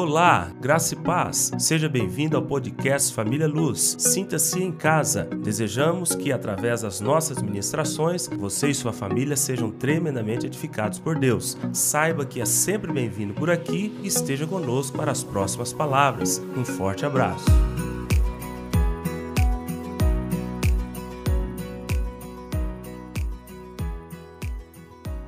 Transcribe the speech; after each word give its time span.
Olá, 0.00 0.52
graça 0.60 0.94
e 0.94 0.96
paz. 0.96 1.50
Seja 1.58 1.88
bem-vindo 1.88 2.36
ao 2.36 2.42
podcast 2.44 3.12
Família 3.12 3.48
Luz. 3.48 3.96
Sinta-se 3.98 4.62
em 4.62 4.70
casa. 4.70 5.24
Desejamos 5.24 6.14
que, 6.14 6.30
através 6.30 6.82
das 6.82 7.00
nossas 7.00 7.42
ministrações, 7.42 8.28
você 8.28 8.68
e 8.68 8.74
sua 8.76 8.92
família 8.92 9.36
sejam 9.36 9.72
tremendamente 9.72 10.46
edificados 10.46 11.00
por 11.00 11.18
Deus. 11.18 11.58
Saiba 11.72 12.24
que 12.24 12.40
é 12.40 12.44
sempre 12.44 12.92
bem-vindo 12.92 13.34
por 13.34 13.50
aqui 13.50 13.92
e 14.00 14.06
esteja 14.06 14.46
conosco 14.46 14.96
para 14.96 15.10
as 15.10 15.24
próximas 15.24 15.72
palavras. 15.72 16.40
Um 16.56 16.64
forte 16.64 17.04
abraço. 17.04 17.46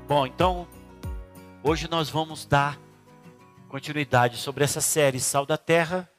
Bom, 0.06 0.24
então, 0.24 0.64
hoje 1.60 1.88
nós 1.90 2.08
vamos 2.08 2.46
dar 2.46 2.78
continuidade 3.70 4.36
sobre 4.36 4.64
essa 4.64 4.80
série 4.80 5.20
Sal 5.20 5.46
da 5.46 5.56
Terra. 5.56 6.10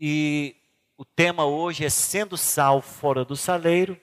E 0.00 0.56
o 0.96 1.04
tema 1.04 1.44
hoje 1.44 1.84
é 1.84 1.90
Sendo 1.90 2.38
Sal 2.38 2.80
Fora 2.80 3.22
do 3.22 3.36
Saleiro. 3.36 4.00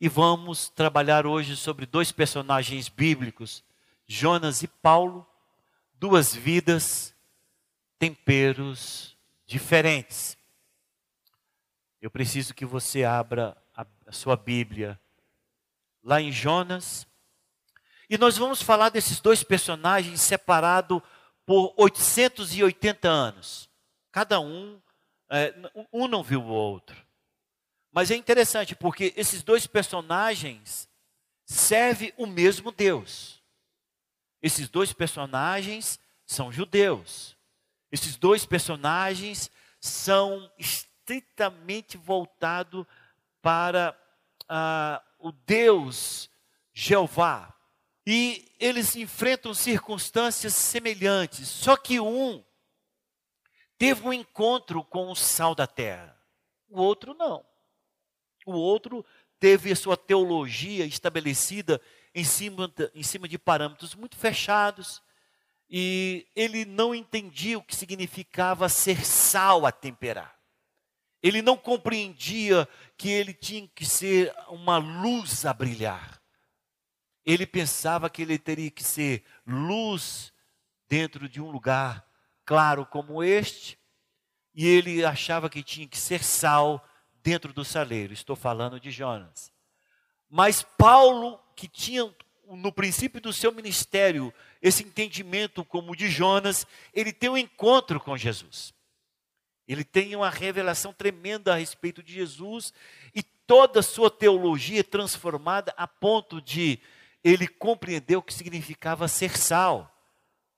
E 0.00 0.08
vamos 0.08 0.70
trabalhar 0.70 1.26
hoje 1.26 1.54
sobre 1.54 1.84
dois 1.84 2.10
personagens 2.10 2.88
bíblicos, 2.88 3.62
Jonas 4.06 4.62
e 4.62 4.68
Paulo, 4.68 5.26
duas 5.92 6.34
vidas, 6.34 7.14
temperos 7.98 9.14
diferentes. 9.44 10.34
Eu 12.00 12.10
preciso 12.10 12.54
que 12.54 12.64
você 12.64 13.04
abra 13.04 13.54
a, 13.76 13.84
a 14.06 14.12
sua 14.12 14.34
Bíblia 14.34 14.98
lá 16.02 16.22
em 16.22 16.32
Jonas. 16.32 17.06
E 18.08 18.16
nós 18.16 18.38
vamos 18.38 18.62
falar 18.62 18.88
desses 18.88 19.20
dois 19.20 19.42
personagens 19.42 20.22
separados 20.22 21.02
por 21.48 21.72
880 21.78 23.08
anos. 23.08 23.70
Cada 24.12 24.38
um, 24.38 24.78
é, 25.30 25.54
um 25.90 26.06
não 26.06 26.22
viu 26.22 26.42
o 26.42 26.48
outro. 26.48 26.94
Mas 27.90 28.10
é 28.10 28.16
interessante 28.16 28.76
porque 28.76 29.14
esses 29.16 29.42
dois 29.42 29.66
personagens 29.66 30.86
servem 31.46 32.12
o 32.18 32.26
mesmo 32.26 32.70
Deus. 32.70 33.42
Esses 34.42 34.68
dois 34.68 34.92
personagens 34.92 35.98
são 36.26 36.52
judeus. 36.52 37.34
Esses 37.90 38.18
dois 38.18 38.44
personagens 38.44 39.50
são 39.80 40.52
estritamente 40.58 41.96
voltados 41.96 42.84
para 43.40 43.98
ah, 44.46 45.02
o 45.18 45.32
Deus 45.32 46.28
Jeová, 46.74 47.57
e 48.10 48.50
eles 48.58 48.96
enfrentam 48.96 49.52
circunstâncias 49.52 50.54
semelhantes, 50.54 51.46
só 51.46 51.76
que 51.76 52.00
um 52.00 52.42
teve 53.76 54.02
um 54.08 54.14
encontro 54.14 54.82
com 54.82 55.10
o 55.10 55.14
sal 55.14 55.54
da 55.54 55.66
terra, 55.66 56.18
o 56.70 56.80
outro 56.80 57.12
não. 57.12 57.44
O 58.46 58.52
outro 58.52 59.04
teve 59.38 59.70
a 59.70 59.76
sua 59.76 59.94
teologia 59.94 60.86
estabelecida 60.86 61.78
em 62.14 62.24
cima, 62.24 62.72
em 62.94 63.02
cima 63.02 63.28
de 63.28 63.38
parâmetros 63.38 63.94
muito 63.94 64.16
fechados, 64.16 65.02
e 65.68 66.26
ele 66.34 66.64
não 66.64 66.94
entendia 66.94 67.58
o 67.58 67.62
que 67.62 67.76
significava 67.76 68.70
ser 68.70 69.04
sal 69.04 69.66
a 69.66 69.70
temperar. 69.70 70.34
Ele 71.22 71.42
não 71.42 71.58
compreendia 71.58 72.66
que 72.96 73.10
ele 73.10 73.34
tinha 73.34 73.68
que 73.68 73.84
ser 73.84 74.34
uma 74.48 74.78
luz 74.78 75.44
a 75.44 75.52
brilhar. 75.52 76.17
Ele 77.28 77.46
pensava 77.46 78.08
que 78.08 78.22
ele 78.22 78.38
teria 78.38 78.70
que 78.70 78.82
ser 78.82 79.22
luz 79.46 80.32
dentro 80.88 81.28
de 81.28 81.42
um 81.42 81.50
lugar 81.50 82.02
claro 82.42 82.86
como 82.86 83.22
este, 83.22 83.78
e 84.54 84.66
ele 84.66 85.04
achava 85.04 85.50
que 85.50 85.62
tinha 85.62 85.86
que 85.86 85.98
ser 85.98 86.24
sal 86.24 86.82
dentro 87.22 87.52
do 87.52 87.66
saleiro. 87.66 88.14
Estou 88.14 88.34
falando 88.34 88.80
de 88.80 88.90
Jonas. 88.90 89.52
Mas 90.26 90.62
Paulo, 90.62 91.38
que 91.54 91.68
tinha 91.68 92.10
no 92.46 92.72
princípio 92.72 93.20
do 93.20 93.30
seu 93.30 93.52
ministério 93.52 94.32
esse 94.62 94.82
entendimento 94.82 95.62
como 95.62 95.94
de 95.94 96.08
Jonas, 96.08 96.66
ele 96.94 97.12
tem 97.12 97.28
um 97.28 97.36
encontro 97.36 98.00
com 98.00 98.16
Jesus. 98.16 98.72
Ele 99.68 99.84
tem 99.84 100.16
uma 100.16 100.30
revelação 100.30 100.94
tremenda 100.94 101.52
a 101.52 101.58
respeito 101.58 102.02
de 102.02 102.14
Jesus 102.14 102.72
e 103.14 103.22
toda 103.22 103.80
a 103.80 103.82
sua 103.82 104.10
teologia 104.10 104.80
é 104.80 104.82
transformada 104.82 105.74
a 105.76 105.86
ponto 105.86 106.40
de 106.40 106.80
ele 107.22 107.46
compreendeu 107.46 108.20
o 108.20 108.22
que 108.22 108.34
significava 108.34 109.08
ser 109.08 109.36
sal. 109.36 109.94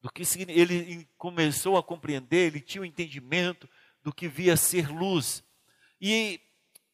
Do 0.00 0.10
que 0.10 0.22
ele 0.48 1.06
começou 1.19 1.76
a 1.76 1.82
compreender, 1.82 2.47
ele 2.47 2.60
tinha 2.60 2.81
o 2.81 2.84
um 2.84 2.87
entendimento 2.87 3.69
do 4.03 4.12
que 4.12 4.26
via 4.26 4.56
ser 4.56 4.88
luz. 4.88 5.44
E 6.00 6.41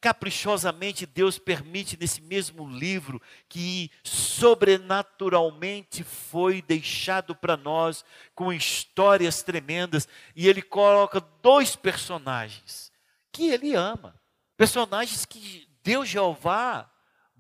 caprichosamente 0.00 1.06
Deus 1.06 1.38
permite 1.38 1.96
nesse 1.98 2.20
mesmo 2.20 2.68
livro 2.68 3.20
que 3.48 3.90
sobrenaturalmente 4.04 6.04
foi 6.04 6.62
deixado 6.62 7.34
para 7.34 7.56
nós 7.56 8.04
com 8.34 8.52
histórias 8.52 9.42
tremendas 9.42 10.06
e 10.34 10.48
ele 10.48 10.62
coloca 10.62 11.20
dois 11.42 11.74
personagens 11.74 12.92
que 13.32 13.50
ele 13.50 13.74
ama, 13.74 14.14
personagens 14.56 15.24
que 15.24 15.68
Deus 15.82 16.08
Jeová 16.08 16.90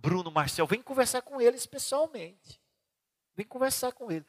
Bruno 0.06 0.30
Marcel, 0.30 0.68
vem 0.68 0.80
conversar 0.80 1.20
com 1.20 1.40
eles 1.40 1.66
pessoalmente. 1.66 2.60
Vem 3.34 3.44
conversar 3.44 3.90
com 3.90 4.08
ele. 4.08 4.24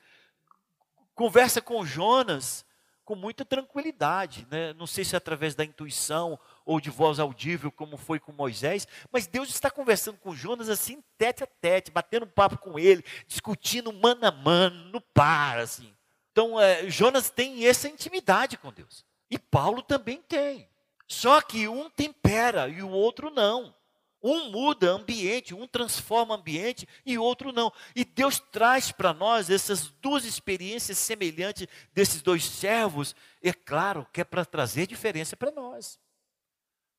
Conversa 1.13 1.61
com 1.61 1.85
Jonas 1.85 2.65
com 3.05 3.13
muita 3.13 3.45
tranquilidade, 3.45 4.47
né? 4.49 4.73
não 4.73 4.87
sei 4.87 5.05
se 5.05 5.13
é 5.13 5.17
através 5.17 5.53
da 5.53 5.63
intuição 5.63 6.37
ou 6.65 6.81
de 6.81 6.89
voz 6.89 7.19
audível, 7.19 7.71
como 7.71 7.95
foi 7.95 8.19
com 8.19 8.31
Moisés, 8.31 8.87
mas 9.11 9.27
Deus 9.27 9.49
está 9.49 9.69
conversando 9.69 10.17
com 10.17 10.35
Jonas 10.35 10.67
assim, 10.67 11.03
tete 11.15 11.43
a 11.43 11.47
tete, 11.47 11.91
batendo 11.91 12.25
papo 12.25 12.57
com 12.57 12.79
ele, 12.79 13.05
discutindo 13.27 13.93
mano 13.93 14.25
a 14.25 14.31
mano, 14.31 14.89
no 14.89 14.99
par, 14.99 15.59
assim. 15.59 15.95
Então, 16.31 16.59
é, 16.59 16.89
Jonas 16.89 17.29
tem 17.29 17.67
essa 17.67 17.87
intimidade 17.87 18.57
com 18.57 18.73
Deus. 18.73 19.05
E 19.29 19.37
Paulo 19.37 19.83
também 19.83 20.23
tem. 20.23 20.67
Só 21.07 21.39
que 21.39 21.67
um 21.67 21.87
tempera 21.87 22.67
e 22.67 22.81
o 22.81 22.89
outro 22.89 23.29
não. 23.29 23.77
Um 24.21 24.49
muda 24.49 24.91
ambiente, 24.91 25.53
um 25.53 25.67
transforma 25.67 26.35
ambiente 26.35 26.87
e 27.05 27.17
outro 27.17 27.51
não. 27.51 27.71
E 27.95 28.03
Deus 28.03 28.39
traz 28.51 28.91
para 28.91 29.13
nós 29.13 29.49
essas 29.49 29.89
duas 30.01 30.25
experiências 30.25 30.97
semelhantes 30.97 31.67
desses 31.93 32.21
dois 32.21 32.43
servos, 32.43 33.15
é 33.41 33.53
claro 33.53 34.07
que 34.11 34.21
é 34.21 34.23
para 34.23 34.43
trazer 34.45 34.87
diferença 34.87 35.37
para 35.37 35.51
nós. 35.51 35.99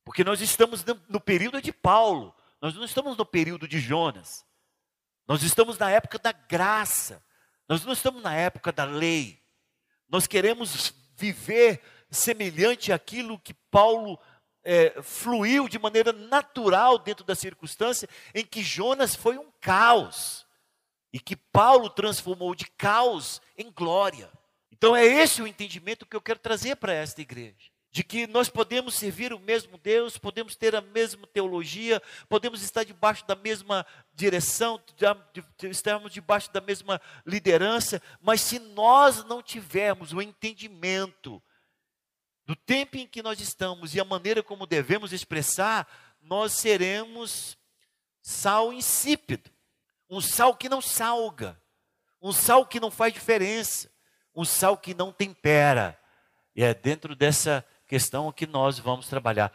Porque 0.05 0.25
nós 0.25 0.41
estamos 0.41 0.85
no 1.09 1.21
período 1.21 1.61
de 1.61 1.73
Paulo, 1.73 2.35
nós 2.61 2.75
não 2.75 2.85
estamos 2.85 3.17
no 3.17 3.27
período 3.27 3.69
de 3.69 3.79
Jonas. 3.79 4.47
Nós 5.27 5.43
estamos 5.43 5.77
na 5.77 5.91
época 5.91 6.19
da 6.19 6.33
graça. 6.33 7.23
Nós 7.69 7.85
não 7.85 7.93
estamos 7.93 8.23
na 8.23 8.35
época 8.35 8.73
da 8.73 8.85
lei. 8.85 9.39
Nós 10.09 10.27
queremos 10.27 10.95
viver 11.15 11.83
semelhante 12.11 12.93
àquilo 12.93 13.39
que 13.39 13.53
Paulo 13.53 14.19
é, 14.71 15.01
fluiu 15.01 15.67
de 15.67 15.79
maneira 15.79 16.13
natural 16.13 16.99
dentro 16.99 17.25
da 17.25 17.35
circunstância 17.35 18.07
em 18.35 18.45
que 18.45 18.63
Jonas 18.63 19.17
foi 19.17 19.39
um 19.39 19.51
caos 19.63 20.47
e 21.11 21.19
que 21.19 21.35
Paulo 21.35 21.89
transformou 21.89 22.55
de 22.55 22.67
caos 22.73 23.41
em 23.57 23.73
glória. 23.73 24.31
Então 24.71 24.95
é 24.95 25.07
esse 25.07 25.41
o 25.41 25.47
entendimento 25.47 26.05
que 26.05 26.15
eu 26.15 26.21
quero 26.21 26.39
trazer 26.39 26.77
para 26.77 26.93
esta 26.93 27.23
igreja. 27.23 27.71
De 27.91 28.05
que 28.05 28.27
nós 28.27 28.51
podemos 28.51 28.95
servir 28.95 29.33
o 29.33 29.41
mesmo 29.41 29.79
Deus, 29.79 30.19
podemos 30.19 30.55
ter 30.55 30.77
a 30.77 30.83
mesma 30.83 31.27
teologia, 31.27 32.03
podemos 32.29 32.63
estar 32.63 32.85
debaixo 32.85 33.27
da 33.27 33.35
mesma 33.35 33.87
direção, 34.13 34.79
estarmos 35.63 36.13
debaixo 36.13 36.53
da 36.53 36.61
mesma 36.61 37.01
liderança, 37.25 38.03
mas 38.21 38.43
se 38.43 38.59
nós 38.59 39.25
não 39.25 39.43
tivermos 39.43 40.13
o 40.13 40.21
entendimento 40.21 41.43
do 42.49 42.57
tempo 42.57 42.97
em 42.97 43.07
que 43.07 43.23
nós 43.23 43.39
estamos 43.43 43.95
e 43.95 44.01
a 44.01 44.05
maneira 44.07 44.43
como 44.43 44.67
devemos 44.67 45.13
expressar, 45.13 45.87
nós 46.19 46.55
seremos 46.55 47.59
sal 48.23 48.73
insípido, 48.73 49.51
um 50.09 50.19
sal 50.19 50.57
que 50.57 50.67
não 50.67 50.81
salga, 50.81 51.61
um 52.23 52.33
sal 52.33 52.65
que 52.65 52.81
não 52.81 52.91
faz 52.91 53.13
diferença, 53.13 53.91
um 54.35 54.47
sal 54.47 54.79
que 54.79 54.95
não 54.95 55.13
tempera. 55.13 56.01
E 56.57 56.63
é 56.63 56.73
dentro 56.73 57.15
dessa 57.15 57.63
questão 57.87 58.33
que 58.33 58.47
nós 58.47 58.79
vamos 58.79 59.09
trabalhar. 59.09 59.53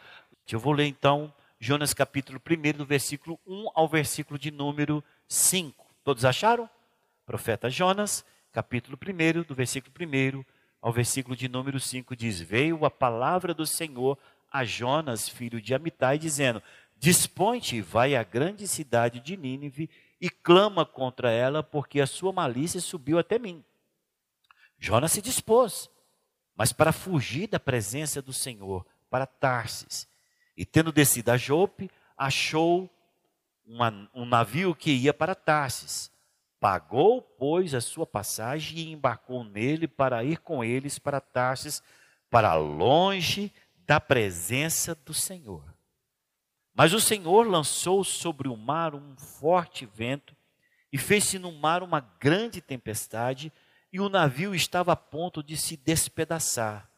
Eu 0.48 0.60
vou 0.60 0.72
ler 0.72 0.86
então 0.86 1.34
Jonas 1.58 1.92
capítulo 1.92 2.40
1, 2.48 2.78
do 2.78 2.86
versículo 2.86 3.40
1 3.44 3.70
ao 3.74 3.88
versículo 3.88 4.38
de 4.38 4.52
número 4.52 5.02
5. 5.26 5.84
Todos 6.04 6.24
acharam? 6.24 6.70
Profeta 7.26 7.68
Jonas, 7.68 8.24
capítulo 8.52 8.96
1, 8.96 9.42
do 9.42 9.52
versículo 9.52 9.92
1 10.00 10.44
ao 10.84 10.92
versículo 10.92 11.34
de 11.34 11.48
número 11.48 11.80
5 11.80 12.14
diz: 12.14 12.40
Veio 12.40 12.84
a 12.84 12.90
palavra 12.90 13.54
do 13.54 13.64
Senhor 13.64 14.18
a 14.52 14.64
Jonas, 14.64 15.28
filho 15.28 15.60
de 15.60 15.74
Amitai, 15.74 16.18
dizendo: 16.18 16.62
Dispõe-te, 16.98 17.80
vai 17.80 18.14
à 18.14 18.22
grande 18.22 18.68
cidade 18.68 19.18
de 19.20 19.36
Nínive 19.36 19.88
e 20.20 20.28
clama 20.28 20.84
contra 20.84 21.30
ela, 21.30 21.62
porque 21.62 22.00
a 22.02 22.06
sua 22.06 22.32
malícia 22.32 22.80
subiu 22.82 23.18
até 23.18 23.38
mim. 23.38 23.64
Jonas 24.78 25.12
se 25.12 25.22
dispôs 25.22 25.88
mas 26.56 26.72
para 26.72 26.92
fugir 26.92 27.48
da 27.48 27.58
presença 27.58 28.22
do 28.22 28.32
Senhor, 28.32 28.86
para 29.10 29.26
Tarsis. 29.26 30.08
E 30.56 30.64
tendo 30.64 30.92
descido 30.92 31.30
a 31.30 31.36
Jope, 31.36 31.90
achou 32.16 32.88
uma, 33.66 34.08
um 34.14 34.24
navio 34.24 34.74
que 34.74 34.92
ia 34.92 35.12
para 35.12 35.34
Tarsis. 35.34 36.10
Pagou, 36.64 37.20
pois, 37.20 37.74
a 37.74 37.80
sua 37.82 38.06
passagem 38.06 38.78
e 38.78 38.92
embarcou 38.92 39.44
nele 39.44 39.86
para 39.86 40.24
ir 40.24 40.38
com 40.38 40.64
eles 40.64 40.98
para 40.98 41.20
Tarsis, 41.20 41.82
para 42.30 42.54
longe 42.54 43.52
da 43.86 44.00
presença 44.00 44.94
do 44.94 45.12
Senhor. 45.12 45.62
Mas 46.74 46.94
o 46.94 47.00
Senhor 47.02 47.46
lançou 47.46 48.02
sobre 48.02 48.48
o 48.48 48.56
mar 48.56 48.94
um 48.94 49.14
forte 49.14 49.84
vento 49.84 50.34
e 50.90 50.96
fez-se 50.96 51.38
no 51.38 51.52
mar 51.52 51.82
uma 51.82 52.00
grande 52.00 52.62
tempestade, 52.62 53.52
e 53.92 54.00
o 54.00 54.08
navio 54.08 54.54
estava 54.54 54.92
a 54.92 54.96
ponto 54.96 55.42
de 55.42 55.58
se 55.58 55.76
despedaçar. 55.76 56.90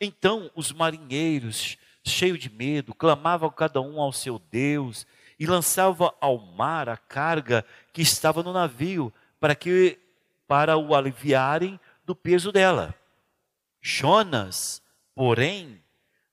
Então 0.00 0.50
os 0.56 0.72
marinheiros, 0.72 1.78
cheios 2.04 2.40
de 2.40 2.50
medo, 2.50 2.92
clamavam 2.92 3.48
cada 3.48 3.80
um 3.80 4.00
ao 4.00 4.12
seu 4.12 4.40
Deus 4.40 5.06
e 5.38 5.46
lançava 5.46 6.14
ao 6.20 6.38
mar 6.38 6.88
a 6.88 6.96
carga 6.96 7.64
que 7.92 8.02
estava 8.02 8.42
no 8.42 8.52
navio, 8.52 9.12
para 9.38 9.54
que 9.54 9.98
para 10.46 10.76
o 10.76 10.94
aliviarem 10.94 11.78
do 12.04 12.14
peso 12.16 12.50
dela. 12.50 12.94
Jonas, 13.80 14.82
porém, 15.14 15.82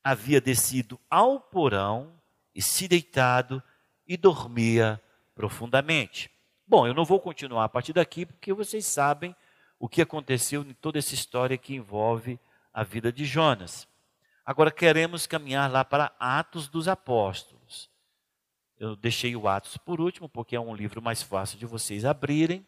havia 0.04 0.42
descido 0.42 1.00
ao 1.10 1.40
porão 1.40 2.14
e 2.54 2.62
se 2.62 2.88
deitado 2.88 3.62
e 4.08 4.16
dormia 4.16 5.02
profundamente. 5.36 6.32
Bom, 6.68 6.88
eu 6.88 6.94
não 6.94 7.06
vou 7.06 7.20
continuar 7.20 7.66
a 7.66 7.70
partir 7.70 7.94
daqui, 7.94 8.26
porque 8.26 8.54
vocês 8.54 8.86
sabem 8.86 9.36
o 9.78 9.90
que 9.90 10.02
aconteceu 10.02 10.62
em 10.62 10.74
toda 10.74 10.98
essa 10.98 11.14
história 11.14 11.58
que 11.58 11.76
envolve 11.76 12.40
a 12.74 12.84
vida 12.84 13.12
de 13.12 13.26
Jonas. 13.26 13.88
Agora 14.46 14.72
queremos 14.72 15.28
caminhar 15.28 15.70
lá 15.72 15.84
para 15.84 16.12
Atos 16.20 16.68
dos 16.68 16.88
Apóstolos. 16.88 17.55
Eu 18.78 18.96
deixei 18.96 19.36
o 19.38 19.48
Atos 19.48 19.78
por 19.78 20.02
último, 20.02 20.28
porque 20.28 20.56
é 20.56 20.60
um 20.60 20.76
livro 20.76 21.02
mais 21.02 21.24
fácil 21.24 21.58
de 21.58 21.66
vocês 21.66 22.04
abrirem. 22.04 22.66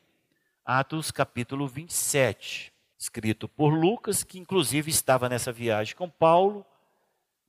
Atos 0.64 1.12
capítulo 1.12 1.68
27, 1.68 2.74
escrito 2.98 3.50
por 3.50 3.70
Lucas, 3.70 4.24
que 4.24 4.40
inclusive 4.40 4.90
estava 4.90 5.28
nessa 5.28 5.52
viagem 5.52 5.96
com 5.96 6.10
Paulo 6.10 6.66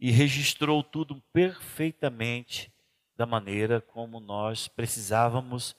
e 0.00 0.10
registrou 0.10 0.82
tudo 0.82 1.22
perfeitamente 1.32 2.72
da 3.16 3.26
maneira 3.26 3.80
como 3.80 4.18
nós 4.18 4.66
precisávamos 4.66 5.76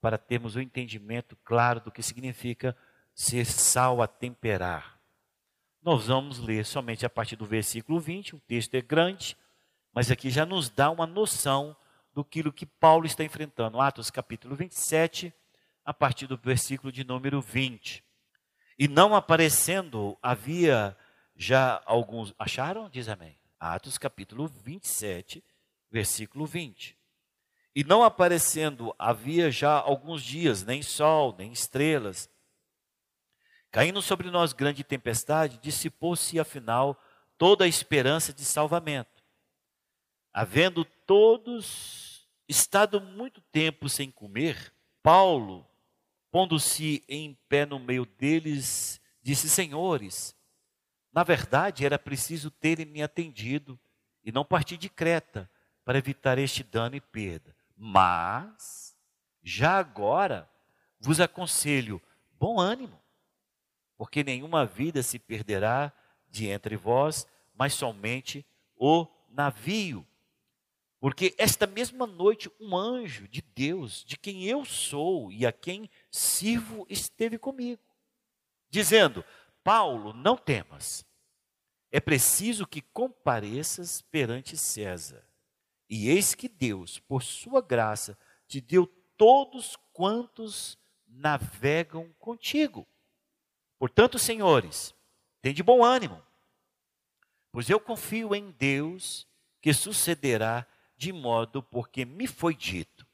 para 0.00 0.16
termos 0.16 0.56
o 0.56 0.58
um 0.58 0.62
entendimento 0.62 1.36
claro 1.44 1.80
do 1.80 1.92
que 1.92 2.02
significa 2.02 2.74
ser 3.14 3.44
sal 3.44 4.00
a 4.00 4.06
temperar. 4.06 4.98
Nós 5.82 6.06
vamos 6.06 6.38
ler 6.38 6.64
somente 6.64 7.04
a 7.04 7.10
partir 7.10 7.36
do 7.36 7.44
versículo 7.44 8.00
20, 8.00 8.36
o 8.36 8.40
texto 8.40 8.74
é 8.74 8.80
grande, 8.80 9.36
mas 9.92 10.10
aqui 10.10 10.30
já 10.30 10.46
nos 10.46 10.70
dá 10.70 10.90
uma 10.90 11.06
noção 11.06 11.76
do 12.14 12.24
que 12.24 12.66
Paulo 12.66 13.06
está 13.06 13.24
enfrentando. 13.24 13.80
Atos 13.80 14.10
capítulo 14.10 14.54
27, 14.54 15.32
a 15.84 15.94
partir 15.94 16.26
do 16.26 16.36
versículo 16.36 16.92
de 16.92 17.04
número 17.04 17.40
20. 17.40 18.04
E 18.78 18.88
não 18.88 19.14
aparecendo, 19.14 20.18
havia 20.22 20.96
já 21.34 21.82
alguns. 21.86 22.34
Acharam? 22.38 22.88
Diz 22.88 23.08
amém. 23.08 23.38
Atos 23.58 23.96
capítulo 23.98 24.46
27, 24.46 25.42
versículo 25.90 26.46
20. 26.46 26.96
E 27.74 27.84
não 27.84 28.02
aparecendo, 28.02 28.94
havia 28.98 29.50
já 29.50 29.72
alguns 29.72 30.22
dias, 30.22 30.62
nem 30.62 30.82
sol, 30.82 31.34
nem 31.38 31.52
estrelas. 31.52 32.28
Caindo 33.70 34.02
sobre 34.02 34.30
nós 34.30 34.52
grande 34.52 34.84
tempestade, 34.84 35.58
dissipou-se 35.62 36.38
afinal 36.38 37.00
toda 37.38 37.64
a 37.64 37.68
esperança 37.68 38.32
de 38.32 38.44
salvamento. 38.44 39.11
Havendo 40.32 40.84
todos 40.84 42.26
estado 42.48 43.00
muito 43.00 43.40
tempo 43.40 43.88
sem 43.88 44.10
comer, 44.10 44.72
Paulo, 45.02 45.66
pondo-se 46.30 47.04
em 47.08 47.38
pé 47.48 47.66
no 47.66 47.78
meio 47.78 48.06
deles, 48.06 49.00
disse: 49.22 49.48
Senhores, 49.48 50.34
na 51.12 51.22
verdade 51.22 51.84
era 51.84 51.98
preciso 51.98 52.50
terem 52.50 52.86
me 52.86 53.02
atendido 53.02 53.78
e 54.24 54.32
não 54.32 54.44
partir 54.44 54.76
de 54.76 54.88
Creta 54.88 55.50
para 55.84 55.98
evitar 55.98 56.38
este 56.38 56.62
dano 56.62 56.96
e 56.96 57.00
perda. 57.00 57.54
Mas, 57.76 58.96
já 59.42 59.78
agora, 59.78 60.48
vos 60.98 61.20
aconselho 61.20 62.00
bom 62.38 62.58
ânimo, 62.58 62.98
porque 63.98 64.24
nenhuma 64.24 64.64
vida 64.64 65.02
se 65.02 65.18
perderá 65.18 65.92
de 66.30 66.46
entre 66.48 66.76
vós, 66.76 67.26
mas 67.54 67.74
somente 67.74 68.46
o 68.76 69.06
navio. 69.28 70.06
Porque 71.02 71.34
esta 71.36 71.66
mesma 71.66 72.06
noite 72.06 72.48
um 72.60 72.76
anjo 72.76 73.26
de 73.26 73.42
Deus, 73.42 74.04
de 74.04 74.16
quem 74.16 74.44
eu 74.44 74.64
sou 74.64 75.32
e 75.32 75.44
a 75.44 75.50
quem 75.50 75.90
sirvo, 76.08 76.86
esteve 76.88 77.38
comigo, 77.38 77.82
dizendo: 78.70 79.24
Paulo, 79.64 80.12
não 80.12 80.36
temas. 80.36 81.04
É 81.90 81.98
preciso 81.98 82.68
que 82.68 82.80
compareças 82.80 84.00
perante 84.00 84.56
César. 84.56 85.26
E 85.90 86.08
eis 86.08 86.36
que 86.36 86.48
Deus, 86.48 87.00
por 87.00 87.20
sua 87.24 87.60
graça, 87.60 88.16
te 88.46 88.60
deu 88.60 88.86
todos 89.16 89.76
quantos 89.92 90.78
navegam 91.04 92.14
contigo. 92.16 92.86
Portanto, 93.76 94.20
senhores, 94.20 94.94
tem 95.40 95.52
de 95.52 95.64
bom 95.64 95.84
ânimo, 95.84 96.24
pois 97.50 97.68
eu 97.68 97.80
confio 97.80 98.36
em 98.36 98.52
Deus 98.52 99.26
que 99.60 99.74
sucederá 99.74 100.64
de 100.96 101.12
modo 101.12 101.62
porque 101.62 102.04
me 102.04 102.26
foi 102.26 102.54
dito. 102.54 103.06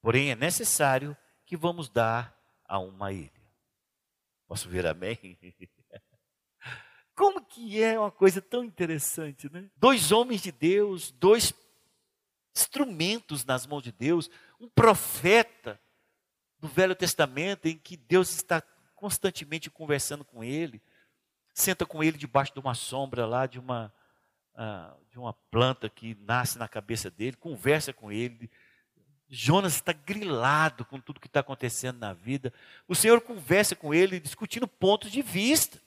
Porém, 0.00 0.30
é 0.30 0.36
necessário 0.36 1.16
que 1.44 1.56
vamos 1.56 1.88
dar 1.88 2.36
a 2.64 2.78
uma 2.78 3.12
ilha. 3.12 3.32
Posso 4.46 4.68
ver 4.68 4.86
amém? 4.86 5.38
Como 7.14 7.44
que 7.44 7.82
é 7.82 7.98
uma 7.98 8.10
coisa 8.10 8.40
tão 8.40 8.62
interessante, 8.62 9.52
né? 9.52 9.70
Dois 9.76 10.12
homens 10.12 10.40
de 10.40 10.52
Deus, 10.52 11.10
dois 11.10 11.52
instrumentos 12.56 13.44
nas 13.44 13.66
mãos 13.66 13.82
de 13.82 13.92
Deus, 13.92 14.30
um 14.60 14.68
profeta 14.68 15.80
do 16.58 16.68
Velho 16.68 16.94
Testamento 16.94 17.66
em 17.66 17.76
que 17.76 17.96
Deus 17.96 18.30
está 18.34 18.62
constantemente 18.94 19.70
conversando 19.70 20.24
com 20.24 20.42
ele, 20.42 20.82
senta 21.54 21.86
com 21.86 22.02
ele 22.02 22.18
debaixo 22.18 22.52
de 22.52 22.60
uma 22.60 22.74
sombra 22.74 23.26
lá 23.26 23.46
de 23.46 23.58
uma 23.58 23.92
ah, 24.60 24.92
de 25.08 25.16
uma 25.20 25.32
planta 25.52 25.88
que 25.88 26.16
nasce 26.22 26.58
na 26.58 26.66
cabeça 26.66 27.08
dele, 27.08 27.36
conversa 27.36 27.92
com 27.92 28.10
ele. 28.10 28.50
Jonas 29.28 29.74
está 29.74 29.92
grilado 29.92 30.84
com 30.84 30.98
tudo 31.00 31.20
que 31.20 31.28
está 31.28 31.38
acontecendo 31.38 32.00
na 32.00 32.12
vida. 32.12 32.52
O 32.88 32.94
Senhor 32.94 33.20
conversa 33.20 33.76
com 33.76 33.94
ele, 33.94 34.18
discutindo 34.18 34.66
pontos 34.66 35.12
de 35.12 35.22
vista, 35.22 35.80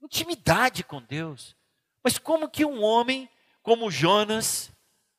intimidade 0.00 0.82
com 0.82 1.02
Deus. 1.02 1.54
Mas 2.02 2.18
como 2.18 2.48
que 2.48 2.64
um 2.64 2.82
homem 2.82 3.28
como 3.62 3.90
Jonas, 3.90 4.72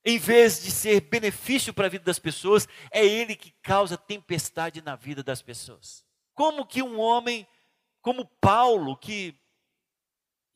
em 0.03 0.17
vez 0.17 0.63
de 0.63 0.71
ser 0.71 1.01
benefício 1.01 1.75
para 1.75 1.85
a 1.85 1.89
vida 1.91 2.03
das 2.03 2.17
pessoas, 2.17 2.67
é 2.89 3.05
ele 3.05 3.35
que 3.35 3.51
causa 3.61 3.95
tempestade 3.95 4.81
na 4.81 4.95
vida 4.95 5.21
das 5.21 5.43
pessoas? 5.43 6.03
Como 6.33 6.65
que 6.65 6.81
um 6.81 6.99
homem 6.99 7.47
como 8.01 8.25
Paulo, 8.41 8.97
que 8.97 9.39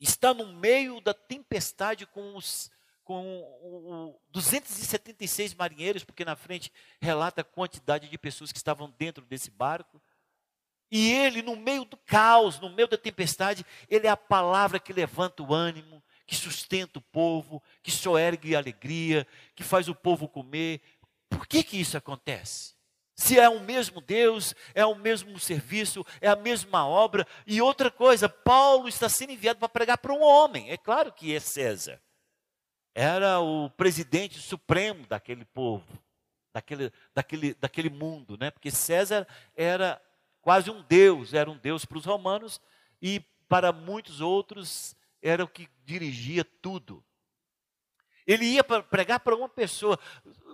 está 0.00 0.32
no 0.32 0.52
meio 0.52 1.00
da 1.00 1.14
tempestade 1.14 2.06
com 2.06 2.36
os 2.36 2.70
com 3.08 3.40
o, 3.62 4.20
276 4.28 5.54
marinheiros, 5.54 6.04
porque 6.04 6.26
na 6.26 6.36
frente 6.36 6.70
relata 7.00 7.40
a 7.40 7.44
quantidade 7.44 8.06
de 8.06 8.18
pessoas 8.18 8.52
que 8.52 8.58
estavam 8.58 8.94
dentro 8.98 9.24
desse 9.24 9.50
barco. 9.50 9.98
E 10.90 11.10
ele, 11.10 11.40
no 11.40 11.56
meio 11.56 11.86
do 11.86 11.96
caos, 11.96 12.60
no 12.60 12.68
meio 12.68 12.86
da 12.86 12.98
tempestade, 12.98 13.64
ele 13.88 14.06
é 14.06 14.10
a 14.10 14.16
palavra 14.16 14.78
que 14.78 14.92
levanta 14.92 15.42
o 15.42 15.54
ânimo, 15.54 16.02
que 16.26 16.36
sustenta 16.36 16.98
o 16.98 17.02
povo, 17.02 17.62
que 17.82 17.90
soergue 17.90 18.54
a 18.54 18.58
alegria, 18.58 19.26
que 19.54 19.62
faz 19.62 19.88
o 19.88 19.94
povo 19.94 20.28
comer. 20.28 20.82
Por 21.30 21.46
que 21.46 21.62
que 21.62 21.80
isso 21.80 21.96
acontece? 21.96 22.74
Se 23.18 23.36
é 23.36 23.48
o 23.48 23.58
mesmo 23.58 24.00
Deus, 24.00 24.54
é 24.72 24.86
o 24.86 24.94
mesmo 24.94 25.40
serviço, 25.40 26.06
é 26.20 26.28
a 26.28 26.36
mesma 26.36 26.86
obra. 26.86 27.26
E 27.44 27.60
outra 27.60 27.90
coisa, 27.90 28.28
Paulo 28.28 28.88
está 28.88 29.08
sendo 29.08 29.32
enviado 29.32 29.58
para 29.58 29.68
pregar 29.68 29.98
para 29.98 30.12
um 30.12 30.22
homem. 30.22 30.70
É 30.70 30.76
claro 30.76 31.12
que 31.12 31.34
é 31.34 31.40
César. 31.40 32.00
Era 32.94 33.40
o 33.40 33.70
presidente 33.70 34.38
supremo 34.38 35.04
daquele 35.08 35.44
povo, 35.44 35.84
daquele, 36.54 36.92
daquele, 37.12 37.54
daquele 37.54 37.90
mundo, 37.90 38.38
né? 38.38 38.52
Porque 38.52 38.70
César 38.70 39.26
era 39.56 40.00
quase 40.40 40.70
um 40.70 40.80
deus, 40.82 41.34
era 41.34 41.50
um 41.50 41.58
deus 41.58 41.84
para 41.84 41.98
os 41.98 42.04
romanos 42.04 42.60
e 43.02 43.18
para 43.48 43.72
muitos 43.72 44.20
outros 44.20 44.94
era 45.20 45.42
o 45.42 45.48
que 45.48 45.68
dirigia 45.84 46.44
tudo. 46.44 47.04
Ele 48.24 48.44
ia 48.44 48.62
para 48.62 48.80
pregar 48.80 49.18
para 49.18 49.34
uma 49.34 49.48
pessoa. 49.48 49.98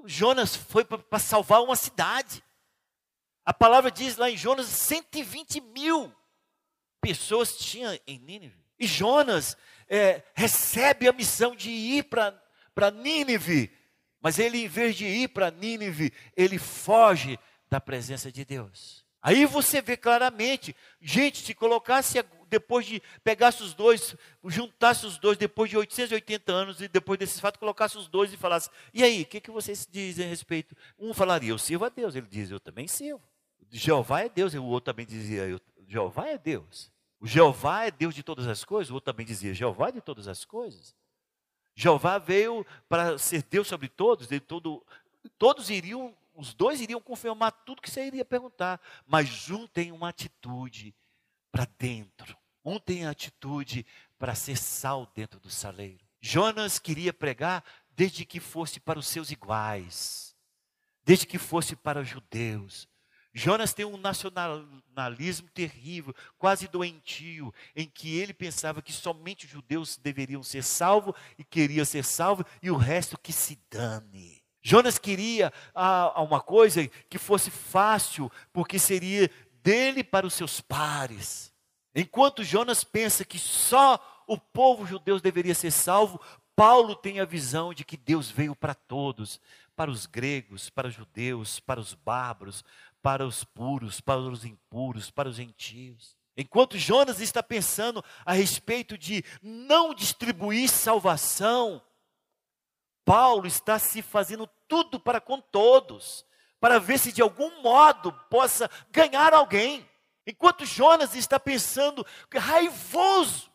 Jonas 0.07 0.57
foi 0.57 0.83
para 0.83 1.19
salvar 1.19 1.63
uma 1.63 1.77
cidade. 1.77 2.43
A 3.45 3.53
palavra 3.53 3.91
diz 3.91 4.17
lá 4.17 4.31
em 4.31 4.37
Jonas: 4.37 4.67
120 4.67 5.61
mil 5.61 6.13
pessoas 7.01 7.57
tinha 7.59 8.01
em 8.07 8.19
Nínive. 8.19 8.65
E 8.79 8.87
Jonas 8.87 9.57
é, 9.89 10.23
recebe 10.35 11.07
a 11.07 11.13
missão 11.13 11.55
de 11.55 11.71
ir 11.71 12.05
para 12.05 12.91
Nínive, 12.91 13.71
mas 14.21 14.39
ele, 14.39 14.65
em 14.65 14.69
vez 14.69 14.97
de 14.97 15.05
ir 15.05 15.29
para 15.29 15.51
Nínive, 15.51 16.13
ele 16.37 16.59
foge 16.59 17.39
da 17.69 17.81
presença 17.81 18.33
de 18.33 18.45
Deus. 18.45 19.05
Aí 19.23 19.47
você 19.47 19.81
vê 19.81 19.97
claramente, 19.97 20.77
gente, 21.01 21.43
se 21.43 21.55
colocasse 21.55 22.23
depois 22.49 22.85
de 22.87 23.03
pegasse 23.23 23.63
os 23.63 23.73
dois, 23.73 24.15
juntasse 24.45 25.07
os 25.07 25.19
dois 25.19 25.39
depois 25.39 25.71
de 25.71 25.77
880 25.77 26.53
anos 26.53 26.81
e 26.81 26.89
depois 26.89 27.19
desses 27.19 27.41
fatos 27.41 27.59
colocasse 27.59 27.97
os 27.97 28.07
dois 28.09 28.33
e 28.33 28.37
falasse: 28.37 28.71
"E 28.93 29.03
aí, 29.03 29.23
o 29.23 29.27
que, 29.27 29.41
que 29.41 29.51
vocês 29.51 29.89
dizem 29.91 30.27
a 30.27 30.29
respeito?" 30.29 30.77
Um 30.99 31.15
falaria: 31.15 31.51
"Eu 31.51 31.59
sirvo 31.59 31.85
a 31.85 31.89
Deus", 31.89 32.15
ele 32.15 32.27
diz: 32.27 32.51
"Eu 32.51 32.61
também 32.61 32.87
sirvo". 32.87 33.23
Jeová 33.77 34.21
é 34.21 34.29
Deus, 34.29 34.55
e 34.55 34.59
o 34.59 34.65
outro 34.65 34.93
também 34.93 35.07
dizia: 35.07 35.61
"Jeová 35.87 36.29
é 36.29 36.39
Deus". 36.39 36.93
O 37.21 37.27
Jeová 37.27 37.85
é 37.85 37.91
Deus 37.91 38.15
de 38.15 38.23
todas 38.23 38.47
as 38.47 38.65
coisas, 38.65 38.91
o 38.91 38.95
outro 38.95 39.13
também 39.13 39.27
dizia: 39.27 39.55
"Jeová 39.55 39.89
é 39.89 39.93
de 39.93 40.01
todas 40.01 40.29
as 40.29 40.45
coisas". 40.45 40.95
Jeová 41.75 42.19
veio 42.19 42.65
para 42.89 43.19
ser 43.19 43.43
Deus 43.43 43.67
sobre 43.67 43.89
todos, 43.89 44.29
de 44.29 44.39
todo, 44.39 44.85
todos 45.39 45.71
iriam 45.71 46.15
os 46.35 46.53
dois 46.53 46.81
iriam 46.81 47.01
confirmar 47.01 47.53
tudo 47.65 47.81
que 47.81 47.91
você 47.91 48.07
iria 48.07 48.25
perguntar, 48.25 48.81
mas 49.07 49.51
um 49.51 49.67
tem 49.67 49.93
uma 49.93 50.09
atitude 50.09 50.95
para 51.51 51.67
dentro. 51.79 52.37
Um 52.65 52.79
tem 52.79 53.07
a 53.07 53.11
atitude 53.11 53.87
para 54.19 54.35
ser 54.35 54.57
sal 54.57 55.11
dentro 55.15 55.39
do 55.39 55.51
saleiro. 55.51 56.05
Jonas 56.21 56.79
queria 56.79 57.13
pregar 57.13 57.63
desde 57.91 58.25
que 58.25 58.41
fosse 58.41 58.81
para 58.81 58.99
os 58.99 59.07
seus 59.07 59.31
iguais, 59.31 60.35
desde 61.05 61.27
que 61.27 61.39
fosse 61.39 61.77
para 61.77 62.01
os 62.01 62.09
judeus. 62.09 62.89
Jonas 63.35 63.75
tem 63.75 63.85
um 63.85 63.97
nacionalismo 63.97 65.49
terrível, 65.53 66.15
quase 66.39 66.69
doentio, 66.69 67.53
em 67.75 67.89
que 67.89 68.17
ele 68.17 68.33
pensava 68.33 68.81
que 68.81 68.93
somente 68.93 69.45
os 69.45 69.51
judeus 69.51 69.97
deveriam 69.97 70.43
ser 70.43 70.63
salvos 70.63 71.15
e 71.37 71.43
queria 71.43 71.85
ser 71.85 72.05
salvo 72.05 72.47
e 72.63 72.71
o 72.71 72.77
resto 72.77 73.19
que 73.19 73.33
se 73.33 73.59
dane. 73.69 74.41
Jonas 74.63 74.99
queria 74.99 75.53
ah, 75.75 76.23
uma 76.23 76.41
coisa 76.41 76.87
que 77.11 77.19
fosse 77.19 77.51
fácil, 77.51 78.31
porque 78.53 78.79
seria 78.79 79.29
dele 79.63 80.05
para 80.05 80.27
os 80.27 80.35
seus 80.35 80.61
pares. 80.61 81.53
Enquanto 81.93 82.45
Jonas 82.45 82.85
pensa 82.85 83.25
que 83.25 83.39
só 83.39 84.25
o 84.29 84.39
povo 84.39 84.87
judeu 84.87 85.19
deveria 85.21 85.55
ser 85.55 85.73
salvo, 85.73 86.21
Paulo 86.55 86.95
tem 86.95 87.19
a 87.19 87.25
visão 87.25 87.75
de 87.75 87.85
que 87.85 87.97
Deus 87.97 88.31
veio 88.31 88.55
para 88.55 88.75
todos, 88.75 89.41
para 89.75 89.91
os 89.91 90.07
gregos, 90.07 90.71
para 90.71 90.89
os 90.89 90.95
judeus, 90.95 91.59
para 91.61 91.81
os 91.81 91.95
bárbaros, 91.95 92.65
para 93.05 93.27
os 93.27 93.45
puros, 93.45 94.01
para 94.01 94.19
os 94.19 94.47
impuros, 94.47 95.11
para 95.11 95.29
os 95.29 95.37
gentios. 95.37 96.17
Enquanto 96.35 96.79
Jonas 96.79 97.21
está 97.21 97.43
pensando 97.43 98.03
a 98.25 98.33
respeito 98.33 98.97
de 98.97 99.23
não 99.43 99.93
distribuir 99.93 100.71
salvação, 100.71 101.83
Paulo 103.05 103.47
está 103.47 103.79
se 103.79 104.01
fazendo 104.01 104.49
tudo 104.67 104.99
para 104.99 105.21
com 105.21 105.39
todos, 105.39 106.25
para 106.59 106.81
ver 106.81 106.99
se 106.99 107.13
de 107.13 107.21
algum 107.21 107.61
modo 107.61 108.11
possa 108.31 108.71
ganhar 108.91 109.35
alguém. 109.35 109.87
Enquanto 110.27 110.65
Jonas 110.65 111.15
está 111.15 111.39
pensando 111.39 112.07
raivoso, 112.35 113.53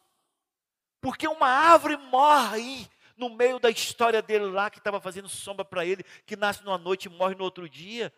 porque 1.02 1.28
uma 1.28 1.48
árvore 1.48 1.98
morre 1.98 2.88
no 3.18 3.32
meio 3.32 3.58
da 3.58 3.72
história 3.72 4.22
dele 4.22 4.46
lá, 4.46 4.70
que 4.70 4.78
estava 4.78 5.02
fazendo 5.02 5.28
sombra 5.28 5.66
para 5.66 5.84
ele, 5.84 6.04
que 6.28 6.36
nasce 6.36 6.64
numa 6.64 6.78
noite 6.78 7.06
e 7.06 7.10
morre 7.10 7.34
no 7.34 7.44
outro 7.44 7.68
dia. 7.68 8.14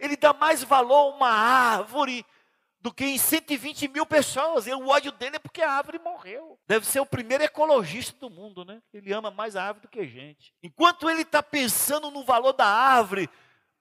Ele 0.00 0.16
dá 0.16 0.32
mais 0.32 0.62
valor 0.62 1.12
a 1.12 1.16
uma 1.16 1.30
árvore 1.30 2.24
do 2.80 2.92
que 2.92 3.04
em 3.04 3.16
120 3.16 3.88
mil 3.88 4.04
pessoas. 4.04 4.66
E 4.66 4.74
o 4.74 4.88
ódio 4.88 5.10
dele 5.10 5.36
é 5.36 5.38
porque 5.38 5.62
a 5.62 5.72
árvore 5.72 5.98
morreu. 5.98 6.58
Deve 6.66 6.86
ser 6.86 7.00
o 7.00 7.06
primeiro 7.06 7.42
ecologista 7.42 8.14
do 8.18 8.28
mundo, 8.28 8.64
né? 8.64 8.82
Ele 8.92 9.12
ama 9.12 9.30
mais 9.30 9.56
a 9.56 9.64
árvore 9.64 9.86
do 9.86 9.90
que 9.90 10.00
a 10.00 10.06
gente. 10.06 10.52
Enquanto 10.62 11.08
ele 11.08 11.22
está 11.22 11.42
pensando 11.42 12.10
no 12.10 12.24
valor 12.24 12.52
da 12.52 12.66
árvore, 12.66 13.30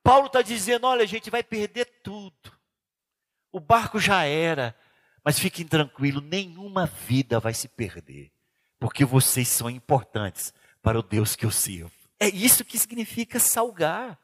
Paulo 0.02 0.28
está 0.28 0.42
dizendo: 0.42 0.88
olha, 0.88 1.04
a 1.04 1.08
gente 1.08 1.30
vai 1.30 1.44
perder 1.44 1.86
tudo. 2.02 2.52
O 3.52 3.60
barco 3.60 4.00
já 4.00 4.24
era, 4.24 4.74
mas 5.24 5.38
fiquem 5.38 5.66
tranquilos, 5.66 6.24
nenhuma 6.24 6.86
vida 6.86 7.40
vai 7.40 7.54
se 7.54 7.68
perder, 7.68 8.32
porque 8.80 9.06
vocês 9.06 9.48
são 9.48 9.70
importantes 9.70 10.54
para 10.82 10.98
o 10.98 11.04
Deus 11.04 11.36
que 11.36 11.46
eu 11.46 11.52
sirvo. 11.52 11.92
É 12.20 12.28
isso 12.28 12.66
que 12.66 12.80
significa 12.80 13.40
salgar. 13.40 14.18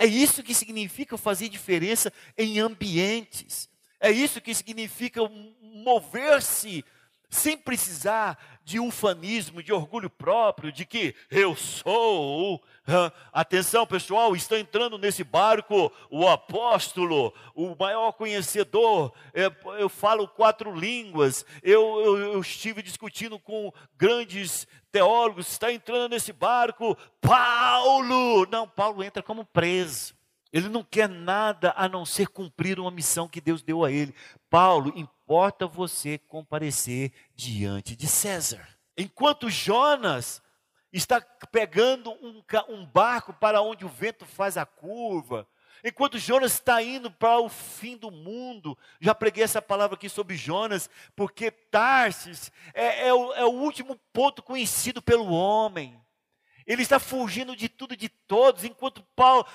É 0.00 0.06
isso 0.06 0.42
que 0.42 0.54
significa 0.54 1.18
fazer 1.18 1.50
diferença 1.50 2.10
em 2.38 2.58
ambientes. 2.58 3.68
É 4.00 4.10
isso 4.10 4.40
que 4.40 4.54
significa 4.54 5.20
mover-se 5.60 6.82
sem 7.30 7.56
precisar 7.56 8.36
de 8.64 8.80
ufanismo, 8.80 9.62
de 9.62 9.72
orgulho 9.72 10.10
próprio, 10.10 10.72
de 10.72 10.84
que 10.84 11.14
eu 11.30 11.56
sou. 11.56 12.62
Atenção, 13.32 13.86
pessoal, 13.86 14.34
está 14.34 14.58
entrando 14.58 14.98
nesse 14.98 15.22
barco 15.22 15.92
o 16.10 16.28
apóstolo, 16.28 17.32
o 17.54 17.74
maior 17.78 18.12
conhecedor. 18.12 19.12
É, 19.32 19.50
eu 19.78 19.88
falo 19.88 20.26
quatro 20.26 20.74
línguas. 20.74 21.46
Eu, 21.62 22.00
eu, 22.00 22.18
eu 22.32 22.40
estive 22.40 22.82
discutindo 22.82 23.38
com 23.38 23.72
grandes 23.96 24.66
teólogos. 24.90 25.48
Está 25.48 25.72
entrando 25.72 26.10
nesse 26.10 26.32
barco 26.32 26.96
Paulo. 27.20 28.46
Não, 28.50 28.68
Paulo 28.68 29.02
entra 29.04 29.22
como 29.22 29.44
preso. 29.44 30.19
Ele 30.52 30.68
não 30.68 30.82
quer 30.82 31.08
nada 31.08 31.72
a 31.76 31.88
não 31.88 32.04
ser 32.04 32.28
cumprir 32.28 32.80
uma 32.80 32.90
missão 32.90 33.28
que 33.28 33.40
Deus 33.40 33.62
deu 33.62 33.84
a 33.84 33.92
ele. 33.92 34.14
Paulo, 34.48 34.92
importa 34.96 35.66
você 35.66 36.18
comparecer 36.18 37.12
diante 37.36 37.94
de 37.94 38.06
César. 38.08 38.66
Enquanto 38.96 39.48
Jonas 39.48 40.42
está 40.92 41.20
pegando 41.52 42.10
um, 42.12 42.42
um 42.68 42.84
barco 42.84 43.32
para 43.32 43.62
onde 43.62 43.84
o 43.84 43.88
vento 43.88 44.26
faz 44.26 44.56
a 44.56 44.66
curva, 44.66 45.46
enquanto 45.84 46.18
Jonas 46.18 46.54
está 46.54 46.82
indo 46.82 47.10
para 47.12 47.38
o 47.38 47.48
fim 47.48 47.96
do 47.96 48.10
mundo, 48.10 48.76
já 49.00 49.14
preguei 49.14 49.44
essa 49.44 49.62
palavra 49.62 49.94
aqui 49.94 50.08
sobre 50.08 50.36
Jonas, 50.36 50.90
porque 51.14 51.50
Tarsis 51.50 52.50
é, 52.74 53.06
é, 53.06 53.14
o, 53.14 53.32
é 53.34 53.44
o 53.44 53.52
último 53.52 53.96
ponto 54.12 54.42
conhecido 54.42 55.00
pelo 55.00 55.30
homem. 55.30 55.98
Ele 56.66 56.82
está 56.82 56.98
fugindo 56.98 57.56
de 57.56 57.68
tudo 57.68 57.94
e 57.94 57.96
de 57.96 58.08
todos, 58.08 58.64
enquanto 58.64 59.02
Paulo, 59.16 59.46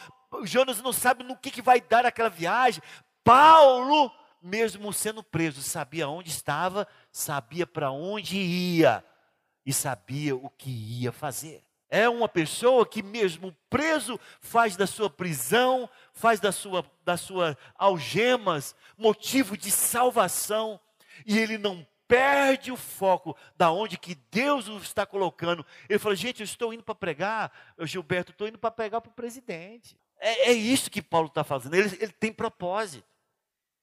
Jonas 0.43 0.81
não 0.81 0.91
sabe 0.91 1.23
no 1.23 1.37
que, 1.37 1.51
que 1.51 1.61
vai 1.61 1.79
dar 1.79 2.05
aquela 2.05 2.29
viagem. 2.29 2.81
Paulo, 3.23 4.11
mesmo 4.41 4.91
sendo 4.93 5.23
preso, 5.23 5.61
sabia 5.61 6.07
onde 6.07 6.29
estava, 6.29 6.87
sabia 7.11 7.65
para 7.65 7.91
onde 7.91 8.37
ia 8.37 9.03
e 9.65 9.73
sabia 9.73 10.35
o 10.35 10.49
que 10.49 10.69
ia 10.69 11.11
fazer. 11.11 11.63
É 11.89 12.09
uma 12.09 12.27
pessoa 12.27 12.85
que, 12.85 13.01
mesmo 13.01 13.55
preso, 13.69 14.19
faz 14.41 14.75
da 14.75 14.85
sua 14.85 15.09
prisão, 15.09 15.89
faz 16.13 16.39
da 16.39 16.51
sua, 16.51 16.85
das 17.03 17.21
suas 17.21 17.55
algemas 17.75 18.75
motivo 18.97 19.57
de 19.57 19.71
salvação, 19.71 20.79
e 21.25 21.37
ele 21.37 21.57
não 21.57 21.85
perde 22.07 22.71
o 22.71 22.77
foco 22.77 23.35
da 23.57 23.71
onde 23.71 23.97
que 23.97 24.15
Deus 24.31 24.67
o 24.67 24.77
está 24.77 25.05
colocando. 25.05 25.65
Ele 25.89 25.99
fala, 25.99 26.15
gente, 26.15 26.41
eu 26.41 26.45
estou 26.45 26.73
indo 26.73 26.83
para 26.83 26.95
pregar, 26.95 27.51
Gilberto, 27.79 28.31
estou 28.31 28.47
indo 28.47 28.57
para 28.57 28.71
pregar 28.71 29.01
para 29.01 29.09
o 29.09 29.13
presidente. 29.13 29.97
É, 30.25 30.49
é, 30.49 30.53
isso 30.53 30.89
que 30.89 31.03
Paulo 31.03 31.27
está 31.27 31.43
fazendo. 31.43 31.75
Ele, 31.75 31.95
ele, 32.01 32.11
tem 32.11 32.33
propósito. 32.33 33.07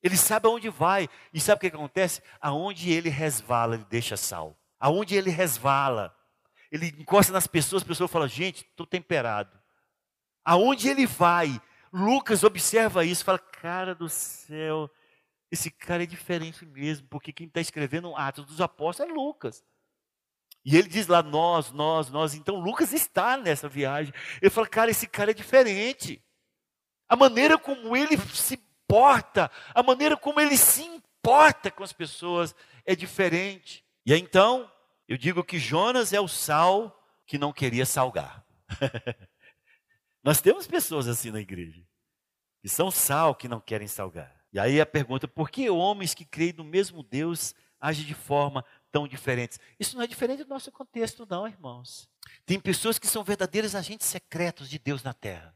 Ele 0.02 0.16
sabe 0.16 0.48
aonde 0.48 0.68
vai. 0.68 1.08
E 1.32 1.38
sabe 1.38 1.58
o 1.58 1.60
que 1.60 1.76
acontece? 1.76 2.20
Aonde 2.40 2.90
ele 2.90 3.08
resvala, 3.08 3.76
ele 3.76 3.84
deixa 3.88 4.16
sal. 4.16 4.58
Aonde 4.80 5.14
ele 5.14 5.30
resvala, 5.30 6.12
ele 6.72 6.88
encosta 6.98 7.32
nas 7.32 7.46
pessoas, 7.46 7.82
as 7.82 7.86
pessoas 7.86 8.10
falam, 8.10 8.26
gente, 8.26 8.64
estou 8.64 8.84
temperado. 8.84 9.56
Aonde 10.44 10.88
ele 10.88 11.06
vai, 11.06 11.62
Lucas 11.92 12.42
observa 12.42 13.04
isso, 13.04 13.24
fala, 13.24 13.38
cara 13.38 13.94
do 13.94 14.08
céu, 14.08 14.90
esse 15.48 15.70
cara 15.70 16.02
é 16.02 16.06
diferente 16.06 16.66
mesmo, 16.66 17.06
porque 17.06 17.32
quem 17.32 17.46
está 17.46 17.60
escrevendo 17.60 18.16
Atos 18.16 18.46
dos 18.46 18.60
Apóstolos 18.60 19.12
é 19.12 19.14
Lucas. 19.14 19.64
E 20.64 20.76
ele 20.76 20.88
diz 20.88 21.06
lá, 21.06 21.22
nós, 21.22 21.70
nós, 21.70 22.10
nós. 22.10 22.34
Então 22.34 22.58
Lucas 22.58 22.92
está 22.92 23.36
nessa 23.36 23.68
viagem. 23.68 24.12
Ele 24.40 24.50
fala, 24.50 24.66
cara, 24.66 24.90
esse 24.90 25.06
cara 25.06 25.30
é 25.30 25.34
diferente. 25.34 26.20
A 27.12 27.16
maneira 27.16 27.58
como 27.58 27.94
ele 27.94 28.16
se 28.16 28.56
porta, 28.88 29.50
a 29.74 29.82
maneira 29.82 30.16
como 30.16 30.40
ele 30.40 30.56
se 30.56 30.82
importa 30.82 31.70
com 31.70 31.84
as 31.84 31.92
pessoas 31.92 32.54
é 32.86 32.96
diferente. 32.96 33.84
E 34.06 34.14
aí, 34.14 34.18
então, 34.18 34.72
eu 35.06 35.18
digo 35.18 35.44
que 35.44 35.58
Jonas 35.58 36.14
é 36.14 36.20
o 36.22 36.26
sal 36.26 37.06
que 37.26 37.36
não 37.36 37.52
queria 37.52 37.84
salgar. 37.84 38.42
Nós 40.24 40.40
temos 40.40 40.66
pessoas 40.66 41.06
assim 41.06 41.30
na 41.30 41.38
igreja, 41.38 41.86
que 42.62 42.68
são 42.70 42.90
sal 42.90 43.34
que 43.34 43.46
não 43.46 43.60
querem 43.60 43.88
salgar. 43.88 44.34
E 44.50 44.58
aí 44.58 44.80
a 44.80 44.86
pergunta: 44.86 45.28
por 45.28 45.50
que 45.50 45.68
homens 45.68 46.14
que 46.14 46.24
creem 46.24 46.54
no 46.54 46.64
mesmo 46.64 47.02
Deus 47.02 47.54
agem 47.78 48.06
de 48.06 48.14
forma 48.14 48.64
tão 48.90 49.06
diferente? 49.06 49.58
Isso 49.78 49.96
não 49.96 50.02
é 50.02 50.06
diferente 50.06 50.44
do 50.44 50.48
nosso 50.48 50.72
contexto, 50.72 51.26
não, 51.28 51.46
irmãos. 51.46 52.08
Tem 52.46 52.58
pessoas 52.58 52.98
que 52.98 53.06
são 53.06 53.22
verdadeiros 53.22 53.74
agentes 53.74 54.06
secretos 54.06 54.70
de 54.70 54.78
Deus 54.78 55.02
na 55.02 55.12
terra. 55.12 55.54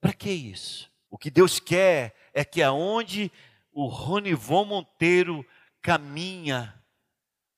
Para 0.00 0.12
que 0.12 0.30
isso? 0.30 0.90
O 1.10 1.18
que 1.18 1.30
Deus 1.30 1.58
quer 1.58 2.14
é 2.32 2.44
que 2.44 2.62
aonde 2.62 3.32
o 3.72 3.86
Ronivon 3.86 4.64
Monteiro 4.64 5.44
caminha, 5.80 6.74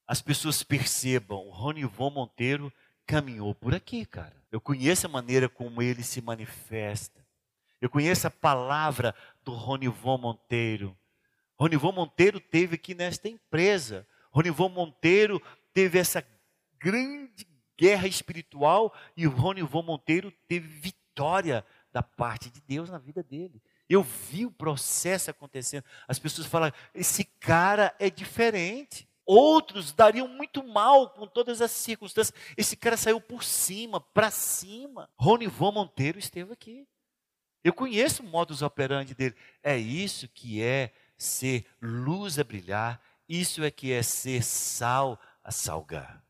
as 0.07 0.21
pessoas 0.21 0.63
percebam, 0.63 1.47
o 1.47 1.49
Ronivon 1.49 2.09
Monteiro 2.09 2.71
caminhou 3.05 3.53
por 3.53 3.73
aqui, 3.73 4.05
cara. 4.05 4.35
Eu 4.51 4.61
conheço 4.61 5.07
a 5.07 5.09
maneira 5.09 5.49
como 5.49 5.81
ele 5.81 6.03
se 6.03 6.21
manifesta. 6.21 7.25
Eu 7.79 7.89
conheço 7.89 8.27
a 8.27 8.31
palavra 8.31 9.15
do 9.43 9.53
Ronivon 9.53 10.17
Monteiro. 10.17 10.97
Ronivon 11.59 11.91
Monteiro 11.91 12.39
teve 12.39 12.75
aqui 12.75 12.93
nesta 12.93 13.27
empresa. 13.27 14.07
Ronivon 14.31 14.69
Monteiro 14.69 15.41
teve 15.73 15.97
essa 15.97 16.25
grande 16.79 17.47
guerra 17.77 18.07
espiritual 18.07 18.93
e 19.17 19.25
Ronivon 19.25 19.81
Monteiro 19.81 20.31
teve 20.47 20.67
vitória 20.67 21.65
da 21.91 22.01
parte 22.01 22.49
de 22.49 22.61
Deus 22.61 22.89
na 22.89 22.97
vida 22.97 23.21
dele. 23.21 23.61
Eu 23.89 24.03
vi 24.03 24.45
o 24.45 24.51
processo 24.51 25.29
acontecendo. 25.29 25.83
As 26.07 26.17
pessoas 26.17 26.47
falam: 26.47 26.71
esse 26.93 27.25
cara 27.25 27.93
é 27.99 28.09
diferente. 28.09 29.07
Outros 29.25 29.93
dariam 29.93 30.27
muito 30.27 30.63
mal 30.63 31.09
com 31.11 31.27
todas 31.27 31.61
as 31.61 31.71
circunstâncias. 31.71 32.37
Esse 32.57 32.75
cara 32.75 32.97
saiu 32.97 33.21
por 33.21 33.43
cima, 33.43 34.01
para 34.01 34.31
cima. 34.31 35.09
Ronivon 35.15 35.71
Monteiro 35.71 36.17
esteve 36.17 36.51
aqui. 36.51 36.87
Eu 37.63 37.73
conheço 37.73 38.23
o 38.23 38.25
modus 38.25 38.61
operandi 38.61 39.13
dele. 39.13 39.35
É 39.61 39.77
isso 39.77 40.27
que 40.27 40.61
é 40.61 40.91
ser 41.17 41.65
luz 41.81 42.39
a 42.39 42.43
brilhar. 42.43 42.99
Isso 43.29 43.63
é 43.63 43.69
que 43.69 43.91
é 43.91 44.01
ser 44.01 44.43
sal 44.43 45.19
a 45.43 45.51
salgar. 45.51 46.23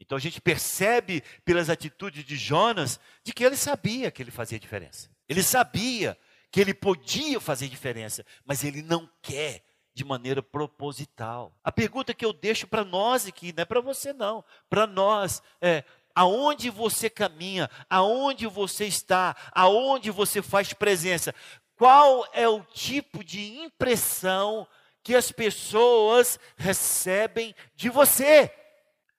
Então 0.00 0.16
a 0.16 0.20
gente 0.20 0.40
percebe 0.40 1.22
pelas 1.44 1.68
atitudes 1.68 2.24
de 2.24 2.36
Jonas 2.36 3.00
de 3.22 3.32
que 3.32 3.44
ele 3.44 3.56
sabia 3.56 4.10
que 4.10 4.22
ele 4.22 4.30
fazia 4.30 4.58
diferença. 4.58 5.10
Ele 5.28 5.42
sabia 5.42 6.16
que 6.50 6.60
ele 6.60 6.72
podia 6.72 7.40
fazer 7.40 7.68
diferença, 7.68 8.24
mas 8.44 8.64
ele 8.64 8.82
não 8.82 9.08
quer 9.20 9.62
de 9.92 10.04
maneira 10.04 10.42
proposital. 10.42 11.52
A 11.62 11.72
pergunta 11.72 12.14
que 12.14 12.24
eu 12.24 12.32
deixo 12.32 12.66
para 12.66 12.84
nós 12.84 13.26
aqui, 13.26 13.52
não 13.52 13.62
é 13.62 13.64
para 13.64 13.80
você 13.80 14.12
não, 14.12 14.44
para 14.70 14.86
nós 14.86 15.42
é 15.60 15.84
aonde 16.14 16.68
você 16.68 17.08
caminha, 17.08 17.70
aonde 17.88 18.46
você 18.46 18.86
está, 18.86 19.36
aonde 19.52 20.10
você 20.10 20.42
faz 20.42 20.72
presença. 20.72 21.32
Qual 21.76 22.26
é 22.32 22.48
o 22.48 22.60
tipo 22.62 23.22
de 23.22 23.58
impressão 23.60 24.66
que 25.02 25.14
as 25.14 25.30
pessoas 25.30 26.38
recebem 26.56 27.54
de 27.76 27.88
você? 27.88 28.52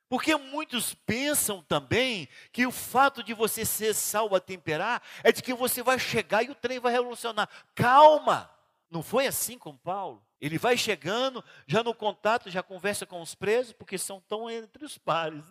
Porque 0.09 0.35
muitos 0.35 0.95
pensam 0.95 1.61
também 1.61 2.27
que 2.51 2.65
o 2.65 2.71
fato 2.71 3.23
de 3.23 3.33
você 3.33 3.63
ser 3.63 3.93
sal 3.93 4.33
a 4.35 4.39
temperar 4.39 5.03
é 5.23 5.31
de 5.31 5.43
que 5.43 5.53
você 5.53 5.83
vai 5.83 5.99
chegar 5.99 6.43
e 6.43 6.49
o 6.49 6.55
trem 6.55 6.79
vai 6.79 6.91
revolucionar. 6.91 7.47
Calma! 7.75 8.49
Não 8.89 9.03
foi 9.03 9.27
assim 9.27 9.57
com 9.57 9.77
Paulo. 9.77 10.25
Ele 10.41 10.57
vai 10.57 10.75
chegando, 10.75 11.43
já 11.67 11.83
no 11.83 11.93
contato, 11.93 12.49
já 12.49 12.63
conversa 12.63 13.05
com 13.05 13.21
os 13.21 13.35
presos, 13.35 13.71
porque 13.73 13.97
são 13.99 14.19
tão 14.21 14.49
entre 14.49 14.83
os 14.83 14.97
pares. 14.97 15.45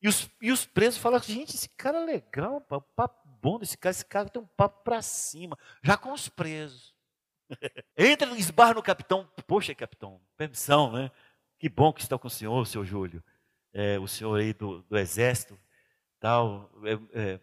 E 0.00 0.08
os, 0.08 0.30
e 0.40 0.52
os 0.52 0.64
presos 0.64 1.00
falam: 1.00 1.18
gente, 1.20 1.56
esse 1.56 1.68
cara 1.70 1.98
é 2.02 2.04
legal, 2.04 2.64
um 2.70 2.80
papo 2.94 3.26
bom 3.40 3.58
desse 3.58 3.76
cara, 3.76 3.90
esse 3.90 4.04
cara 4.04 4.28
tem 4.28 4.40
um 4.40 4.46
papo 4.46 4.84
para 4.84 5.02
cima, 5.02 5.58
já 5.82 5.96
com 5.96 6.12
os 6.12 6.28
presos. 6.28 6.94
Entra, 7.96 8.30
esbarra 8.38 8.74
no 8.74 8.82
capitão, 8.82 9.28
poxa, 9.46 9.74
capitão, 9.74 10.20
permissão, 10.36 10.92
né? 10.92 11.10
Que 11.58 11.68
bom 11.68 11.92
que 11.92 12.02
está 12.02 12.18
com 12.18 12.28
o 12.28 12.30
senhor, 12.30 12.66
seu 12.66 12.84
Júlio. 12.84 13.22
É, 13.72 13.98
o 13.98 14.06
senhor 14.06 14.38
aí 14.38 14.52
do, 14.52 14.82
do 14.82 14.96
exército, 14.96 15.58
tal. 16.20 16.70
É, 16.84 17.20
é, 17.20 17.40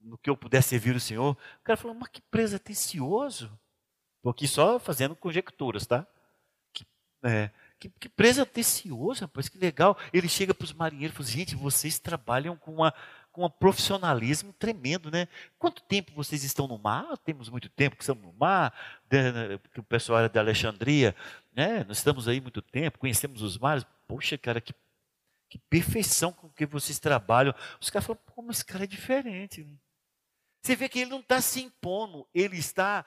no 0.00 0.16
que 0.16 0.30
eu 0.30 0.36
puder 0.36 0.62
servir 0.62 0.96
o 0.96 1.00
senhor. 1.00 1.32
O 1.60 1.64
cara 1.64 1.76
falou, 1.76 1.94
mas 1.94 2.08
que 2.08 2.22
preso 2.22 2.56
atencioso. 2.56 3.50
Estou 4.16 4.30
aqui 4.30 4.48
só 4.48 4.78
fazendo 4.78 5.14
conjecturas, 5.14 5.86
tá? 5.86 6.06
Que, 6.72 6.86
é, 7.22 7.50
que, 7.78 7.88
que 7.88 8.08
rapaz, 9.20 9.48
que 9.48 9.58
legal. 9.58 9.96
Ele 10.12 10.28
chega 10.28 10.54
para 10.54 10.64
os 10.64 10.72
marinheiros 10.72 11.14
e 11.14 11.16
fala, 11.16 11.28
gente, 11.28 11.54
vocês 11.54 11.98
trabalham 11.98 12.56
com 12.56 12.72
uma, 12.74 12.94
um 13.46 13.50
profissionalismo 13.50 14.52
tremendo, 14.52 15.10
né? 15.10 15.28
Quanto 15.58 15.82
tempo 15.82 16.12
vocês 16.14 16.44
estão 16.44 16.66
no 16.66 16.78
mar? 16.78 17.16
Temos 17.18 17.48
muito 17.48 17.68
tempo 17.68 17.96
que 17.96 18.02
estamos 18.02 18.22
no 18.22 18.32
mar, 18.32 18.72
né, 19.10 19.58
que 19.72 19.80
o 19.80 19.82
pessoal 19.82 20.20
era 20.20 20.28
de 20.28 20.38
Alexandria, 20.38 21.14
né? 21.52 21.84
Nós 21.84 21.98
estamos 21.98 22.28
aí 22.28 22.40
muito 22.40 22.62
tempo, 22.62 22.98
conhecemos 22.98 23.42
os 23.42 23.58
mares. 23.58 23.84
Poxa, 24.06 24.36
cara, 24.38 24.60
que, 24.60 24.74
que 25.48 25.58
perfeição 25.58 26.32
com 26.32 26.48
que 26.48 26.66
vocês 26.66 26.98
trabalham. 26.98 27.54
Os 27.80 27.90
caras 27.90 28.06
falam, 28.06 28.20
mas 28.46 28.56
esse 28.56 28.64
cara 28.64 28.84
é 28.84 28.86
diferente. 28.86 29.66
Você 30.62 30.76
vê 30.76 30.88
que 30.88 31.00
ele 31.00 31.10
não 31.10 31.20
está 31.20 31.40
se 31.40 31.62
impondo, 31.62 32.26
ele 32.34 32.58
está, 32.58 33.04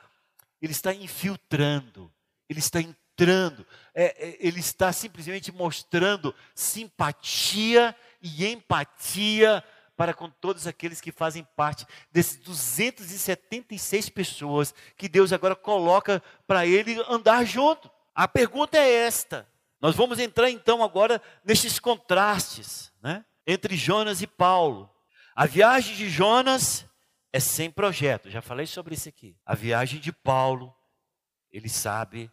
ele 0.61 0.71
está 0.71 0.93
infiltrando, 0.93 2.11
ele 2.49 2.59
está 2.59 2.81
entrando, 2.81 3.65
é, 3.93 4.05
é, 4.05 4.37
ele 4.39 4.59
está 4.59 4.91
simplesmente 4.91 5.51
mostrando 5.51 6.33
simpatia 6.55 7.95
e 8.21 8.47
empatia 8.47 9.63
para 10.03 10.13
com 10.13 10.29
todos 10.29 10.67
aqueles 10.67 10.99
que 10.99 11.13
fazem 11.13 11.47
parte 11.55 11.87
desses 12.11 12.35
276 12.39 14.09
pessoas 14.09 14.75
que 14.97 15.07
Deus 15.07 15.31
agora 15.31 15.55
coloca 15.55 16.21
para 16.45 16.67
ele 16.67 17.01
andar 17.07 17.45
junto. 17.45 17.89
A 18.13 18.27
pergunta 18.27 18.77
é 18.77 18.91
esta. 19.05 19.47
Nós 19.79 19.95
vamos 19.95 20.19
entrar 20.19 20.49
então 20.49 20.83
agora 20.83 21.21
nesses 21.41 21.79
contrastes, 21.79 22.91
né, 23.01 23.23
entre 23.47 23.77
Jonas 23.77 24.21
e 24.21 24.27
Paulo. 24.27 24.93
A 25.33 25.45
viagem 25.45 25.95
de 25.95 26.09
Jonas 26.09 26.85
é 27.31 27.39
sem 27.39 27.71
projeto, 27.71 28.29
já 28.29 28.41
falei 28.41 28.65
sobre 28.65 28.95
isso 28.95 29.07
aqui. 29.07 29.37
A 29.45 29.55
viagem 29.55 30.01
de 30.01 30.11
Paulo, 30.11 30.75
ele 31.49 31.69
sabe 31.69 32.29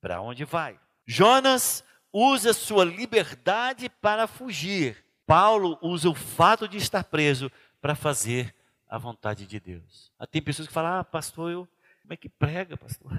para 0.00 0.20
onde 0.20 0.44
vai. 0.44 0.76
Jonas 1.06 1.84
usa 2.12 2.52
sua 2.52 2.84
liberdade 2.84 3.88
para 3.88 4.26
fugir. 4.26 5.01
Paulo 5.26 5.78
usa 5.80 6.08
o 6.08 6.14
fato 6.14 6.68
de 6.68 6.76
estar 6.76 7.04
preso 7.04 7.50
para 7.80 7.94
fazer 7.94 8.54
a 8.88 8.98
vontade 8.98 9.46
de 9.46 9.58
Deus. 9.58 10.12
Ah, 10.18 10.26
tem 10.26 10.42
pessoas 10.42 10.68
que 10.68 10.74
falam: 10.74 11.00
Ah, 11.00 11.04
pastor, 11.04 11.50
eu, 11.50 11.68
como 12.02 12.12
é 12.12 12.16
que 12.16 12.28
prega, 12.28 12.76
pastor? 12.76 13.10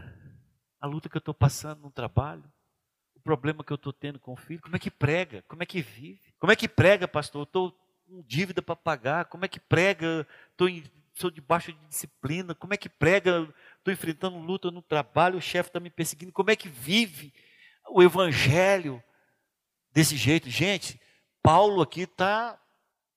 A 0.80 0.86
luta 0.86 1.10
que 1.10 1.18
eu 1.18 1.20
estou 1.20 1.34
passando 1.34 1.82
no 1.82 1.92
trabalho, 1.92 2.44
o 3.16 3.20
problema 3.20 3.64
que 3.64 3.72
eu 3.72 3.76
estou 3.76 3.94
tendo 3.94 4.20
com 4.20 4.34
o 4.34 4.38
filho, 4.38 4.62
como 4.62 4.76
é 4.76 4.80
que 4.80 4.92
prega? 4.92 5.44
Como 5.48 5.64
é 5.64 5.66
que 5.66 5.82
vive? 5.82 6.34
Como 6.38 6.52
é 6.52 6.56
que 6.56 6.68
prega, 6.68 7.08
pastor? 7.08 7.42
Eu 7.42 7.44
estou 7.44 7.72
com 8.06 8.22
dívida 8.22 8.62
para 8.62 8.76
pagar, 8.76 9.26
como 9.26 9.46
é 9.46 9.48
que 9.48 9.60
prega? 9.60 10.28
Estou 10.52 10.68
sou 11.16 11.30
debaixo 11.30 11.72
de 11.72 11.80
disciplina, 11.88 12.56
como 12.56 12.74
é 12.74 12.78
que 12.78 12.90
prega? 12.90 13.48
Estou 13.78 13.94
enfrentando 13.94 14.38
luta 14.38 14.72
no 14.72 14.82
trabalho, 14.82 15.38
o 15.38 15.42
chefe 15.42 15.70
está 15.70 15.80
me 15.80 15.90
perseguindo, 15.90 16.32
como 16.32 16.52
é 16.52 16.56
que 16.56 16.68
vive 16.68 17.34
o 17.90 18.02
evangelho 18.02 19.02
desse 19.92 20.18
jeito? 20.18 20.50
Gente, 20.50 21.00
Paulo 21.44 21.82
aqui 21.82 22.04
está 22.04 22.58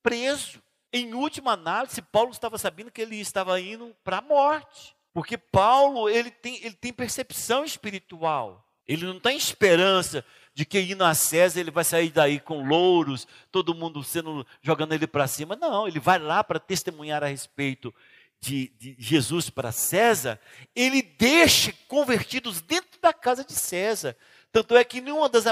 preso. 0.03 0.61
Em 0.93 1.15
última 1.15 1.53
análise, 1.53 2.03
Paulo 2.03 2.33
estava 2.33 2.59
sabendo 2.59 2.91
que 2.91 3.01
ele 3.01 3.17
estava 3.17 3.61
indo 3.61 3.95
para 4.03 4.19
a 4.19 4.23
morte. 4.23 4.95
Porque 5.15 5.39
Paulo, 5.39 6.11
ele 6.11 6.31
tem, 6.31 6.57
ele 6.57 6.75
tem 6.75 6.93
percepção 6.93 7.65
espiritual. 7.65 8.67
Ele 8.87 9.07
não 9.07 9.19
tem 9.19 9.37
esperança 9.37 10.25
de 10.53 10.65
que 10.65 10.81
indo 10.81 11.05
a 11.05 11.15
César 11.15 11.61
ele 11.61 11.71
vai 11.71 11.85
sair 11.85 12.11
daí 12.11 12.41
com 12.41 12.67
louros, 12.67 13.27
todo 13.51 13.75
mundo 13.75 14.03
sendo 14.03 14.47
jogando 14.63 14.95
ele 14.95 15.07
para 15.07 15.27
cima. 15.27 15.57
Não, 15.57 15.87
ele 15.87 16.01
vai 16.01 16.19
lá 16.19 16.43
para 16.43 16.59
testemunhar 16.59 17.23
a 17.23 17.27
respeito 17.27 17.95
de, 18.41 18.69
de, 18.79 18.97
Jesus 18.99 19.51
para 19.51 19.73
César. 19.73 20.41
Ele 20.75 21.03
deixa 21.03 21.75
convertidos 21.89 22.61
dentro 22.61 23.01
da 23.01 23.13
casa 23.13 23.45
de 23.45 23.53
César. 23.53 24.17
Tanto 24.53 24.77
é 24.77 24.85
que 24.85 25.01
nenhuma 25.01 25.29
das 25.29 25.47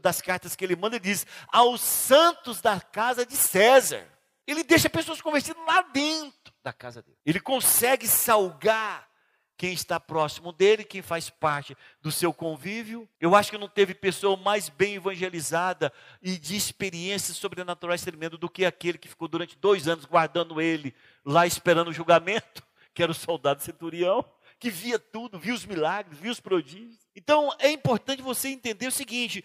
das 0.00 0.20
cartas 0.20 0.54
que 0.54 0.64
ele 0.64 0.76
manda, 0.76 0.96
ele 0.96 1.04
diz 1.04 1.26
aos 1.48 1.80
santos 1.80 2.60
da 2.60 2.80
casa 2.80 3.26
de 3.26 3.36
César. 3.36 4.06
Ele 4.46 4.64
deixa 4.64 4.90
pessoas 4.90 5.20
convertidas 5.20 5.64
lá 5.66 5.82
dentro 5.82 6.52
da 6.62 6.72
casa 6.72 7.02
dele. 7.02 7.16
Ele 7.24 7.40
consegue 7.40 8.06
salgar 8.06 9.08
quem 9.56 9.72
está 9.72 10.00
próximo 10.00 10.52
dele, 10.52 10.82
quem 10.82 11.02
faz 11.02 11.30
parte 11.30 11.76
do 12.00 12.10
seu 12.10 12.32
convívio. 12.32 13.08
Eu 13.20 13.36
acho 13.36 13.50
que 13.50 13.58
não 13.58 13.68
teve 13.68 13.94
pessoa 13.94 14.36
mais 14.36 14.68
bem 14.68 14.96
evangelizada 14.96 15.92
e 16.20 16.36
de 16.36 16.56
experiências 16.56 17.36
sobrenaturais 17.36 18.02
tremendo 18.02 18.36
do 18.36 18.50
que 18.50 18.64
aquele 18.64 18.98
que 18.98 19.08
ficou 19.08 19.28
durante 19.28 19.56
dois 19.56 19.86
anos 19.86 20.04
guardando 20.04 20.60
ele 20.60 20.92
lá 21.24 21.46
esperando 21.46 21.88
o 21.88 21.92
julgamento, 21.92 22.62
que 22.92 23.04
era 23.04 23.12
o 23.12 23.14
soldado 23.14 23.62
centurião, 23.62 24.24
que 24.58 24.68
via 24.70 24.98
tudo, 24.98 25.38
via 25.38 25.54
os 25.54 25.64
milagres, 25.64 26.18
via 26.18 26.32
os 26.32 26.40
prodígios. 26.40 26.98
Então 27.14 27.54
é 27.58 27.70
importante 27.70 28.20
você 28.20 28.48
entender 28.48 28.88
o 28.88 28.92
seguinte: 28.92 29.44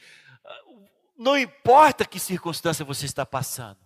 não 1.17 1.37
importa 1.37 2.05
que 2.05 2.19
circunstância 2.19 2.85
você 2.85 3.05
está 3.05 3.25
passando, 3.25 3.79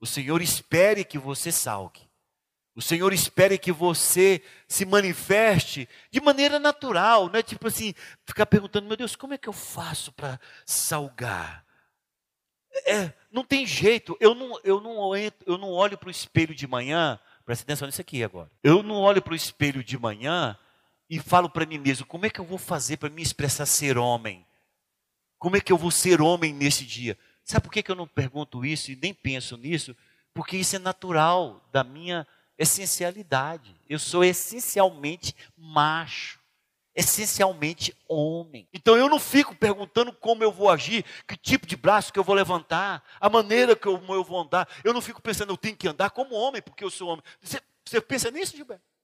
o 0.00 0.06
Senhor 0.06 0.40
espere 0.40 1.04
que 1.04 1.18
você 1.18 1.52
salgue. 1.52 2.06
O 2.74 2.82
Senhor 2.82 3.10
espere 3.12 3.56
que 3.56 3.72
você 3.72 4.42
se 4.68 4.84
manifeste 4.84 5.88
de 6.10 6.20
maneira 6.20 6.58
natural, 6.58 7.28
não 7.28 7.38
é 7.38 7.42
tipo 7.42 7.66
assim, 7.68 7.94
ficar 8.26 8.44
perguntando, 8.44 8.86
meu 8.86 8.98
Deus, 8.98 9.16
como 9.16 9.32
é 9.32 9.38
que 9.38 9.48
eu 9.48 9.52
faço 9.52 10.12
para 10.12 10.38
salgar? 10.66 11.64
É, 12.84 13.14
não 13.32 13.42
tem 13.42 13.66
jeito, 13.66 14.14
eu 14.20 14.34
não, 14.34 14.60
eu 14.62 14.80
não, 14.82 15.16
eu 15.46 15.56
não 15.56 15.70
olho 15.70 15.96
para 15.96 16.08
o 16.08 16.10
espelho 16.10 16.54
de 16.54 16.66
manhã, 16.66 17.18
presta 17.46 17.64
atenção 17.64 17.86
nisso 17.86 18.02
aqui 18.02 18.22
agora. 18.22 18.50
Eu 18.62 18.82
não 18.82 18.96
olho 18.96 19.22
para 19.22 19.32
o 19.32 19.36
espelho 19.36 19.82
de 19.82 19.98
manhã 19.98 20.58
e 21.08 21.18
falo 21.18 21.48
para 21.48 21.64
mim 21.64 21.78
mesmo, 21.78 22.04
como 22.04 22.26
é 22.26 22.30
que 22.30 22.40
eu 22.40 22.44
vou 22.44 22.58
fazer 22.58 22.98
para 22.98 23.08
me 23.08 23.22
expressar 23.22 23.64
ser 23.64 23.96
homem? 23.96 24.45
Como 25.38 25.56
é 25.56 25.60
que 25.60 25.72
eu 25.72 25.78
vou 25.78 25.90
ser 25.90 26.20
homem 26.20 26.52
nesse 26.52 26.84
dia? 26.84 27.16
Sabe 27.44 27.62
por 27.62 27.72
que, 27.72 27.88
eu 27.88 27.94
não 27.94 28.08
pergunto 28.08 28.64
isso 28.64 28.90
e 28.90 28.96
nem 28.96 29.14
penso 29.14 29.56
nisso? 29.56 29.96
Porque 30.34 30.56
isso 30.56 30.76
é 30.76 30.78
natural 30.78 31.64
da 31.72 31.84
minha 31.84 32.26
essencialidade. 32.58 33.74
Eu 33.88 33.98
sou 33.98 34.24
essencialmente 34.24 35.34
macho, 35.56 36.40
essencialmente 36.94 37.94
homem. 38.08 38.66
Então 38.72 38.96
eu 38.96 39.08
não 39.08 39.20
fico 39.20 39.54
perguntando 39.54 40.12
como 40.12 40.42
eu 40.42 40.50
vou 40.50 40.70
agir, 40.70 41.04
que 41.28 41.36
tipo 41.36 41.66
de 41.66 41.76
braço 41.76 42.12
que 42.12 42.18
eu 42.18 42.24
vou 42.24 42.34
levantar, 42.34 43.04
a 43.20 43.28
maneira 43.28 43.76
que 43.76 43.86
eu, 43.86 44.02
eu 44.08 44.24
vou 44.24 44.40
andar. 44.40 44.68
Eu 44.82 44.92
não 44.92 45.00
fico 45.00 45.22
pensando, 45.22 45.52
eu 45.52 45.56
tenho 45.56 45.76
que 45.76 45.86
andar 45.86 46.10
como 46.10 46.34
homem, 46.34 46.62
porque 46.62 46.82
eu 46.82 46.90
sou 46.90 47.08
homem. 47.08 47.22
Você, 47.40 47.60
você 47.84 48.00
pensa 48.00 48.30
nisso, 48.30 48.56
Gilberto? 48.56 48.95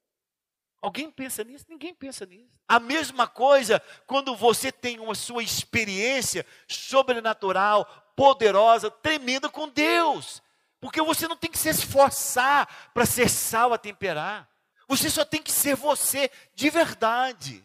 Alguém 0.83 1.09
pensa 1.13 1.45
nisso? 1.45 1.65
Ninguém 1.69 1.95
pensa 1.95 2.27
nisso. 2.27 2.59
A 2.67 2.81
mesma 2.81 3.29
coisa 3.29 3.81
quando 4.05 4.35
você 4.35 4.73
tem 4.73 4.99
uma 4.99 5.15
sua 5.15 5.43
experiência 5.43 6.45
sobrenatural, 6.67 7.87
poderosa, 8.17 8.91
tremenda 8.91 9.49
com 9.49 9.69
Deus. 9.69 10.43
Porque 10.81 11.01
você 11.01 11.29
não 11.29 11.37
tem 11.37 11.51
que 11.51 11.59
se 11.59 11.69
esforçar 11.69 12.91
para 12.93 13.07
ser 13.07 13.29
sal 13.29 13.73
a 13.73 13.79
temperar. 13.79 14.49
Você 14.89 15.09
só 15.09 15.25
tem 15.25 15.41
que 15.41 15.53
ser 15.53 15.77
você 15.77 16.31
de 16.55 16.69
verdade. 16.69 17.65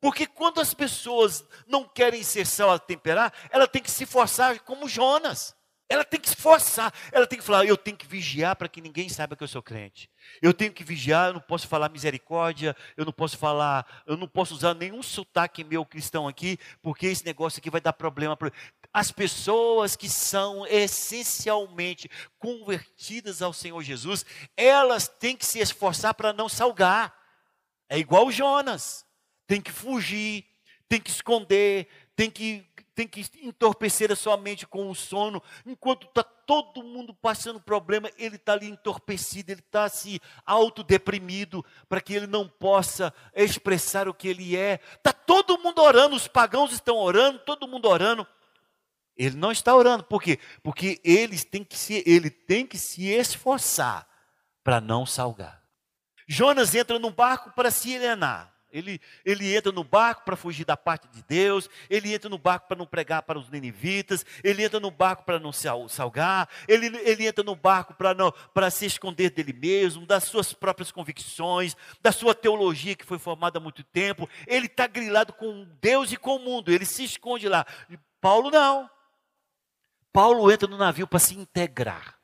Porque 0.00 0.26
quando 0.26 0.60
as 0.60 0.72
pessoas 0.72 1.44
não 1.66 1.84
querem 1.84 2.22
ser 2.22 2.46
sal 2.46 2.70
a 2.70 2.78
temperar, 2.78 3.32
ela 3.50 3.66
tem 3.66 3.82
que 3.82 3.90
se 3.90 4.06
forçar 4.06 4.60
como 4.60 4.88
Jonas. 4.88 5.55
Ela 5.88 6.04
tem 6.04 6.18
que 6.18 6.28
se 6.28 6.36
ela 7.12 7.26
tem 7.26 7.38
que 7.38 7.44
falar, 7.44 7.64
eu 7.64 7.76
tenho 7.76 7.96
que 7.96 8.06
vigiar 8.06 8.54
para 8.56 8.68
que 8.68 8.80
ninguém 8.80 9.08
saiba 9.08 9.36
que 9.36 9.42
eu 9.42 9.48
sou 9.48 9.62
crente. 9.62 10.10
Eu 10.40 10.52
tenho 10.52 10.72
que 10.72 10.84
vigiar, 10.84 11.28
eu 11.28 11.34
não 11.34 11.40
posso 11.40 11.66
falar 11.66 11.88
misericórdia, 11.88 12.76
eu 12.96 13.04
não 13.04 13.12
posso 13.12 13.36
falar, 13.36 14.02
eu 14.06 14.16
não 14.16 14.28
posso 14.28 14.54
usar 14.54 14.74
nenhum 14.74 15.02
sotaque 15.02 15.64
meu 15.64 15.84
cristão 15.84 16.26
aqui, 16.28 16.58
porque 16.82 17.06
esse 17.06 17.24
negócio 17.24 17.58
aqui 17.58 17.70
vai 17.70 17.80
dar 17.80 17.92
problema. 17.92 18.36
As 18.92 19.10
pessoas 19.10 19.96
que 19.96 20.08
são 20.08 20.66
essencialmente 20.66 22.08
convertidas 22.38 23.42
ao 23.42 23.52
Senhor 23.52 23.82
Jesus, 23.82 24.24
elas 24.56 25.08
têm 25.08 25.36
que 25.36 25.46
se 25.46 25.58
esforçar 25.58 26.14
para 26.14 26.32
não 26.32 26.48
salgar. 26.48 27.14
É 27.88 27.98
igual 27.98 28.30
Jonas, 28.30 29.04
tem 29.46 29.60
que 29.60 29.72
fugir, 29.72 30.44
tem 30.88 31.00
que 31.00 31.10
esconder, 31.10 31.88
tem 32.16 32.30
que 32.30 32.66
tem 32.96 33.06
que 33.06 33.26
entorpecer 33.42 34.10
a 34.10 34.16
sua 34.16 34.38
mente 34.38 34.66
com 34.66 34.90
o 34.90 34.94
sono, 34.94 35.42
enquanto 35.66 36.06
está 36.06 36.22
todo 36.22 36.82
mundo 36.82 37.12
passando 37.12 37.60
problema, 37.60 38.10
ele 38.16 38.36
está 38.36 38.54
ali 38.54 38.70
entorpecido, 38.70 39.52
ele 39.52 39.60
está 39.60 39.86
se 39.90 40.18
autodeprimido, 40.46 41.62
para 41.90 42.00
que 42.00 42.14
ele 42.14 42.26
não 42.26 42.48
possa 42.48 43.12
expressar 43.34 44.08
o 44.08 44.14
que 44.14 44.28
ele 44.28 44.56
é. 44.56 44.80
Está 44.94 45.12
todo 45.12 45.58
mundo 45.58 45.82
orando, 45.82 46.16
os 46.16 46.26
pagãos 46.26 46.72
estão 46.72 46.96
orando, 46.96 47.38
todo 47.40 47.68
mundo 47.68 47.86
orando. 47.86 48.26
Ele 49.14 49.36
não 49.36 49.52
está 49.52 49.76
orando, 49.76 50.02
por 50.02 50.22
quê? 50.22 50.38
Porque 50.62 50.98
eles 51.04 51.44
têm 51.44 51.62
que 51.62 51.76
se, 51.76 52.02
ele 52.06 52.30
tem 52.30 52.66
que 52.66 52.78
se 52.78 53.08
esforçar 53.08 54.08
para 54.64 54.80
não 54.80 55.04
salgar. 55.04 55.62
Jonas 56.26 56.74
entra 56.74 56.98
num 56.98 57.12
barco 57.12 57.50
para 57.50 57.70
se 57.70 57.92
elenar. 57.92 58.55
Ele, 58.76 59.00
ele 59.24 59.56
entra 59.56 59.72
no 59.72 59.82
barco 59.82 60.24
para 60.24 60.36
fugir 60.36 60.64
da 60.64 60.76
parte 60.76 61.08
de 61.08 61.22
Deus, 61.22 61.68
ele 61.88 62.12
entra 62.12 62.28
no 62.28 62.36
barco 62.36 62.68
para 62.68 62.76
não 62.76 62.86
pregar 62.86 63.22
para 63.22 63.38
os 63.38 63.48
ninivitas, 63.48 64.24
ele 64.44 64.62
entra 64.62 64.78
no 64.78 64.90
barco 64.90 65.24
para 65.24 65.38
não 65.38 65.52
se 65.52 65.66
salgar, 65.88 66.48
ele, 66.68 66.86
ele 66.98 67.26
entra 67.26 67.42
no 67.42 67.56
barco 67.56 67.94
para 67.94 68.12
não 68.12 68.32
para 68.52 68.70
se 68.70 68.84
esconder 68.84 69.30
dele 69.30 69.52
mesmo, 69.52 70.04
das 70.04 70.24
suas 70.24 70.52
próprias 70.52 70.92
convicções, 70.92 71.76
da 72.02 72.12
sua 72.12 72.34
teologia 72.34 72.94
que 72.94 73.06
foi 73.06 73.18
formada 73.18 73.58
há 73.58 73.60
muito 73.60 73.82
tempo. 73.82 74.28
Ele 74.46 74.66
está 74.66 74.86
grilado 74.86 75.32
com 75.32 75.66
Deus 75.80 76.12
e 76.12 76.16
com 76.16 76.36
o 76.36 76.38
mundo, 76.38 76.70
ele 76.70 76.84
se 76.84 77.04
esconde 77.04 77.48
lá. 77.48 77.64
Paulo 78.20 78.50
não. 78.50 78.90
Paulo 80.12 80.50
entra 80.50 80.68
no 80.68 80.76
navio 80.76 81.06
para 81.06 81.18
se 81.18 81.34
integrar 81.34 82.16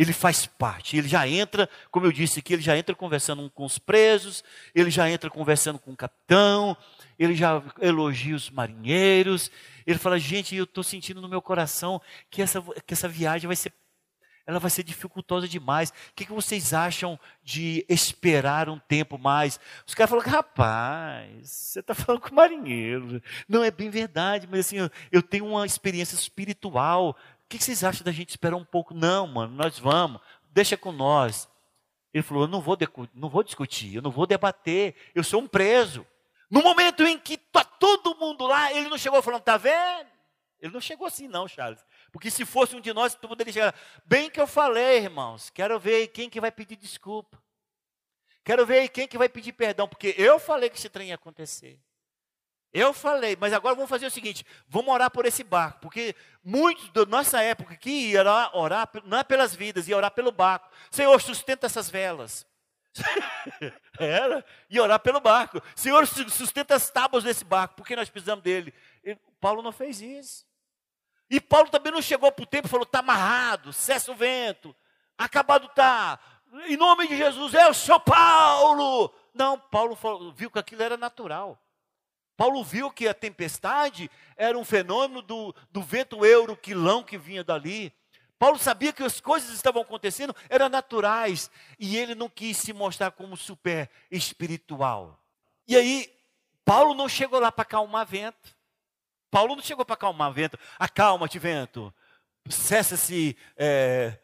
ele 0.00 0.14
faz 0.14 0.46
parte, 0.46 0.96
ele 0.96 1.06
já 1.06 1.28
entra, 1.28 1.68
como 1.90 2.06
eu 2.06 2.12
disse 2.12 2.38
aqui, 2.38 2.54
ele 2.54 2.62
já 2.62 2.74
entra 2.74 2.94
conversando 2.94 3.50
com 3.50 3.66
os 3.66 3.78
presos, 3.78 4.42
ele 4.74 4.90
já 4.90 5.10
entra 5.10 5.28
conversando 5.28 5.78
com 5.78 5.92
o 5.92 5.96
capitão, 5.96 6.74
ele 7.18 7.34
já 7.34 7.62
elogia 7.82 8.34
os 8.34 8.48
marinheiros, 8.48 9.50
ele 9.86 9.98
fala, 9.98 10.18
gente, 10.18 10.56
eu 10.56 10.64
estou 10.64 10.82
sentindo 10.82 11.20
no 11.20 11.28
meu 11.28 11.42
coração 11.42 12.00
que 12.30 12.40
essa, 12.40 12.62
que 12.86 12.94
essa 12.94 13.06
viagem 13.06 13.46
vai 13.46 13.54
ser, 13.54 13.74
ela 14.46 14.58
vai 14.58 14.70
ser 14.70 14.84
dificultosa 14.84 15.46
demais, 15.46 15.90
o 15.90 16.14
que, 16.16 16.24
que 16.24 16.32
vocês 16.32 16.72
acham 16.72 17.20
de 17.44 17.84
esperar 17.86 18.70
um 18.70 18.78
tempo 18.78 19.18
mais? 19.18 19.60
Os 19.86 19.92
caras 19.92 20.08
falam, 20.08 20.24
rapaz, 20.24 21.50
você 21.50 21.80
está 21.80 21.94
falando 21.94 22.22
com 22.22 22.34
marinheiro, 22.34 23.22
não 23.46 23.62
é 23.62 23.70
bem 23.70 23.90
verdade, 23.90 24.48
mas 24.50 24.60
assim, 24.60 24.78
eu, 24.78 24.90
eu 25.12 25.22
tenho 25.22 25.44
uma 25.44 25.66
experiência 25.66 26.14
espiritual, 26.14 27.14
que, 27.50 27.58
que 27.58 27.64
vocês 27.64 27.82
acham 27.82 28.04
da 28.04 28.12
gente 28.12 28.30
esperar 28.30 28.56
um 28.56 28.64
pouco? 28.64 28.94
Não, 28.94 29.26
mano, 29.26 29.54
nós 29.54 29.78
vamos, 29.78 30.20
deixa 30.52 30.76
com 30.76 30.92
nós. 30.92 31.48
Ele 32.14 32.22
falou: 32.22 32.44
eu 32.44 32.48
não 32.48 32.60
vou, 32.60 32.78
não 33.12 33.28
vou 33.28 33.42
discutir, 33.42 33.96
eu 33.96 34.02
não 34.02 34.10
vou 34.10 34.24
debater, 34.24 34.94
eu 35.14 35.24
sou 35.24 35.42
um 35.42 35.48
preso. 35.48 36.06
No 36.48 36.62
momento 36.62 37.02
em 37.02 37.18
que 37.18 37.34
está 37.34 37.64
todo 37.64 38.16
mundo 38.16 38.46
lá, 38.46 38.72
ele 38.72 38.88
não 38.88 38.96
chegou 38.96 39.20
falando, 39.20 39.40
está 39.40 39.56
vendo? 39.56 40.08
Ele 40.60 40.72
não 40.72 40.80
chegou 40.80 41.06
assim, 41.06 41.26
não, 41.26 41.48
Charles. 41.48 41.84
Porque 42.12 42.30
se 42.30 42.44
fosse 42.44 42.76
um 42.76 42.80
de 42.80 42.92
nós, 42.92 43.14
todo 43.14 43.30
mundo 43.30 43.52
chegar. 43.52 43.74
Bem 44.04 44.30
que 44.30 44.40
eu 44.40 44.46
falei, 44.46 44.98
irmãos. 44.98 45.48
Quero 45.50 45.78
ver 45.78 46.08
quem 46.08 46.28
que 46.28 46.40
vai 46.40 46.52
pedir 46.52 46.76
desculpa. 46.76 47.40
Quero 48.44 48.66
ver 48.66 48.88
quem 48.88 49.08
que 49.08 49.18
vai 49.18 49.28
pedir 49.28 49.52
perdão, 49.52 49.88
porque 49.88 50.14
eu 50.18 50.38
falei 50.38 50.68
que 50.68 50.76
esse 50.76 50.88
trem 50.88 51.08
ia 51.08 51.14
acontecer. 51.14 51.78
Eu 52.72 52.92
falei, 52.92 53.36
mas 53.38 53.52
agora 53.52 53.74
vamos 53.74 53.90
fazer 53.90 54.06
o 54.06 54.10
seguinte: 54.10 54.46
vamos 54.68 54.92
orar 54.92 55.10
por 55.10 55.26
esse 55.26 55.42
barco, 55.42 55.80
porque 55.80 56.14
muitos 56.42 56.88
da 56.90 57.04
nossa 57.04 57.42
época 57.42 57.76
que 57.76 57.90
ia 57.90 58.22
orar, 58.52 58.88
não 59.04 59.18
é 59.18 59.24
pelas 59.24 59.54
vidas, 59.54 59.88
ia 59.88 59.96
orar 59.96 60.12
pelo 60.12 60.30
barco. 60.30 60.70
Senhor, 60.90 61.20
sustenta 61.20 61.66
essas 61.66 61.90
velas. 61.90 62.46
Era, 63.98 64.44
ia 64.68 64.82
orar 64.82 65.00
pelo 65.00 65.20
barco. 65.20 65.60
Senhor, 65.74 66.06
sustenta 66.06 66.74
as 66.74 66.90
tábuas 66.90 67.24
desse 67.24 67.44
barco, 67.44 67.74
porque 67.74 67.96
nós 67.96 68.08
precisamos 68.08 68.42
dele. 68.42 68.72
E 69.04 69.16
Paulo 69.40 69.62
não 69.62 69.72
fez 69.72 70.00
isso. 70.00 70.46
E 71.28 71.40
Paulo 71.40 71.70
também 71.70 71.92
não 71.92 72.02
chegou 72.02 72.30
para 72.30 72.42
o 72.42 72.46
tempo 72.46 72.68
e 72.68 72.70
falou: 72.70 72.84
está 72.84 73.00
amarrado, 73.00 73.72
cessa 73.72 74.12
o 74.12 74.14
vento, 74.14 74.74
acabado 75.18 75.66
está. 75.66 76.18
Em 76.66 76.76
nome 76.76 77.06
de 77.08 77.16
Jesus, 77.16 77.54
eu 77.54 77.74
sou 77.74 77.98
Paulo. 77.98 79.12
Não, 79.32 79.58
Paulo 79.58 79.94
falou, 79.94 80.32
viu 80.32 80.50
que 80.50 80.58
aquilo 80.58 80.82
era 80.82 80.96
natural. 80.96 81.60
Paulo 82.40 82.64
viu 82.64 82.90
que 82.90 83.06
a 83.06 83.12
tempestade 83.12 84.10
era 84.34 84.56
um 84.56 84.64
fenômeno 84.64 85.20
do, 85.20 85.54
do 85.70 85.82
vento 85.82 86.24
euroquilão 86.24 87.02
que 87.02 87.18
vinha 87.18 87.44
dali. 87.44 87.92
Paulo 88.38 88.58
sabia 88.58 88.94
que 88.94 89.02
as 89.02 89.20
coisas 89.20 89.50
estavam 89.50 89.82
acontecendo, 89.82 90.34
eram 90.48 90.70
naturais, 90.70 91.50
e 91.78 91.98
ele 91.98 92.14
não 92.14 92.30
quis 92.30 92.56
se 92.56 92.72
mostrar 92.72 93.10
como 93.10 93.36
super 93.36 93.90
espiritual. 94.10 95.22
E 95.68 95.76
aí, 95.76 96.10
Paulo 96.64 96.94
não 96.94 97.10
chegou 97.10 97.38
lá 97.38 97.52
para 97.52 97.60
acalmar 97.60 98.06
vento. 98.06 98.56
Paulo 99.30 99.54
não 99.54 99.62
chegou 99.62 99.84
para 99.84 99.92
acalmar 99.92 100.32
vento. 100.32 100.58
Acalma-te, 100.78 101.38
vento. 101.38 101.92
Cessa-se 102.48 103.36
é, 103.54 104.18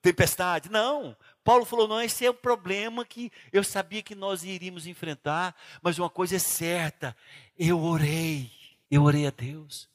tempestade. 0.00 0.70
Não. 0.70 1.14
Paulo 1.42 1.64
falou: 1.64 1.88
não, 1.88 2.00
esse 2.00 2.24
é 2.24 2.30
o 2.30 2.34
problema 2.34 3.04
que 3.04 3.30
eu 3.52 3.64
sabia 3.64 4.02
que 4.02 4.14
nós 4.14 4.44
iríamos 4.44 4.86
enfrentar, 4.86 5.54
mas 5.82 5.98
uma 5.98 6.10
coisa 6.10 6.36
é 6.36 6.38
certa: 6.38 7.16
eu 7.58 7.80
orei, 7.80 8.50
eu 8.90 9.02
orei 9.02 9.26
a 9.26 9.30
Deus. 9.30 9.88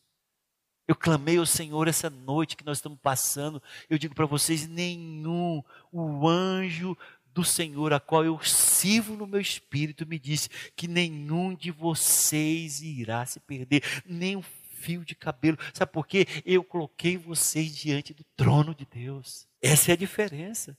Eu 0.88 0.96
clamei 0.96 1.38
ao 1.38 1.46
Senhor 1.48 1.88
essa 1.88 2.12
noite 2.12 2.56
que 2.56 2.66
nós 2.66 2.78
estamos 2.78 3.00
passando. 3.02 3.62
Eu 3.90 3.98
digo 3.98 4.14
para 4.14 4.26
vocês: 4.26 4.68
nenhum, 4.68 5.64
o 5.92 6.28
anjo 6.28 6.98
do 7.34 7.44
Senhor, 7.44 7.92
a 7.92 8.00
qual 8.00 8.24
eu 8.24 8.42
sirvo 8.42 9.16
no 9.16 9.28
meu 9.28 9.42
espírito, 9.42 10.08
me 10.08 10.18
disse 10.18 10.50
que 10.76 10.88
nenhum 10.88 11.54
de 11.54 11.70
vocês 11.70 12.82
irá 12.82 13.26
se 13.26 13.40
perder, 13.42 13.84
nem 14.06 14.38
um 14.38 14.42
fio 14.42 15.04
de 15.04 15.16
cabelo. 15.16 15.58
Sabe 15.74 15.92
por 15.92 16.08
quê? 16.08 16.26
Eu 16.46 16.64
coloquei 16.64 17.18
vocês 17.18 17.76
diante 17.76 18.14
do 18.14 18.24
trono 18.36 18.74
de 18.74 18.86
Deus. 18.86 19.48
Essa 19.62 19.92
é 19.92 19.94
a 19.94 19.98
diferença. 19.98 20.78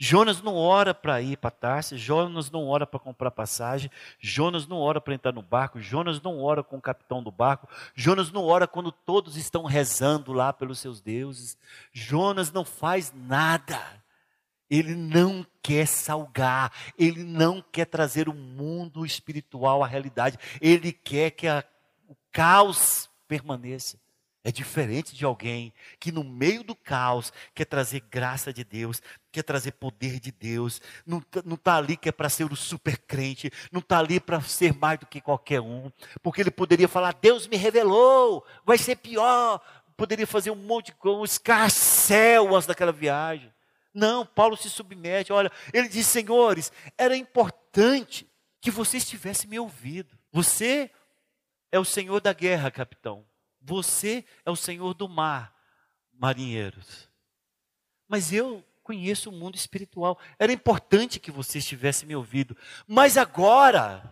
Jonas 0.00 0.40
não 0.40 0.54
ora 0.54 0.94
para 0.94 1.20
ir 1.20 1.36
para 1.36 1.50
Tarsis, 1.50 2.00
Jonas 2.00 2.52
não 2.52 2.68
ora 2.68 2.86
para 2.86 3.00
comprar 3.00 3.32
passagem, 3.32 3.90
Jonas 4.20 4.64
não 4.64 4.78
ora 4.78 5.00
para 5.00 5.12
entrar 5.12 5.32
no 5.32 5.42
barco, 5.42 5.80
Jonas 5.80 6.22
não 6.22 6.40
ora 6.40 6.62
com 6.62 6.76
o 6.76 6.80
capitão 6.80 7.20
do 7.20 7.32
barco, 7.32 7.68
Jonas 7.96 8.30
não 8.30 8.44
ora 8.44 8.68
quando 8.68 8.92
todos 8.92 9.36
estão 9.36 9.64
rezando 9.64 10.32
lá 10.32 10.52
pelos 10.52 10.78
seus 10.78 11.00
deuses, 11.00 11.58
Jonas 11.92 12.52
não 12.52 12.64
faz 12.64 13.12
nada. 13.12 13.80
Ele 14.70 14.94
não 14.94 15.46
quer 15.62 15.86
salgar, 15.86 16.70
ele 16.98 17.24
não 17.24 17.62
quer 17.72 17.86
trazer 17.86 18.28
o 18.28 18.34
mundo 18.34 19.04
espiritual 19.04 19.82
à 19.82 19.86
realidade, 19.86 20.38
ele 20.60 20.92
quer 20.92 21.30
que 21.30 21.48
a, 21.48 21.64
o 22.06 22.14
caos 22.30 23.08
permaneça. 23.26 23.98
É 24.44 24.52
diferente 24.52 25.14
de 25.14 25.24
alguém 25.24 25.74
que 25.98 26.12
no 26.12 26.22
meio 26.22 26.62
do 26.62 26.74
caos 26.74 27.32
quer 27.54 27.64
trazer 27.64 28.00
graça 28.08 28.52
de 28.52 28.64
Deus, 28.64 29.02
quer 29.32 29.42
trazer 29.42 29.72
poder 29.72 30.20
de 30.20 30.30
Deus, 30.30 30.80
não 31.04 31.22
está 31.54 31.76
ali 31.76 31.96
que 31.96 32.08
é 32.08 32.12
para 32.12 32.28
ser 32.28 32.50
o 32.50 32.56
super 32.56 32.96
crente, 32.98 33.50
não 33.72 33.80
está 33.80 33.98
ali 33.98 34.20
para 34.20 34.40
ser 34.40 34.72
mais 34.72 34.98
do 35.00 35.06
que 35.06 35.20
qualquer 35.20 35.60
um, 35.60 35.90
porque 36.22 36.40
ele 36.40 36.50
poderia 36.50 36.88
falar, 36.88 37.14
Deus 37.14 37.46
me 37.48 37.56
revelou, 37.56 38.46
vai 38.64 38.78
ser 38.78 38.96
pior, 38.96 39.60
poderia 39.96 40.26
fazer 40.26 40.52
um 40.52 40.56
monte 40.56 40.86
de 40.86 40.92
coisa, 40.92 41.18
um 41.18 41.24
escarcel 41.24 42.54
antes 42.54 42.66
daquela 42.66 42.92
viagem. 42.92 43.52
Não, 43.92 44.24
Paulo 44.24 44.56
se 44.56 44.70
submete, 44.70 45.32
olha, 45.32 45.50
ele 45.72 45.88
diz, 45.88 46.06
senhores, 46.06 46.70
era 46.96 47.16
importante 47.16 48.30
que 48.60 48.70
vocês 48.70 49.04
tivessem 49.04 49.50
me 49.50 49.58
ouvido. 49.58 50.16
Você 50.30 50.90
é 51.72 51.78
o 51.78 51.84
senhor 51.84 52.20
da 52.20 52.32
guerra, 52.32 52.70
capitão. 52.70 53.26
Você 53.68 54.24
é 54.46 54.50
o 54.50 54.56
senhor 54.56 54.94
do 54.94 55.06
mar, 55.06 55.54
marinheiros. 56.10 57.06
Mas 58.08 58.32
eu 58.32 58.64
conheço 58.82 59.28
o 59.28 59.32
mundo 59.32 59.56
espiritual. 59.56 60.18
Era 60.38 60.50
importante 60.50 61.20
que 61.20 61.30
vocês 61.30 61.66
tivessem 61.66 62.08
me 62.08 62.16
ouvido. 62.16 62.56
Mas 62.86 63.18
agora, 63.18 64.02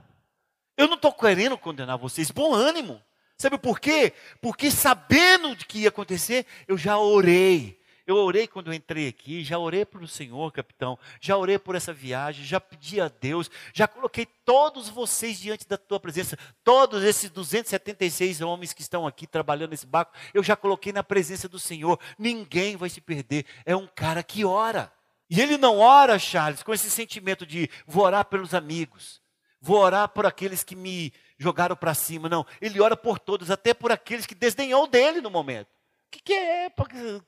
eu 0.77 0.87
não 0.87 0.97
estou 0.97 1.11
querendo 1.11 1.57
condenar 1.57 1.97
vocês. 1.97 2.31
Bom 2.31 2.53
ânimo. 2.53 3.03
Sabe 3.39 3.57
por 3.57 3.81
quê? 3.81 4.13
Porque 4.43 4.71
sabendo 4.71 5.57
de 5.57 5.65
que 5.65 5.79
ia 5.79 5.89
acontecer, 5.89 6.45
eu 6.69 6.77
já 6.77 6.99
orei. 6.99 7.81
Eu 8.07 8.17
orei 8.17 8.47
quando 8.47 8.69
eu 8.69 8.73
entrei 8.73 9.09
aqui, 9.09 9.43
já 9.43 9.59
orei 9.59 9.85
para 9.85 10.03
o 10.03 10.07
Senhor, 10.07 10.53
capitão, 10.53 10.97
já 11.21 11.37
orei 11.37 11.59
por 11.59 11.75
essa 11.75 11.93
viagem, 11.93 12.45
já 12.45 12.61
pedi 12.61 13.01
a 13.01 13.09
Deus, 13.09 13.51
já 13.75 13.89
coloquei 13.89 14.25
todos 14.45 14.89
vocês 14.89 15.41
diante 15.41 15.67
da 15.67 15.77
tua 15.77 15.99
presença, 15.99 16.39
todos 16.63 17.03
esses 17.03 17.29
276 17.31 18.41
homens 18.43 18.73
que 18.73 18.81
estão 18.81 19.09
aqui 19.09 19.27
trabalhando 19.27 19.71
nesse 19.71 19.87
barco, 19.87 20.13
eu 20.33 20.43
já 20.43 20.55
coloquei 20.55 20.93
na 20.93 21.03
presença 21.03 21.49
do 21.49 21.59
Senhor. 21.59 21.99
Ninguém 22.17 22.77
vai 22.77 22.89
se 22.89 23.01
perder. 23.01 23.45
É 23.65 23.75
um 23.75 23.89
cara 23.89 24.23
que 24.23 24.45
ora. 24.45 24.93
E 25.29 25.41
ele 25.41 25.59
não 25.59 25.79
ora, 25.79 26.17
Charles, 26.17 26.63
com 26.63 26.73
esse 26.73 26.89
sentimento 26.89 27.45
de 27.45 27.69
vou 27.85 28.05
orar 28.05 28.25
pelos 28.27 28.55
amigos, 28.55 29.21
vou 29.61 29.79
orar 29.79 30.09
por 30.09 30.25
aqueles 30.25 30.63
que 30.63 30.77
me 30.77 31.13
jogaram 31.37 31.75
para 31.75 31.93
cima. 31.93 32.29
Não, 32.29 32.47
ele 32.61 32.81
ora 32.81 32.97
por 32.97 33.19
todos, 33.19 33.51
até 33.51 33.75
por 33.75 33.91
aqueles 33.91 34.27
que 34.27 34.35
desdenhou 34.35 34.87
dele 34.87 35.21
no 35.21 35.29
momento. 35.29 35.76
O 36.07 36.11
que, 36.11 36.21
que 36.21 36.33
é? 36.33 36.71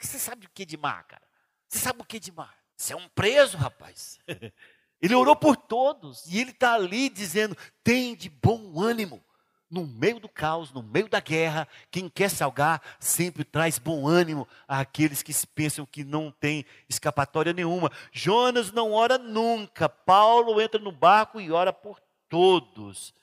Você 0.00 0.18
sabe 0.18 0.46
o 0.46 0.50
que 0.50 0.62
é 0.62 0.66
de 0.66 0.76
mar, 0.76 1.04
cara? 1.04 1.22
Você 1.68 1.78
sabe 1.78 2.00
o 2.00 2.04
que 2.04 2.16
é 2.16 2.20
de 2.20 2.32
mar? 2.32 2.56
Você 2.76 2.92
é 2.92 2.96
um 2.96 3.08
preso, 3.08 3.56
rapaz. 3.56 4.18
Ele 5.00 5.14
orou 5.14 5.36
por 5.36 5.56
todos 5.56 6.26
e 6.26 6.40
ele 6.40 6.50
está 6.50 6.74
ali 6.74 7.08
dizendo: 7.08 7.56
tem 7.84 8.14
de 8.14 8.28
bom 8.28 8.80
ânimo. 8.80 9.22
No 9.70 9.86
meio 9.86 10.18
do 10.18 10.30
caos, 10.30 10.72
no 10.72 10.82
meio 10.82 11.10
da 11.10 11.20
guerra, 11.20 11.68
quem 11.90 12.08
quer 12.08 12.30
salgar 12.30 12.80
sempre 12.98 13.44
traz 13.44 13.78
bom 13.78 14.08
ânimo 14.08 14.48
àqueles 14.66 15.22
que 15.22 15.32
pensam 15.46 15.84
que 15.84 16.02
não 16.02 16.30
tem 16.30 16.64
escapatória 16.88 17.52
nenhuma. 17.52 17.92
Jonas 18.10 18.72
não 18.72 18.92
ora 18.92 19.18
nunca. 19.18 19.86
Paulo 19.86 20.58
entra 20.58 20.80
no 20.80 20.90
barco 20.90 21.38
e 21.38 21.52
ora 21.52 21.70
por 21.70 22.00
todos. 22.30 23.14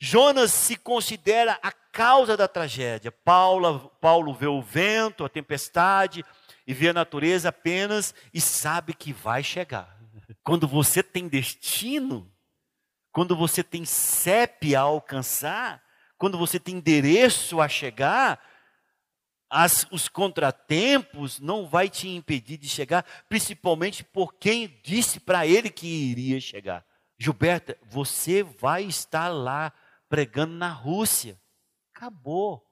Jonas 0.00 0.52
se 0.52 0.76
considera 0.76 1.58
a 1.62 1.72
causa 1.72 2.36
da 2.36 2.46
tragédia. 2.46 3.10
Paulo, 3.10 3.90
Paulo 4.00 4.32
vê 4.32 4.46
o 4.46 4.62
vento, 4.62 5.24
a 5.24 5.28
tempestade 5.28 6.24
e 6.66 6.72
vê 6.72 6.90
a 6.90 6.92
natureza 6.92 7.48
apenas 7.48 8.14
e 8.32 8.40
sabe 8.40 8.94
que 8.94 9.12
vai 9.12 9.42
chegar. 9.42 9.98
Quando 10.42 10.68
você 10.68 11.02
tem 11.02 11.26
destino, 11.26 12.30
quando 13.10 13.34
você 13.34 13.64
tem 13.64 13.84
CEP 13.84 14.76
a 14.76 14.82
alcançar, 14.82 15.82
quando 16.16 16.38
você 16.38 16.60
tem 16.60 16.76
endereço 16.76 17.60
a 17.60 17.68
chegar, 17.68 18.40
as, 19.50 19.86
os 19.90 20.08
contratempos 20.08 21.40
não 21.40 21.66
vai 21.66 21.88
te 21.88 22.08
impedir 22.08 22.58
de 22.58 22.68
chegar, 22.68 23.04
principalmente 23.28 24.04
por 24.04 24.34
quem 24.34 24.78
disse 24.82 25.18
para 25.18 25.46
ele 25.46 25.70
que 25.70 25.86
iria 25.86 26.40
chegar. 26.40 26.84
Gilberta, 27.18 27.76
você 27.82 28.42
vai 28.42 28.84
estar 28.84 29.28
lá 29.28 29.72
pregando 30.08 30.54
na 30.54 30.70
Rússia. 30.70 31.40
Acabou. 31.94 32.64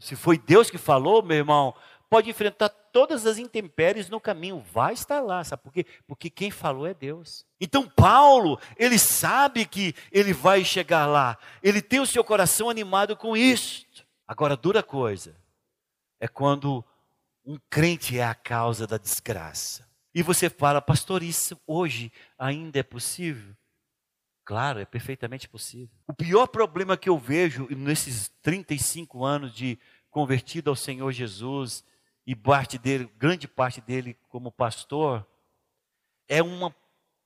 Se 0.00 0.14
foi 0.14 0.38
Deus 0.38 0.70
que 0.70 0.78
falou, 0.78 1.22
meu 1.22 1.36
irmão, 1.36 1.74
pode 2.08 2.30
enfrentar 2.30 2.68
todas 2.68 3.26
as 3.26 3.38
intempéries 3.38 4.08
no 4.08 4.20
caminho, 4.20 4.64
vai 4.72 4.94
estar 4.94 5.20
lá, 5.20 5.42
sabe 5.42 5.64
por 5.64 5.72
quê? 5.72 5.84
Porque 6.06 6.30
quem 6.30 6.50
falou 6.50 6.86
é 6.86 6.94
Deus. 6.94 7.44
Então 7.60 7.88
Paulo, 7.88 8.58
ele 8.76 8.98
sabe 8.98 9.66
que 9.66 9.94
ele 10.12 10.32
vai 10.32 10.64
chegar 10.64 11.06
lá, 11.06 11.36
ele 11.60 11.82
tem 11.82 11.98
o 11.98 12.06
seu 12.06 12.22
coração 12.22 12.70
animado 12.70 13.16
com 13.16 13.36
isso. 13.36 13.84
Agora, 14.26 14.56
dura 14.56 14.82
coisa 14.82 15.36
é 16.20 16.28
quando 16.28 16.84
um 17.44 17.58
crente 17.68 18.18
é 18.18 18.24
a 18.24 18.34
causa 18.34 18.86
da 18.86 18.96
desgraça. 18.96 19.86
E 20.14 20.22
você 20.22 20.48
fala, 20.48 20.80
pastor, 20.80 21.22
isso 21.22 21.60
hoje 21.66 22.12
ainda 22.38 22.78
é 22.78 22.82
possível? 22.82 23.54
Claro, 24.44 24.78
é 24.78 24.84
perfeitamente 24.84 25.48
possível. 25.48 25.94
O 26.06 26.12
pior 26.12 26.46
problema 26.46 26.96
que 26.96 27.08
eu 27.08 27.18
vejo 27.18 27.66
nesses 27.70 28.28
35 28.42 29.24
anos 29.24 29.54
de 29.54 29.78
convertido 30.10 30.70
ao 30.70 30.76
Senhor 30.76 31.10
Jesus 31.12 31.84
e 32.26 32.36
parte 32.36 32.78
dele, 32.78 33.10
grande 33.16 33.48
parte 33.48 33.80
dele 33.80 34.16
como 34.28 34.52
pastor, 34.52 35.26
é 36.28 36.42
uma, 36.42 36.74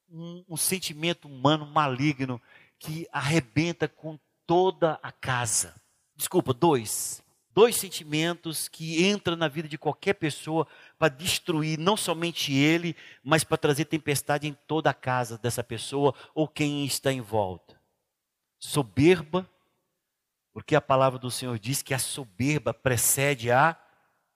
um, 0.09 0.44
um 0.48 0.57
sentimento 0.57 1.28
humano 1.28 1.66
maligno 1.66 2.40
que 2.78 3.07
arrebenta 3.12 3.88
com 3.88 4.18
toda 4.46 4.98
a 5.02 5.11
casa. 5.12 5.74
Desculpa, 6.16 6.54
dois 6.54 7.22
dois 7.59 7.75
sentimentos 7.75 8.68
que 8.68 9.05
entram 9.05 9.35
na 9.35 9.49
vida 9.49 9.66
de 9.66 9.77
qualquer 9.77 10.14
pessoa 10.14 10.64
para 10.97 11.09
destruir 11.09 11.77
não 11.77 11.97
somente 11.97 12.55
ele, 12.55 12.94
mas 13.21 13.42
para 13.42 13.57
trazer 13.57 13.87
tempestade 13.87 14.47
em 14.47 14.53
toda 14.53 14.90
a 14.90 14.94
casa 14.94 15.37
dessa 15.37 15.64
pessoa 15.64 16.14
ou 16.37 16.47
quem 16.47 16.85
está 16.85 17.12
em 17.12 17.21
volta. 17.21 17.77
Soberba, 18.61 19.44
porque 20.53 20.77
a 20.77 20.81
palavra 20.81 21.18
do 21.18 21.33
Senhor 21.33 21.59
diz 21.59 21.83
que 21.83 21.92
a 21.92 21.99
soberba 21.99 22.73
precede 22.73 23.51
a 23.51 23.77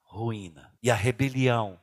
ruína 0.02 0.74
e 0.82 0.90
a 0.90 0.94
rebelião. 0.96 1.78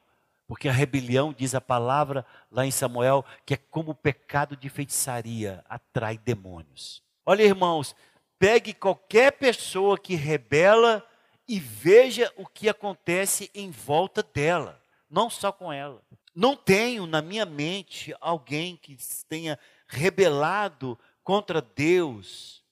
Porque 0.46 0.68
a 0.68 0.74
rebelião, 0.74 1.32
diz 1.32 1.56
a 1.56 1.62
palavra 1.62 2.26
lá 2.52 2.66
em 2.66 2.72
Samuel, 2.72 3.24
que 3.46 3.54
é 3.54 3.58
como 3.58 3.92
o 3.92 3.96
pecado 3.96 4.58
de 4.58 4.68
feitiçaria, 4.68 5.64
atrai 5.70 6.18
demônios. 6.18 7.02
Olha, 7.26 7.44
irmãos, 7.44 7.96
pegue 8.38 8.74
qualquer 8.74 9.32
pessoa 9.32 9.98
que 9.98 10.16
rebela 10.16 11.06
e 11.50 11.60
veja 11.60 12.32
o 12.38 12.46
que 12.46 12.70
acontece 12.70 13.50
em 13.56 13.72
volta 13.72 14.22
dela, 14.22 14.80
não 15.10 15.32
só 15.32 15.52
com 15.52 15.74
ela. 15.74 16.00
Não 16.36 16.56
tenho 16.56 17.08
na 17.08 17.24
minha 17.24 17.44
mente 17.44 18.14
alguém 18.22 18.78
que 18.78 18.96
tenha 19.28 19.58
rebelado 19.88 20.98
contra 21.24 21.60
Deus, 21.60 22.64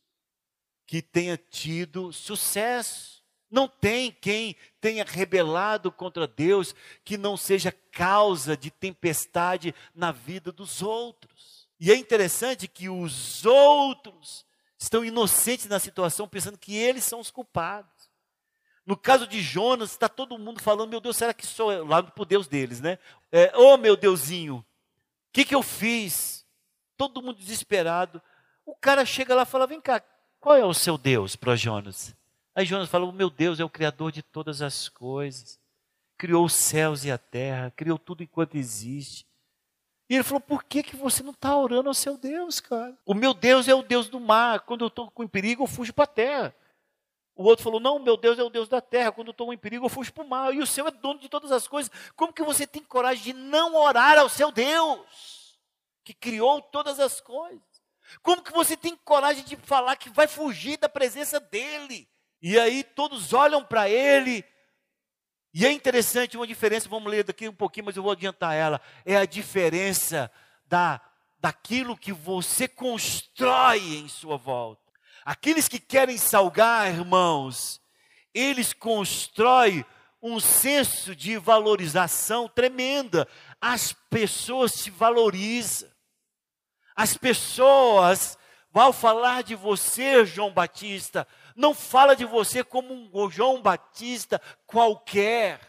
que 0.86 1.02
tenha 1.02 1.36
tido 1.36 2.14
sucesso. 2.14 3.24
Não 3.50 3.68
tem 3.68 4.12
quem 4.12 4.56
tenha 4.80 5.04
rebelado 5.04 5.92
contra 5.92 6.28
Deus 6.28 6.76
que 7.04 7.18
não 7.18 7.36
seja 7.36 7.72
causa 7.72 8.56
de 8.56 8.70
tempestade 8.70 9.74
na 9.96 10.12
vida 10.12 10.52
dos 10.52 10.84
outros. 10.84 11.68
E 11.80 11.92
é 11.92 11.96
interessante 11.96 12.68
que 12.68 12.90
os 12.90 13.44
outros 13.44 14.46
estão 14.78 15.04
inocentes 15.04 15.66
na 15.66 15.80
situação, 15.80 16.28
pensando 16.28 16.60
que 16.60 16.76
eles 16.76 17.04
são 17.04 17.20
os 17.20 17.32
culpados. 17.32 17.97
No 18.88 18.96
caso 18.96 19.28
de 19.28 19.42
Jonas, 19.42 19.92
está 19.92 20.08
todo 20.08 20.40
mundo 20.40 20.62
falando, 20.62 20.90
meu 20.90 21.02
Deus, 21.02 21.18
será 21.18 21.34
que 21.34 21.46
sou 21.46 21.74
eu? 21.74 21.86
Lá 21.86 22.00
o 22.18 22.26
Deus 22.26 22.48
deles, 22.48 22.80
né? 22.80 22.98
É, 23.30 23.52
oh, 23.54 23.76
meu 23.76 23.98
Deusinho, 23.98 24.60
o 24.60 24.66
que, 25.34 25.44
que 25.44 25.54
eu 25.54 25.62
fiz? 25.62 26.46
Todo 26.96 27.22
mundo 27.22 27.38
desesperado. 27.38 28.22
O 28.66 28.74
cara 28.74 29.06
chega 29.06 29.36
lá 29.36 29.44
e 29.44 29.46
fala, 29.46 29.68
vem 29.68 29.82
cá, 29.82 30.02
qual 30.40 30.56
é 30.56 30.64
o 30.64 30.74
seu 30.74 30.98
Deus 30.98 31.36
para 31.36 31.58
Jonas? 31.58 32.16
Aí 32.56 32.66
Jonas 32.66 32.88
fala, 32.88 33.12
meu 33.12 33.30
Deus 33.30 33.60
é 33.60 33.66
o 33.66 33.70
Criador 33.70 34.10
de 34.10 34.24
todas 34.24 34.62
as 34.62 34.88
coisas. 34.88 35.60
Criou 36.18 36.46
os 36.46 36.54
céus 36.54 37.04
e 37.04 37.12
a 37.12 37.18
terra, 37.18 37.74
criou 37.76 38.00
tudo 38.00 38.24
enquanto 38.24 38.56
existe. 38.56 39.28
E 40.10 40.16
ele 40.16 40.24
falou, 40.24 40.40
por 40.40 40.64
que, 40.64 40.82
que 40.82 40.96
você 40.96 41.22
não 41.22 41.32
está 41.32 41.58
orando 41.58 41.90
ao 41.90 41.94
seu 41.94 42.18
Deus, 42.18 42.62
cara? 42.62 42.98
O 43.06 43.14
meu 43.14 43.34
Deus 43.34 43.68
é 43.68 43.76
o 43.76 43.84
Deus 43.84 44.08
do 44.08 44.22
mar. 44.22 44.62
Quando 44.62 44.86
eu 44.86 44.88
estou 44.88 45.12
com 45.12 45.28
perigo, 45.28 45.64
eu 45.64 45.68
fujo 45.68 45.94
para 45.94 46.06
a 46.06 46.08
terra. 46.08 46.56
O 47.38 47.44
outro 47.44 47.64
falou: 47.64 47.80
Não, 47.80 48.00
meu 48.00 48.18
Deus 48.18 48.40
é 48.40 48.44
o 48.44 48.50
Deus 48.50 48.68
da 48.68 48.82
terra. 48.82 49.12
Quando 49.12 49.30
estou 49.30 49.54
em 49.54 49.58
perigo, 49.58 49.86
eu 49.86 49.90
fujo 49.90 50.12
para 50.12 50.24
o 50.24 50.28
mar. 50.28 50.54
E 50.54 50.60
o 50.60 50.66
Senhor 50.66 50.88
é 50.88 50.92
dono 50.92 51.20
de 51.20 51.30
todas 51.30 51.52
as 51.52 51.68
coisas. 51.68 51.92
Como 52.16 52.34
que 52.34 52.44
você 52.44 52.66
tem 52.66 52.84
coragem 52.84 53.24
de 53.24 53.34
não 53.34 53.76
orar 53.76 54.18
ao 54.18 54.28
seu 54.28 54.52
Deus, 54.52 55.60
que 56.04 56.14
criou 56.14 56.62
todas 56.62 57.00
as 57.00 57.22
coisas? 57.22 57.62
Como 58.24 58.42
que 58.42 58.52
você 58.52 58.76
tem 58.76 58.96
coragem 58.96 59.44
de 59.44 59.56
falar 59.56 59.96
que 59.98 60.10
vai 60.10 60.28
fugir 60.28 60.78
da 60.78 60.90
presença 60.90 61.40
dEle? 61.40 62.10
E 62.42 62.60
aí 62.60 62.84
todos 62.84 63.34
olham 63.34 63.64
para 63.64 63.88
Ele. 63.88 64.44
E 65.54 65.66
é 65.66 65.72
interessante 65.72 66.38
uma 66.38 66.48
diferença, 66.48 66.90
vamos 66.90 67.12
ler 67.12 67.24
daqui 67.24 67.48
um 67.48 67.54
pouquinho, 67.54 67.86
mas 67.86 67.96
eu 67.96 68.04
vou 68.04 68.12
adiantar 68.12 68.56
ela. 68.56 68.82
É 69.06 69.16
a 69.16 69.26
diferença 69.26 70.32
da, 70.66 71.02
daquilo 71.40 71.98
que 71.98 72.12
você 72.12 72.68
constrói 72.68 73.98
em 73.98 74.08
sua 74.08 74.38
volta. 74.38 74.87
Aqueles 75.28 75.68
que 75.68 75.78
querem 75.78 76.18
salgar, 76.18 76.88
irmãos, 76.88 77.82
eles 78.34 78.72
constroem 78.72 79.86
um 80.22 80.40
senso 80.40 81.14
de 81.14 81.36
valorização 81.36 82.48
tremenda. 82.48 83.28
As 83.60 83.92
pessoas 83.92 84.72
se 84.72 84.90
valorizam. 84.90 85.92
As 86.96 87.18
pessoas, 87.18 88.38
ao 88.74 88.94
falar 88.94 89.44
de 89.44 89.54
você, 89.54 90.26
João 90.26 90.54
Batista, 90.54 91.28
não 91.58 91.74
fala 91.74 92.16
de 92.16 92.24
você 92.24 92.64
como 92.64 92.94
um 92.94 93.30
João 93.30 93.62
Batista 93.62 94.42
qualquer. 94.66 95.60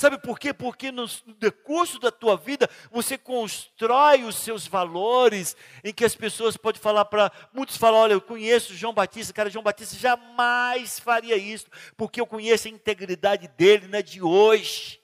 Sabe 0.00 0.16
por 0.16 0.38
quê? 0.38 0.54
Porque 0.54 0.92
no 0.92 1.08
decurso 1.38 1.98
da 1.98 2.12
tua 2.12 2.36
vida 2.36 2.70
você 2.88 3.18
constrói 3.18 4.22
os 4.22 4.36
seus 4.36 4.64
valores, 4.64 5.56
em 5.82 5.92
que 5.92 6.04
as 6.04 6.14
pessoas 6.14 6.56
podem 6.56 6.80
falar 6.80 7.04
para. 7.06 7.32
Muitos 7.52 7.76
falam: 7.76 7.98
olha, 7.98 8.12
eu 8.12 8.20
conheço 8.20 8.76
João 8.76 8.94
Batista, 8.94 9.32
cara, 9.32 9.50
João 9.50 9.64
Batista 9.64 9.96
jamais 9.96 11.00
faria 11.00 11.36
isso, 11.36 11.66
porque 11.96 12.20
eu 12.20 12.26
conheço 12.28 12.68
a 12.68 12.70
integridade 12.70 13.48
dele, 13.48 13.88
não 13.88 13.98
é 13.98 14.02
de 14.02 14.22
hoje. 14.22 15.00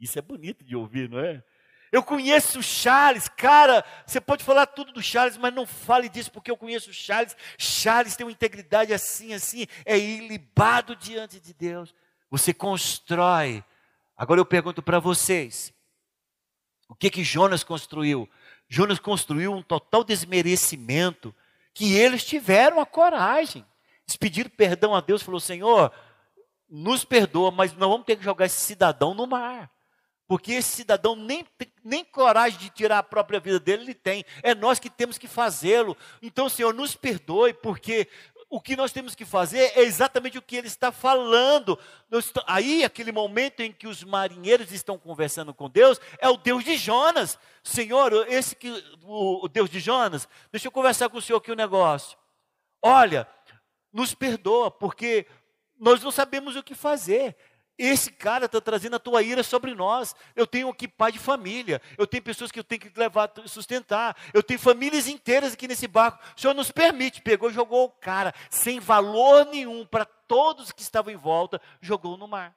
Isso 0.00 0.18
é 0.18 0.22
bonito 0.22 0.64
de 0.64 0.74
ouvir, 0.74 1.08
não 1.08 1.20
é? 1.20 1.40
Eu 1.92 2.02
conheço 2.02 2.58
o 2.58 2.62
Charles, 2.62 3.28
cara, 3.28 3.84
você 4.04 4.20
pode 4.20 4.42
falar 4.42 4.66
tudo 4.66 4.92
do 4.92 5.02
Charles, 5.02 5.36
mas 5.36 5.54
não 5.54 5.64
fale 5.64 6.08
disso 6.08 6.32
porque 6.32 6.50
eu 6.50 6.56
conheço 6.56 6.90
o 6.90 6.92
Charles. 6.92 7.36
Charles 7.56 8.16
tem 8.16 8.26
uma 8.26 8.32
integridade 8.32 8.92
assim, 8.92 9.32
assim, 9.32 9.66
é 9.86 9.96
ilibado 9.96 10.96
diante 10.96 11.38
de 11.38 11.54
Deus. 11.54 11.94
Você 12.30 12.52
constrói. 12.52 13.64
Agora 14.16 14.40
eu 14.40 14.46
pergunto 14.46 14.82
para 14.82 14.98
vocês: 14.98 15.72
o 16.88 16.94
que 16.94 17.10
que 17.10 17.24
Jonas 17.24 17.64
construiu? 17.64 18.28
Jonas 18.68 18.98
construiu 18.98 19.52
um 19.52 19.62
total 19.62 20.04
desmerecimento 20.04 21.34
que 21.72 21.94
eles 21.94 22.24
tiveram 22.24 22.80
a 22.80 22.86
coragem. 22.86 23.64
Eles 24.06 24.16
pediram 24.16 24.50
perdão 24.50 24.94
a 24.94 25.00
Deus, 25.00 25.22
falou: 25.22 25.40
Senhor, 25.40 25.92
nos 26.68 27.04
perdoa, 27.04 27.50
mas 27.50 27.72
não 27.72 27.90
vamos 27.90 28.06
ter 28.06 28.16
que 28.16 28.24
jogar 28.24 28.46
esse 28.46 28.60
cidadão 28.60 29.14
no 29.14 29.26
mar. 29.26 29.70
Porque 30.26 30.52
esse 30.52 30.76
cidadão 30.76 31.16
nem, 31.16 31.46
nem 31.82 32.04
coragem 32.04 32.58
de 32.58 32.68
tirar 32.68 32.98
a 32.98 33.02
própria 33.02 33.40
vida 33.40 33.58
dele 33.58 33.84
ele 33.84 33.94
tem. 33.94 34.26
É 34.42 34.54
nós 34.54 34.78
que 34.78 34.90
temos 34.90 35.16
que 35.16 35.26
fazê-lo. 35.26 35.96
Então, 36.20 36.50
Senhor, 36.50 36.74
nos 36.74 36.94
perdoe, 36.94 37.54
porque 37.54 38.06
o 38.50 38.60
que 38.60 38.76
nós 38.76 38.92
temos 38.92 39.14
que 39.14 39.24
fazer 39.24 39.72
é 39.76 39.80
exatamente 39.80 40.38
o 40.38 40.42
que 40.42 40.56
ele 40.56 40.66
está 40.68 40.90
falando. 40.90 41.78
Aí, 42.46 42.82
aquele 42.82 43.12
momento 43.12 43.60
em 43.60 43.70
que 43.70 43.86
os 43.86 44.02
marinheiros 44.02 44.72
estão 44.72 44.98
conversando 44.98 45.52
com 45.52 45.68
Deus, 45.68 46.00
é 46.18 46.28
o 46.28 46.36
Deus 46.36 46.64
de 46.64 46.76
Jonas. 46.76 47.38
Senhor, 47.62 48.12
esse 48.28 48.56
que 48.56 48.70
o, 49.04 49.44
o 49.44 49.48
Deus 49.48 49.68
de 49.68 49.80
Jonas, 49.80 50.26
deixa 50.50 50.66
eu 50.66 50.72
conversar 50.72 51.10
com 51.10 51.18
o 51.18 51.22
senhor 51.22 51.38
aqui 51.38 51.52
um 51.52 51.56
negócio. 51.56 52.16
Olha, 52.80 53.28
nos 53.92 54.14
perdoa, 54.14 54.70
porque 54.70 55.26
nós 55.78 56.02
não 56.02 56.10
sabemos 56.10 56.56
o 56.56 56.62
que 56.62 56.74
fazer. 56.74 57.36
Esse 57.78 58.10
cara 58.10 58.46
está 58.46 58.60
trazendo 58.60 58.96
a 58.96 58.98
tua 58.98 59.22
ira 59.22 59.44
sobre 59.44 59.72
nós. 59.72 60.14
Eu 60.34 60.46
tenho 60.46 60.68
aqui 60.68 60.88
pai 60.88 61.12
de 61.12 61.18
família. 61.18 61.80
Eu 61.96 62.08
tenho 62.08 62.22
pessoas 62.22 62.50
que 62.50 62.58
eu 62.58 62.64
tenho 62.64 62.80
que 62.80 62.90
levar, 62.98 63.30
sustentar. 63.46 64.16
Eu 64.34 64.42
tenho 64.42 64.58
famílias 64.58 65.06
inteiras 65.06 65.52
aqui 65.52 65.68
nesse 65.68 65.86
barco. 65.86 66.18
O 66.36 66.40
Senhor 66.40 66.54
nos 66.54 66.72
permite. 66.72 67.22
Pegou 67.22 67.52
jogou 67.52 67.84
o 67.84 67.90
cara, 67.90 68.34
sem 68.50 68.80
valor 68.80 69.46
nenhum 69.46 69.86
para 69.86 70.04
todos 70.04 70.72
que 70.72 70.82
estavam 70.82 71.12
em 71.12 71.16
volta, 71.16 71.60
jogou 71.80 72.16
no 72.16 72.28
mar. 72.28 72.54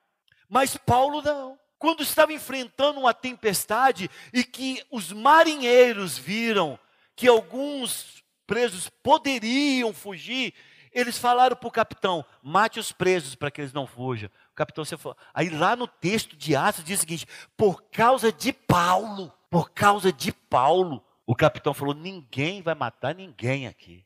Mas 0.49 0.75
Paulo 0.75 1.21
não. 1.21 1.57
Quando 1.79 2.03
estava 2.03 2.34
enfrentando 2.34 2.99
uma 2.99 3.13
tempestade 3.13 4.10
e 4.34 4.43
que 4.43 4.84
os 4.91 5.12
marinheiros 5.12 6.17
viram 6.17 6.77
que 7.15 7.27
alguns 7.27 8.23
presos 8.45 8.89
poderiam 9.01 9.93
fugir, 9.93 10.53
eles 10.93 11.17
falaram 11.17 11.56
para 11.56 11.67
o 11.67 11.71
capitão: 11.71 12.25
mate 12.41 12.80
os 12.80 12.91
presos 12.91 13.36
para 13.36 13.49
que 13.49 13.62
eles 13.62 13.73
não 13.73 13.88
fujam. 13.88 14.30
O 14.51 14.56
capitão 14.56 14.84
você 14.84 14.97
falou. 14.97 15.17
Aí 15.34 15.49
lá 15.49 15.75
no 15.75 15.88
texto 15.88 16.36
de 16.36 16.56
Atos 16.56 16.84
diz 16.84 16.99
o 16.99 17.01
seguinte: 17.01 17.27
por 17.56 17.84
causa 17.91 18.32
de 18.32 18.51
Paulo, 18.51 19.32
por 19.49 19.71
causa 19.71 20.12
de 20.12 20.32
Paulo, 20.32 21.04
o 21.25 21.36
capitão 21.36 21.73
falou: 21.73 21.93
ninguém 21.93 22.62
vai 22.62 22.75
matar 22.75 23.15
ninguém 23.15 23.67
aqui. 23.67 24.06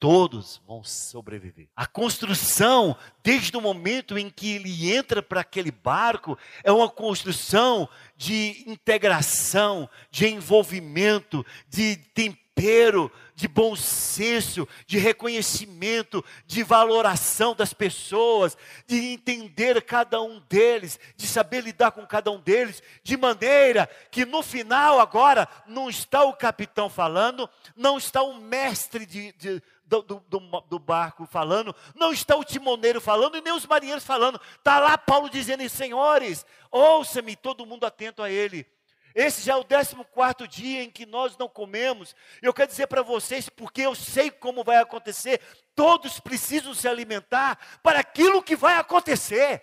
Todos 0.00 0.60
vão 0.66 0.84
sobreviver. 0.84 1.68
A 1.74 1.86
construção, 1.86 2.94
desde 3.22 3.56
o 3.56 3.60
momento 3.60 4.18
em 4.18 4.28
que 4.28 4.52
ele 4.52 4.92
entra 4.92 5.22
para 5.22 5.40
aquele 5.40 5.70
barco, 5.70 6.36
é 6.62 6.70
uma 6.70 6.90
construção 6.90 7.88
de 8.16 8.64
integração, 8.66 9.88
de 10.10 10.26
envolvimento, 10.26 11.46
de 11.68 11.96
tempero 11.96 13.10
de 13.34 13.48
bom 13.48 13.74
senso, 13.74 14.66
de 14.86 14.96
reconhecimento, 14.98 16.24
de 16.46 16.62
valoração 16.62 17.54
das 17.54 17.74
pessoas, 17.74 18.56
de 18.86 18.96
entender 18.96 19.82
cada 19.82 20.22
um 20.22 20.40
deles, 20.48 20.98
de 21.16 21.26
saber 21.26 21.62
lidar 21.62 21.90
com 21.92 22.06
cada 22.06 22.30
um 22.30 22.40
deles, 22.40 22.82
de 23.02 23.16
maneira 23.16 23.88
que 24.10 24.24
no 24.24 24.42
final 24.42 25.00
agora 25.00 25.48
não 25.66 25.90
está 25.90 26.22
o 26.22 26.34
capitão 26.34 26.88
falando, 26.88 27.48
não 27.76 27.98
está 27.98 28.22
o 28.22 28.34
mestre 28.34 29.04
de, 29.04 29.32
de 29.32 29.62
do, 29.86 30.02
do, 30.02 30.40
do, 30.68 30.78
barco 30.78 31.26
falando, 31.26 31.74
não 31.94 32.12
está 32.12 32.36
o 32.36 32.44
timoneiro 32.44 33.00
falando 33.00 33.36
e 33.36 33.42
nem 33.42 33.52
os 33.52 33.66
marinheiros 33.66 34.04
falando. 34.04 34.40
Está 34.56 34.80
lá 34.80 34.96
Paulo 34.96 35.28
dizendo: 35.28 35.68
Senhores, 35.68 36.46
ouça-me, 36.70 37.36
todo 37.36 37.66
mundo 37.66 37.84
atento 37.84 38.22
a 38.22 38.30
ele. 38.30 38.66
Esse 39.14 39.42
já 39.42 39.52
é 39.52 39.56
o 39.56 39.64
14 39.64 40.48
dia 40.48 40.82
em 40.82 40.90
que 40.90 41.06
nós 41.06 41.36
não 41.36 41.48
comemos. 41.48 42.16
Eu 42.42 42.52
quero 42.52 42.68
dizer 42.68 42.88
para 42.88 43.02
vocês, 43.02 43.48
porque 43.48 43.82
eu 43.82 43.94
sei 43.94 44.30
como 44.30 44.64
vai 44.64 44.78
acontecer, 44.78 45.40
todos 45.74 46.18
precisam 46.18 46.74
se 46.74 46.88
alimentar 46.88 47.58
para 47.82 48.00
aquilo 48.00 48.42
que 48.42 48.56
vai 48.56 48.76
acontecer. 48.76 49.62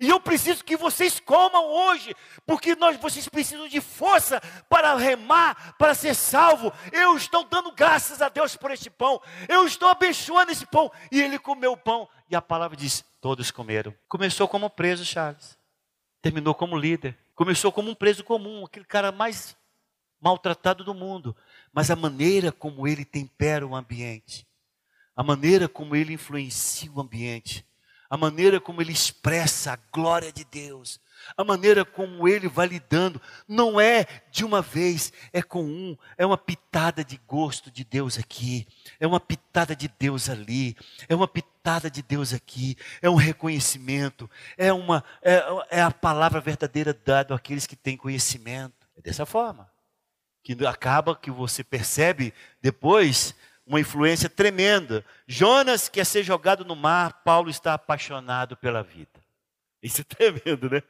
E 0.00 0.08
eu 0.08 0.20
preciso 0.20 0.64
que 0.64 0.76
vocês 0.76 1.18
comam 1.18 1.66
hoje, 1.66 2.14
porque 2.46 2.76
nós, 2.76 2.96
vocês 2.98 3.28
precisam 3.28 3.66
de 3.66 3.80
força 3.80 4.40
para 4.68 4.94
remar, 4.94 5.74
para 5.76 5.92
ser 5.92 6.14
salvo. 6.14 6.72
Eu 6.92 7.16
estou 7.16 7.42
dando 7.44 7.72
graças 7.72 8.22
a 8.22 8.28
Deus 8.28 8.54
por 8.54 8.70
este 8.70 8.88
pão. 8.88 9.20
Eu 9.48 9.66
estou 9.66 9.88
abençoando 9.88 10.52
esse 10.52 10.64
pão. 10.64 10.90
E 11.10 11.20
ele 11.20 11.38
comeu 11.38 11.72
o 11.72 11.76
pão. 11.76 12.08
E 12.30 12.36
a 12.36 12.40
palavra 12.40 12.76
diz: 12.76 13.04
todos 13.20 13.50
comeram. 13.50 13.92
Começou 14.08 14.46
como 14.46 14.70
preso, 14.70 15.04
Charles. 15.04 15.57
Terminou 16.20 16.54
como 16.54 16.76
líder. 16.76 17.16
Começou 17.34 17.70
como 17.70 17.90
um 17.90 17.94
preso 17.94 18.24
comum, 18.24 18.64
aquele 18.64 18.84
cara 18.84 19.12
mais 19.12 19.56
maltratado 20.20 20.82
do 20.84 20.94
mundo. 20.94 21.36
Mas 21.72 21.90
a 21.90 21.96
maneira 21.96 22.50
como 22.50 22.86
ele 22.86 23.04
tempera 23.04 23.66
o 23.66 23.76
ambiente, 23.76 24.46
a 25.14 25.22
maneira 25.22 25.68
como 25.68 25.94
ele 25.94 26.14
influencia 26.14 26.90
o 26.92 27.00
ambiente, 27.00 27.64
a 28.10 28.16
maneira 28.16 28.60
como 28.60 28.80
ele 28.80 28.92
expressa 28.92 29.72
a 29.72 29.78
glória 29.92 30.32
de 30.32 30.44
Deus, 30.44 31.00
a 31.36 31.44
maneira 31.44 31.84
como 31.84 32.28
ele 32.28 32.48
vai 32.48 32.66
lidando, 32.66 33.20
não 33.46 33.80
é 33.80 34.06
de 34.30 34.44
uma 34.44 34.62
vez, 34.62 35.12
é 35.32 35.42
com 35.42 35.64
um, 35.64 35.96
é 36.16 36.24
uma 36.24 36.38
pitada 36.38 37.04
de 37.04 37.20
gosto 37.26 37.70
de 37.70 37.84
Deus 37.84 38.18
aqui, 38.18 38.66
é 38.98 39.06
uma 39.06 39.20
pitada 39.20 39.74
de 39.74 39.88
Deus 39.98 40.28
ali, 40.28 40.76
é 41.08 41.14
uma 41.14 41.28
pitada 41.28 41.90
de 41.90 42.02
Deus 42.02 42.32
aqui, 42.32 42.76
é 43.02 43.08
um 43.08 43.14
reconhecimento, 43.14 44.30
é, 44.56 44.72
uma, 44.72 45.04
é, 45.22 45.42
é 45.70 45.82
a 45.82 45.90
palavra 45.90 46.40
verdadeira 46.40 46.92
dada 46.92 47.34
àqueles 47.34 47.66
que 47.66 47.76
têm 47.76 47.96
conhecimento. 47.96 48.88
É 48.96 49.00
dessa 49.00 49.24
forma. 49.24 49.70
Que 50.42 50.66
acaba 50.66 51.14
que 51.14 51.30
você 51.30 51.62
percebe 51.62 52.34
depois 52.60 53.34
uma 53.66 53.78
influência 53.78 54.28
tremenda. 54.28 55.04
Jonas 55.26 55.88
quer 55.88 56.06
ser 56.06 56.24
jogado 56.24 56.64
no 56.64 56.74
mar, 56.74 57.22
Paulo 57.22 57.50
está 57.50 57.74
apaixonado 57.74 58.56
pela 58.56 58.82
vida. 58.82 59.27
Isso 59.82 60.00
é 60.00 60.04
tremendo, 60.04 60.70
né? 60.70 60.82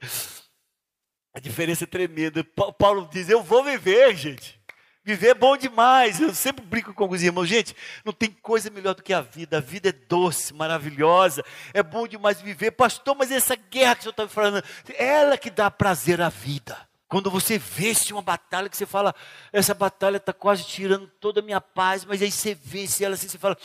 A 1.34 1.40
diferença 1.40 1.84
é 1.84 1.86
tremenda. 1.86 2.44
Paulo 2.78 3.08
diz: 3.12 3.28
Eu 3.28 3.42
vou 3.42 3.62
viver, 3.62 4.16
gente. 4.16 4.58
Viver 5.04 5.28
é 5.28 5.34
bom 5.34 5.56
demais. 5.56 6.20
Eu 6.20 6.34
sempre 6.34 6.64
brinco 6.64 6.92
com 6.92 7.08
os 7.08 7.22
irmãos. 7.22 7.46
Gente, 7.46 7.74
não 8.04 8.12
tem 8.12 8.30
coisa 8.30 8.68
melhor 8.68 8.94
do 8.94 9.02
que 9.02 9.14
a 9.14 9.22
vida. 9.22 9.56
A 9.56 9.60
vida 9.60 9.88
é 9.88 9.92
doce, 9.92 10.52
maravilhosa. 10.52 11.42
É 11.72 11.82
bom 11.82 12.06
demais 12.06 12.42
viver. 12.42 12.72
Pastor, 12.72 13.16
mas 13.16 13.30
essa 13.30 13.56
guerra 13.56 13.94
que 13.94 14.00
o 14.00 14.02
senhor 14.02 14.10
está 14.10 14.28
falando, 14.28 14.62
ela 14.98 15.38
que 15.38 15.48
dá 15.48 15.70
prazer 15.70 16.20
à 16.20 16.28
vida. 16.28 16.76
Quando 17.08 17.30
você 17.30 17.56
vence 17.56 18.12
uma 18.12 18.20
batalha 18.20 18.68
que 18.68 18.76
você 18.76 18.84
fala, 18.84 19.14
essa 19.50 19.72
batalha 19.72 20.18
está 20.18 20.34
quase 20.34 20.64
tirando 20.64 21.06
toda 21.18 21.40
a 21.40 21.42
minha 21.42 21.60
paz, 21.60 22.04
mas 22.04 22.20
aí 22.20 22.30
você 22.30 22.54
vence 22.54 23.02
ela 23.02 23.14
assim, 23.14 23.28
você 23.28 23.38
fala, 23.38 23.56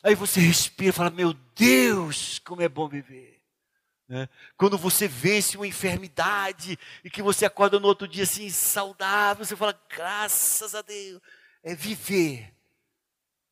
aí 0.00 0.14
você 0.14 0.38
respira, 0.38 0.92
fala, 0.92 1.10
meu 1.10 1.34
Deus, 1.56 2.38
como 2.38 2.62
é 2.62 2.68
bom 2.68 2.86
viver. 2.86 3.37
Né? 4.08 4.28
Quando 4.56 4.78
você 4.78 5.06
vence 5.06 5.56
uma 5.56 5.66
enfermidade 5.66 6.78
e 7.04 7.10
que 7.10 7.22
você 7.22 7.44
acorda 7.44 7.78
no 7.78 7.86
outro 7.86 8.08
dia 8.08 8.22
assim, 8.22 8.48
saudável, 8.48 9.44
você 9.44 9.54
fala, 9.54 9.78
graças 9.88 10.74
a 10.74 10.80
Deus, 10.80 11.20
é 11.62 11.74
viver. 11.74 12.54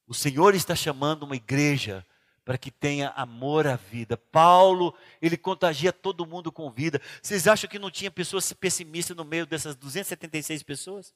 O 0.06 0.14
Senhor 0.14 0.54
está 0.54 0.74
chamando 0.74 1.24
uma 1.24 1.36
igreja 1.36 2.06
para 2.44 2.56
que 2.56 2.70
tenha 2.70 3.10
amor 3.10 3.66
à 3.66 3.74
vida. 3.74 4.16
Paulo, 4.16 4.94
ele 5.20 5.36
contagia 5.36 5.92
todo 5.92 6.24
mundo 6.24 6.52
com 6.52 6.70
vida. 6.70 7.02
Vocês 7.20 7.46
acham 7.48 7.68
que 7.68 7.78
não 7.78 7.90
tinha 7.90 8.10
pessoas 8.10 8.52
pessimistas 8.52 9.16
no 9.16 9.24
meio 9.24 9.44
dessas 9.44 9.74
276 9.74 10.62
pessoas? 10.62 11.12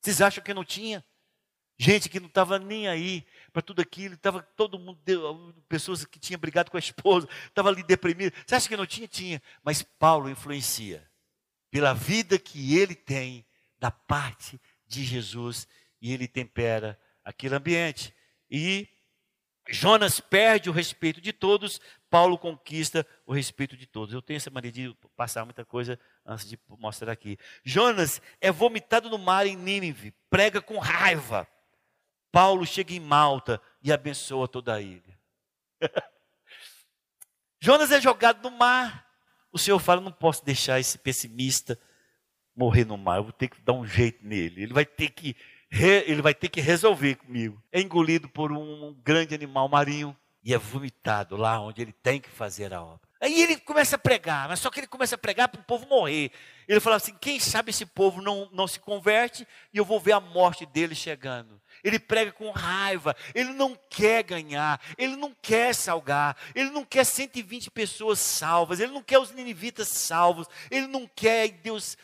Vocês 0.00 0.22
acham 0.22 0.42
que 0.42 0.54
não 0.54 0.64
tinha? 0.64 1.04
Gente 1.82 2.08
que 2.08 2.20
não 2.20 2.28
estava 2.28 2.60
nem 2.60 2.86
aí 2.86 3.26
para 3.52 3.60
tudo 3.60 3.82
aquilo, 3.82 4.14
estava 4.14 4.40
todo 4.40 4.78
mundo, 4.78 5.00
pessoas 5.68 6.04
que 6.04 6.16
tinham 6.16 6.38
brigado 6.38 6.70
com 6.70 6.76
a 6.76 6.80
esposa, 6.80 7.26
estava 7.48 7.70
ali 7.70 7.82
deprimido. 7.82 8.32
Você 8.46 8.54
acha 8.54 8.68
que 8.68 8.76
não 8.76 8.86
tinha? 8.86 9.08
Tinha. 9.08 9.42
Mas 9.64 9.82
Paulo 9.82 10.30
influencia 10.30 11.04
pela 11.72 11.92
vida 11.92 12.38
que 12.38 12.78
ele 12.78 12.94
tem 12.94 13.44
da 13.80 13.90
parte 13.90 14.60
de 14.86 15.02
Jesus 15.02 15.66
e 16.00 16.12
ele 16.12 16.28
tempera 16.28 16.96
aquele 17.24 17.56
ambiente. 17.56 18.14
E 18.48 18.86
Jonas 19.68 20.20
perde 20.20 20.70
o 20.70 20.72
respeito 20.72 21.20
de 21.20 21.32
todos, 21.32 21.80
Paulo 22.08 22.38
conquista 22.38 23.04
o 23.26 23.32
respeito 23.32 23.76
de 23.76 23.88
todos. 23.88 24.14
Eu 24.14 24.22
tenho 24.22 24.36
essa 24.36 24.50
mania 24.50 24.70
de 24.70 24.96
passar 25.16 25.44
muita 25.44 25.64
coisa 25.64 25.98
antes 26.24 26.48
de 26.48 26.56
mostrar 26.78 27.10
aqui. 27.10 27.36
Jonas 27.64 28.22
é 28.40 28.52
vomitado 28.52 29.10
no 29.10 29.18
mar 29.18 29.48
em 29.48 29.56
Nínive, 29.56 30.14
prega 30.30 30.62
com 30.62 30.78
raiva. 30.78 31.48
Paulo 32.32 32.66
chega 32.66 32.94
em 32.94 33.00
Malta 33.00 33.60
e 33.82 33.92
abençoa 33.92 34.48
toda 34.48 34.74
a 34.74 34.80
ilha. 34.80 35.18
Jonas 37.60 37.92
é 37.92 38.00
jogado 38.00 38.42
no 38.42 38.56
mar. 38.56 39.06
O 39.52 39.58
Senhor 39.58 39.78
fala: 39.78 40.00
não 40.00 40.10
posso 40.10 40.44
deixar 40.44 40.80
esse 40.80 40.98
pessimista 40.98 41.78
morrer 42.56 42.84
no 42.84 42.96
mar, 42.96 43.18
eu 43.18 43.24
vou 43.24 43.32
ter 43.32 43.48
que 43.48 43.60
dar 43.62 43.72
um 43.72 43.86
jeito 43.86 44.26
nele. 44.26 44.62
Ele 44.62 44.72
vai 44.72 44.84
ter 44.84 45.10
que 45.10 45.36
ele 46.06 46.20
vai 46.20 46.34
ter 46.34 46.48
que 46.48 46.60
resolver 46.60 47.14
comigo. 47.14 47.62
É 47.72 47.80
engolido 47.80 48.28
por 48.28 48.52
um 48.52 48.94
grande 49.02 49.34
animal 49.34 49.68
marinho 49.68 50.16
e 50.44 50.52
é 50.52 50.58
vomitado 50.58 51.36
lá 51.36 51.60
onde 51.60 51.80
ele 51.80 51.92
tem 51.92 52.20
que 52.20 52.28
fazer 52.28 52.74
a 52.74 52.82
obra. 52.82 53.08
Aí 53.22 53.40
ele 53.40 53.56
começa 53.56 53.94
a 53.94 53.98
pregar, 54.00 54.48
mas 54.48 54.58
só 54.58 54.68
que 54.68 54.80
ele 54.80 54.88
começa 54.88 55.14
a 55.14 55.18
pregar 55.18 55.46
para 55.46 55.60
o 55.60 55.64
povo 55.64 55.86
morrer. 55.86 56.32
Ele 56.66 56.80
fala 56.80 56.96
assim: 56.96 57.14
quem 57.20 57.38
sabe 57.38 57.70
esse 57.70 57.86
povo 57.86 58.20
não, 58.20 58.48
não 58.52 58.66
se 58.66 58.80
converte 58.80 59.46
e 59.72 59.78
eu 59.78 59.84
vou 59.84 60.00
ver 60.00 60.10
a 60.10 60.18
morte 60.18 60.66
dele 60.66 60.92
chegando. 60.92 61.62
Ele 61.84 62.00
prega 62.00 62.32
com 62.32 62.50
raiva, 62.50 63.14
ele 63.32 63.52
não 63.52 63.78
quer 63.88 64.24
ganhar, 64.24 64.80
ele 64.98 65.14
não 65.14 65.32
quer 65.40 65.72
salgar, 65.72 66.36
ele 66.52 66.70
não 66.70 66.84
quer 66.84 67.04
120 67.04 67.70
pessoas 67.70 68.18
salvas, 68.18 68.80
ele 68.80 68.90
não 68.90 69.02
quer 69.04 69.20
os 69.20 69.30
ninivitas 69.30 69.86
salvos, 69.86 70.48
ele 70.68 70.88
não 70.88 71.06
quer 71.06 71.48
Deus 71.48 71.96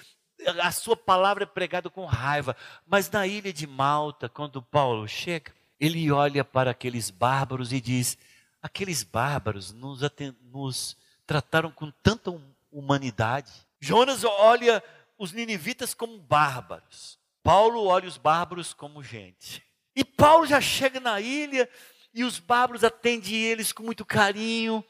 a 0.62 0.70
sua 0.70 0.96
palavra 0.96 1.42
é 1.42 1.46
pregada 1.46 1.90
com 1.90 2.04
raiva. 2.04 2.56
Mas 2.86 3.10
na 3.10 3.26
ilha 3.26 3.52
de 3.52 3.66
Malta, 3.66 4.28
quando 4.28 4.62
Paulo 4.62 5.08
chega, 5.08 5.52
ele 5.80 6.12
olha 6.12 6.44
para 6.44 6.70
aqueles 6.70 7.10
bárbaros 7.10 7.72
e 7.72 7.80
diz: 7.80 8.16
aqueles 8.62 9.02
bárbaros 9.02 9.72
nos, 9.72 10.00
nos 10.42 10.96
trataram 11.28 11.70
com 11.70 11.90
tanta 11.90 12.34
humanidade. 12.72 13.52
Jonas 13.78 14.24
olha 14.24 14.82
os 15.18 15.30
ninivitas 15.30 15.92
como 15.92 16.18
bárbaros. 16.18 17.18
Paulo 17.42 17.84
olha 17.84 18.08
os 18.08 18.16
bárbaros 18.16 18.72
como 18.72 19.02
gente. 19.02 19.62
E 19.94 20.02
Paulo 20.02 20.46
já 20.46 20.58
chega 20.58 20.98
na 20.98 21.20
ilha 21.20 21.68
e 22.14 22.24
os 22.24 22.38
bárbaros 22.38 22.82
atendem 22.82 23.34
eles 23.34 23.72
com 23.72 23.82
muito 23.82 24.06
carinho 24.06 24.82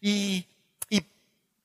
e 0.00 0.44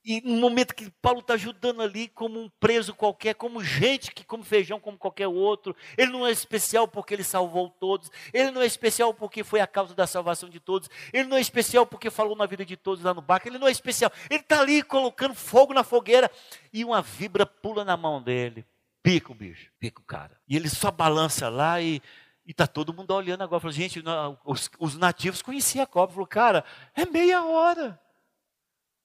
e 0.06 0.22
no 0.22 0.40
momento 0.40 0.76
que 0.76 0.92
Paulo 1.02 1.20
está 1.20 1.34
ajudando 1.34 1.82
ali, 1.82 2.08
como 2.08 2.40
um 2.40 2.48
preso 2.60 2.94
qualquer, 2.94 3.34
como 3.34 3.64
gente 3.64 4.12
que 4.12 4.24
come 4.24 4.44
feijão 4.44 4.80
como 4.80 5.00
qualquer 5.00 5.28
outro, 5.28 5.76
ele 5.98 6.12
não 6.12 6.28
é 6.28 6.32
especial 6.32 6.88
porque 6.88 7.16
ele 7.16 7.24
salvou 7.24 7.72
todos, 7.72 8.12
ele 8.32 8.52
não 8.52 8.62
é 8.62 8.68
especial 8.68 9.16
porque 9.16 9.44
foi 9.44 9.62
a 9.62 9.66
causa 9.68 9.96
da 9.96 10.06
salvação 10.06 10.48
de 10.48 10.60
todos, 10.60 10.90
ele 11.12 11.28
não 11.28 11.38
é 11.38 11.42
especial 11.42 11.88
porque 11.88 12.12
falou 12.12 12.36
na 12.36 12.46
vida 12.46 12.64
de 12.64 12.78
todos 12.78 13.04
lá 13.04 13.16
no 13.16 13.22
barco, 13.22 13.48
ele 13.48 13.58
não 13.58 13.68
é 13.68 13.72
especial, 13.72 14.12
ele 14.30 14.42
está 14.42 14.60
ali 14.60 14.84
colocando 14.84 15.34
fogo 15.34 15.74
na 15.74 15.84
fogueira 15.84 16.30
e 16.72 16.86
uma 16.86 17.02
vibra 17.02 17.44
pula 17.44 17.84
na 17.84 17.98
mão 17.98 18.22
dele, 18.22 18.64
pica 19.02 19.32
o 19.32 19.36
bicho, 19.36 19.72
pica 19.80 20.00
o 20.02 20.06
cara. 20.06 20.40
E 20.48 20.56
ele 20.56 20.70
só 20.70 20.92
balança 20.92 21.50
lá 21.50 21.82
e 21.82 22.00
está 22.46 22.68
todo 22.68 22.94
mundo 22.94 23.10
olhando 23.12 23.42
agora, 23.42 23.60
falou, 23.60 23.74
gente, 23.74 24.04
os, 24.44 24.70
os 24.78 24.96
nativos 24.96 25.42
conheciam 25.42 25.84
a 25.84 25.88
cobra, 25.88 26.14
falou, 26.14 26.28
cara, 26.28 26.64
é 26.94 27.08
meia 27.08 27.44
hora. 27.44 28.00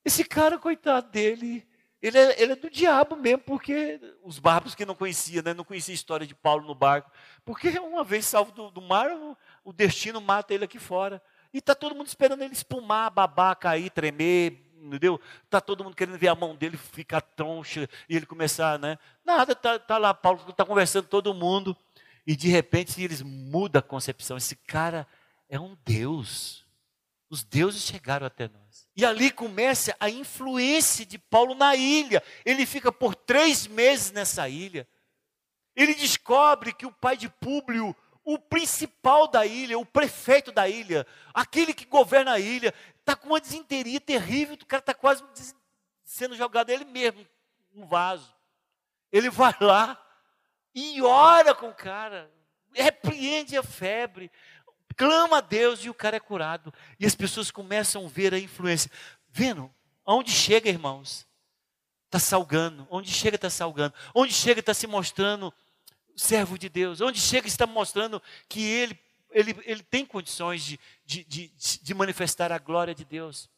Esse 0.04 0.24
cara, 0.24 0.58
coitado 0.58 1.10
dele, 1.10 1.66
ele 2.02 2.18
é, 2.18 2.42
ele 2.42 2.52
é, 2.52 2.56
do 2.56 2.70
diabo 2.70 3.14
mesmo, 3.16 3.40
porque 3.40 4.00
os 4.22 4.38
bárbaros 4.38 4.74
que 4.74 4.86
não 4.86 4.94
conheciam, 4.94 5.42
né, 5.42 5.52
não 5.52 5.64
conhecia 5.64 5.92
a 5.92 5.94
história 5.94 6.26
de 6.26 6.34
Paulo 6.34 6.66
no 6.66 6.74
barco, 6.74 7.10
porque 7.44 7.68
uma 7.78 8.02
vez 8.02 8.24
salvo 8.24 8.52
do, 8.52 8.70
do 8.70 8.80
mar, 8.80 9.10
o, 9.10 9.36
o, 9.64 9.72
destino 9.72 10.20
mata 10.20 10.54
ele 10.54 10.64
aqui 10.64 10.78
fora. 10.78 11.22
E 11.52 11.58
está 11.58 11.74
todo 11.74 11.94
mundo 11.94 12.06
esperando 12.06 12.42
ele 12.42 12.54
espumar, 12.54 13.10
babar, 13.10 13.56
cair, 13.56 13.90
tremer, 13.90 14.64
entendeu? 14.80 15.20
Está 15.44 15.60
todo 15.60 15.84
mundo 15.84 15.96
querendo 15.96 16.16
ver 16.16 16.28
a 16.28 16.34
mão 16.34 16.56
dele 16.56 16.76
ficar 16.76 17.20
troncha 17.20 17.88
e 18.08 18.16
ele 18.16 18.24
começar, 18.24 18.78
né? 18.78 18.98
Nada, 19.24 19.52
está 19.52 19.78
tá 19.78 19.98
lá, 19.98 20.14
Paulo 20.14 20.42
está 20.48 20.64
conversando 20.64 21.04
com 21.04 21.10
todo 21.10 21.34
mundo, 21.34 21.76
e 22.26 22.34
de 22.34 22.48
repente 22.48 23.02
eles 23.02 23.20
mudam 23.20 23.80
a 23.80 23.82
concepção. 23.82 24.36
Esse 24.36 24.56
cara 24.56 25.06
é 25.48 25.58
um 25.58 25.76
Deus. 25.84 26.59
Os 27.30 27.44
deuses 27.44 27.84
chegaram 27.84 28.26
até 28.26 28.48
nós. 28.48 28.88
E 28.96 29.04
ali 29.04 29.30
começa 29.30 29.96
a 30.00 30.10
influência 30.10 31.06
de 31.06 31.16
Paulo 31.16 31.54
na 31.54 31.76
ilha. 31.76 32.20
Ele 32.44 32.66
fica 32.66 32.90
por 32.90 33.14
três 33.14 33.68
meses 33.68 34.10
nessa 34.10 34.48
ilha. 34.48 34.86
Ele 35.76 35.94
descobre 35.94 36.74
que 36.74 36.84
o 36.84 36.92
pai 36.92 37.16
de 37.16 37.28
Públio, 37.28 37.94
o 38.24 38.36
principal 38.36 39.28
da 39.28 39.46
ilha, 39.46 39.78
o 39.78 39.86
prefeito 39.86 40.50
da 40.50 40.68
ilha, 40.68 41.06
aquele 41.32 41.72
que 41.72 41.84
governa 41.84 42.32
a 42.32 42.40
ilha, 42.40 42.74
está 42.98 43.14
com 43.14 43.28
uma 43.28 43.40
desinteria 43.40 44.00
terrível. 44.00 44.56
O 44.60 44.66
cara 44.66 44.80
está 44.80 44.92
quase 44.92 45.22
sendo 46.02 46.34
jogado 46.36 46.70
ele 46.70 46.84
mesmo 46.84 47.24
no 47.72 47.86
vaso. 47.86 48.34
Ele 49.12 49.30
vai 49.30 49.54
lá 49.60 50.04
e 50.74 51.00
ora 51.00 51.54
com 51.54 51.68
o 51.68 51.74
cara, 51.74 52.28
repreende 52.72 53.56
a 53.56 53.62
febre, 53.62 54.30
clama 55.00 55.38
a 55.38 55.40
Deus 55.40 55.82
e 55.82 55.88
o 55.88 55.94
cara 55.94 56.18
é 56.18 56.20
curado. 56.20 56.74
E 56.98 57.06
as 57.06 57.14
pessoas 57.14 57.50
começam 57.50 58.04
a 58.04 58.08
ver 58.08 58.34
a 58.34 58.38
influência. 58.38 58.90
Vendo? 59.30 59.74
Aonde 60.04 60.30
chega, 60.30 60.68
irmãos? 60.68 61.26
Está 62.04 62.18
salgando. 62.18 62.86
Onde 62.90 63.10
chega, 63.10 63.36
está 63.36 63.48
salgando. 63.48 63.94
Onde 64.14 64.34
chega, 64.34 64.60
está 64.60 64.74
se 64.74 64.86
mostrando 64.86 65.54
servo 66.14 66.58
de 66.58 66.68
Deus. 66.68 67.00
Onde 67.00 67.18
chega, 67.18 67.48
está 67.48 67.66
mostrando 67.66 68.22
que 68.46 68.62
ele, 68.62 69.00
ele, 69.30 69.56
ele 69.64 69.82
tem 69.82 70.04
condições 70.04 70.62
de, 70.62 70.78
de, 71.06 71.24
de, 71.24 71.50
de 71.80 71.94
manifestar 71.94 72.52
a 72.52 72.58
glória 72.58 72.94
de 72.94 73.06
Deus. 73.06 73.48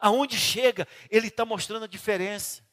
Aonde 0.00 0.38
chega, 0.38 0.88
ele 1.10 1.28
está 1.28 1.44
mostrando 1.44 1.84
a 1.84 1.88
diferença. 1.88 2.64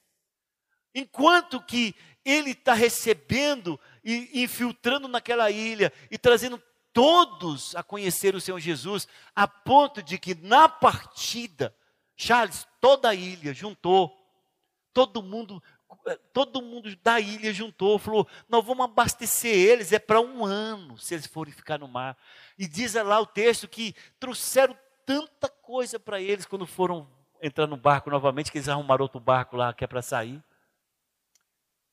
Enquanto 0.96 1.62
que 1.62 1.94
ele 2.24 2.52
está 2.52 2.74
recebendo 2.74 3.78
e 4.06 4.42
infiltrando 4.42 5.10
naquela 5.10 5.52
ilha 5.52 5.92
e 6.10 6.18
trazendo 6.18 6.64
todos 6.94 7.76
a 7.76 7.84
conhecer 7.84 8.36
o 8.36 8.40
Senhor 8.40 8.60
Jesus, 8.60 9.08
a 9.36 9.48
ponto 9.48 10.02
de 10.02 10.18
que 10.20 10.36
na 10.36 10.70
partida, 10.70 11.76
Charles, 12.16 12.68
toda 12.80 13.10
a 13.10 13.16
ilha 13.16 13.54
juntou, 13.54 14.16
todo 14.94 15.24
mundo, 15.24 15.62
todo 16.32 16.62
mundo 16.62 16.96
da 16.98 17.20
ilha 17.20 17.52
juntou, 17.52 17.98
falou: 17.98 18.28
nós 18.48 18.64
vamos 18.64 18.86
abastecer 18.86 19.54
eles, 19.54 19.92
é 19.92 20.00
para 20.00 20.22
um 20.22 20.46
ano, 20.46 20.98
se 21.00 21.16
eles 21.16 21.26
forem 21.26 21.52
ficar 21.52 21.80
no 21.80 21.88
mar. 21.88 22.16
E 22.58 22.68
diz 22.68 22.94
lá 22.94 23.20
o 23.20 23.26
texto 23.26 23.68
que 23.68 23.96
trouxeram 24.20 24.78
tanta 25.06 25.50
coisa 25.50 26.00
para 26.00 26.22
eles 26.22 26.46
quando 26.46 26.68
foram 26.68 27.10
entrar 27.42 27.68
no 27.68 27.76
barco 27.76 28.10
novamente, 28.10 28.52
que 28.52 28.58
eles 28.60 28.70
arrumaram 28.70 29.04
outro 29.04 29.20
barco 29.20 29.58
lá 29.58 29.74
que 29.74 29.84
é 29.84 29.88
para 29.88 30.02
sair. 30.02 30.42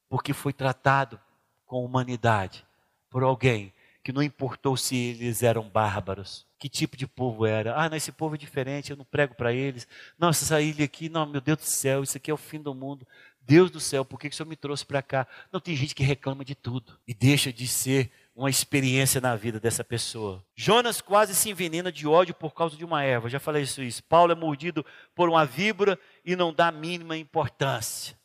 Porque 0.09 0.33
foi 0.33 0.53
tratado 0.53 1.19
com 1.65 1.85
humanidade 1.85 2.67
por 3.09 3.23
alguém 3.23 3.73
que 4.03 4.13
não 4.13 4.23
importou 4.23 4.77
se 4.77 4.97
eles 4.97 5.43
eram 5.43 5.69
bárbaros, 5.69 6.47
que 6.59 6.69
tipo 6.69 6.97
de 6.97 7.07
povo 7.07 7.45
era. 7.45 7.75
Ah, 7.77 7.89
não, 7.89 7.97
esse 7.97 8.13
povo 8.13 8.35
é 8.35 8.39
diferente, 8.39 8.91
eu 8.91 8.97
não 8.97 9.05
prego 9.05 9.35
para 9.35 9.53
eles. 9.53 9.87
Não, 10.19 10.31
essa 10.31 10.61
ilha 10.61 10.85
aqui, 10.85 11.09
não, 11.09 11.27
meu 11.27 11.41
Deus 11.41 11.59
do 11.59 11.65
céu, 11.65 12.03
isso 12.03 12.17
aqui 12.17 12.31
é 12.31 12.35
o 12.35 12.39
fim 12.39 12.61
do 12.61 12.75
mundo. 12.75 13.07
Deus 13.41 13.71
do 13.71 13.81
céu, 13.81 14.05
por 14.05 14.19
que, 14.19 14.29
que 14.29 14.35
o 14.35 14.37
Senhor 14.37 14.49
me 14.49 14.57
trouxe 14.57 14.85
para 14.87 15.03
cá? 15.03 15.27
Não, 15.53 15.61
tem 15.61 15.75
gente 15.75 15.95
que 15.95 16.03
reclama 16.03 16.45
de 16.45 16.55
tudo 16.55 16.99
e 17.07 17.13
deixa 17.13 17.53
de 17.53 17.67
ser 17.67 18.11
uma 18.35 18.49
experiência 18.49 19.21
na 19.21 19.37
vida 19.37 19.59
dessa 19.59 19.83
pessoa. 19.83 20.45
Jonas 20.55 21.01
quase 21.01 21.35
se 21.35 21.51
envenena 21.51 21.91
de 21.91 22.07
ódio 22.07 22.35
por 22.35 22.55
causa 22.55 22.77
de 22.77 22.85
uma 22.85 23.03
erva. 23.03 23.29
Já 23.29 23.41
falei 23.41 23.63
isso. 23.63 23.83
isso. 23.83 24.03
Paulo 24.05 24.33
é 24.33 24.35
mordido 24.35 24.85
por 25.15 25.29
uma 25.29 25.45
víbora 25.45 25.99
e 26.25 26.37
não 26.37 26.53
dá 26.53 26.69
a 26.69 26.73
mínima 26.73 27.17
importância. 27.17 28.17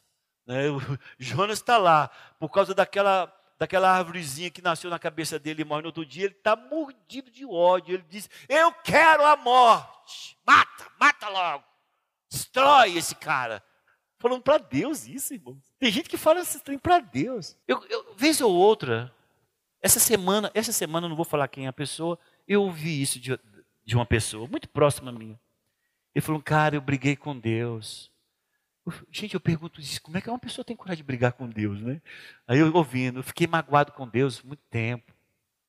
Né? 0.45 0.65
Jonas 1.17 1.59
está 1.59 1.77
lá 1.77 2.09
por 2.39 2.49
causa 2.49 2.73
daquela 2.73 3.33
daquela 3.57 3.91
árvorezinha 3.91 4.49
que 4.49 4.61
nasceu 4.61 4.89
na 4.89 4.99
cabeça 4.99 5.39
dele 5.39 5.61
e 5.61 5.65
morre 5.65 5.81
no 5.81 5.87
outro 5.87 6.05
dia, 6.05 6.25
ele 6.25 6.33
está 6.33 6.55
mordido 6.55 7.31
de 7.31 7.45
ódio. 7.45 7.95
Ele 7.95 8.05
diz: 8.09 8.29
Eu 8.47 8.71
quero 8.71 9.25
a 9.25 9.35
morte. 9.35 10.37
Mata, 10.45 10.85
mata 10.99 11.29
logo. 11.29 11.63
Destrói 12.29 12.97
esse 12.97 13.15
cara. 13.15 13.63
Falando 14.17 14.41
para 14.41 14.57
Deus 14.57 15.07
isso, 15.07 15.33
irmão. 15.33 15.57
Tem 15.77 15.91
gente 15.91 16.09
que 16.09 16.17
fala 16.17 16.39
esse 16.39 16.59
trem 16.59 16.79
para 16.79 16.99
Deus. 16.99 17.57
Eu, 17.67 17.85
eu, 17.89 18.15
vez 18.15 18.41
ou 18.41 18.51
outra, 18.51 19.13
essa 19.81 19.99
semana, 19.99 20.49
essa 20.53 20.71
semana 20.71 21.05
eu 21.05 21.09
não 21.09 21.15
vou 21.15 21.25
falar 21.25 21.47
quem 21.47 21.65
é 21.65 21.69
a 21.69 21.73
pessoa, 21.73 22.17
eu 22.47 22.63
ouvi 22.63 23.01
isso 23.01 23.19
de, 23.19 23.39
de 23.83 23.95
uma 23.95 24.05
pessoa 24.05 24.47
muito 24.47 24.67
próxima 24.67 25.11
a 25.11 25.13
mim. 25.13 25.37
Ele 26.13 26.25
falou, 26.25 26.41
cara, 26.41 26.75
eu 26.75 26.81
briguei 26.81 27.15
com 27.15 27.37
Deus. 27.37 28.11
Gente, 29.11 29.33
eu 29.33 29.39
pergunto 29.39 29.81
isso, 29.81 30.01
como 30.01 30.17
é 30.17 30.21
que 30.21 30.29
uma 30.29 30.37
pessoa 30.37 30.63
tem 30.63 30.75
coragem 30.75 30.97
de 30.97 31.07
brigar 31.07 31.33
com 31.33 31.47
Deus, 31.47 31.81
né? 31.81 32.01
Aí 32.47 32.59
eu 32.59 32.71
ouvindo, 32.75 33.19
eu 33.19 33.23
fiquei 33.23 33.47
magoado 33.47 33.91
com 33.91 34.07
Deus 34.07 34.41
muito 34.41 34.61
tempo. 34.69 35.11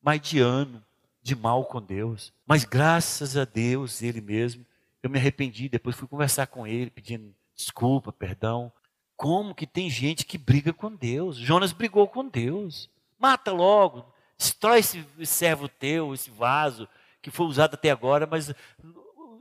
mais 0.02 0.20
de 0.20 0.38
ano 0.38 0.82
de 1.26 1.34
mal 1.34 1.64
com 1.64 1.82
Deus. 1.82 2.32
Mas 2.46 2.64
graças 2.64 3.36
a 3.36 3.44
Deus, 3.44 4.00
ele 4.00 4.20
mesmo, 4.20 4.64
eu 5.02 5.10
me 5.10 5.18
arrependi, 5.18 5.68
depois 5.68 5.96
fui 5.96 6.06
conversar 6.06 6.46
com 6.46 6.64
ele, 6.64 6.88
pedindo 6.88 7.34
desculpa, 7.52 8.12
perdão. 8.12 8.70
Como 9.16 9.52
que 9.52 9.66
tem 9.66 9.90
gente 9.90 10.24
que 10.24 10.38
briga 10.38 10.72
com 10.72 10.94
Deus? 10.94 11.36
Jonas 11.36 11.72
brigou 11.72 12.06
com 12.06 12.28
Deus. 12.28 12.88
Mata 13.18 13.50
logo, 13.50 14.06
destrói 14.38 14.78
esse 14.78 15.04
servo 15.24 15.68
teu, 15.68 16.14
esse 16.14 16.30
vaso 16.30 16.88
que 17.20 17.30
foi 17.30 17.46
usado 17.46 17.74
até 17.74 17.90
agora, 17.90 18.24
mas 18.24 18.54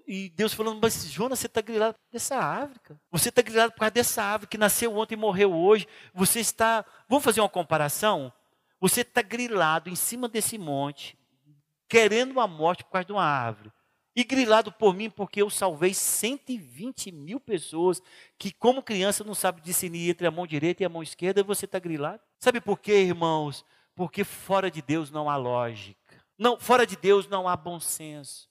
e 0.07 0.29
Deus 0.29 0.53
falando, 0.53 0.79
mas 0.81 1.09
Jonas, 1.09 1.39
você 1.39 1.47
está 1.47 1.61
grilado 1.61 1.95
dessa 2.11 2.35
árvore, 2.37 2.79
cara. 2.79 2.99
Você 3.11 3.29
está 3.29 3.41
grilado 3.41 3.73
por 3.73 3.79
causa 3.79 3.91
dessa 3.91 4.23
árvore 4.23 4.49
que 4.49 4.57
nasceu 4.57 4.95
ontem 4.95 5.15
e 5.15 5.17
morreu 5.17 5.53
hoje. 5.53 5.87
Você 6.13 6.39
está. 6.39 6.85
Vamos 7.09 7.23
fazer 7.23 7.41
uma 7.41 7.49
comparação? 7.49 8.31
Você 8.79 9.01
está 9.01 9.21
grilado 9.21 9.89
em 9.89 9.95
cima 9.95 10.27
desse 10.29 10.57
monte, 10.57 11.17
querendo 11.89 12.31
uma 12.31 12.47
morte 12.47 12.83
por 12.83 12.91
causa 12.91 13.05
de 13.05 13.13
uma 13.13 13.23
árvore. 13.23 13.71
E 14.15 14.23
grilado 14.23 14.71
por 14.71 14.93
mim, 14.93 15.09
porque 15.09 15.41
eu 15.41 15.49
salvei 15.49 15.93
120 15.93 17.11
mil 17.11 17.39
pessoas 17.39 18.01
que, 18.37 18.51
como 18.51 18.81
criança, 18.81 19.25
não 19.25 19.35
sabe 19.35 19.59
discernir 19.59 20.09
entre 20.09 20.25
a 20.25 20.31
mão 20.31 20.47
direita 20.47 20.83
e 20.83 20.85
a 20.85 20.89
mão 20.89 21.03
esquerda, 21.03 21.41
e 21.41 21.43
você 21.43 21.65
está 21.65 21.79
grilado. 21.79 22.21
Sabe 22.39 22.61
por 22.61 22.79
quê, 22.79 22.93
irmãos? 22.93 23.65
Porque 23.93 24.23
fora 24.23 24.71
de 24.71 24.81
Deus 24.81 25.11
não 25.11 25.29
há 25.29 25.35
lógica. 25.35 26.23
Não, 26.37 26.57
fora 26.59 26.85
de 26.85 26.95
Deus 26.95 27.27
não 27.27 27.47
há 27.47 27.57
bom 27.57 27.79
senso. 27.79 28.47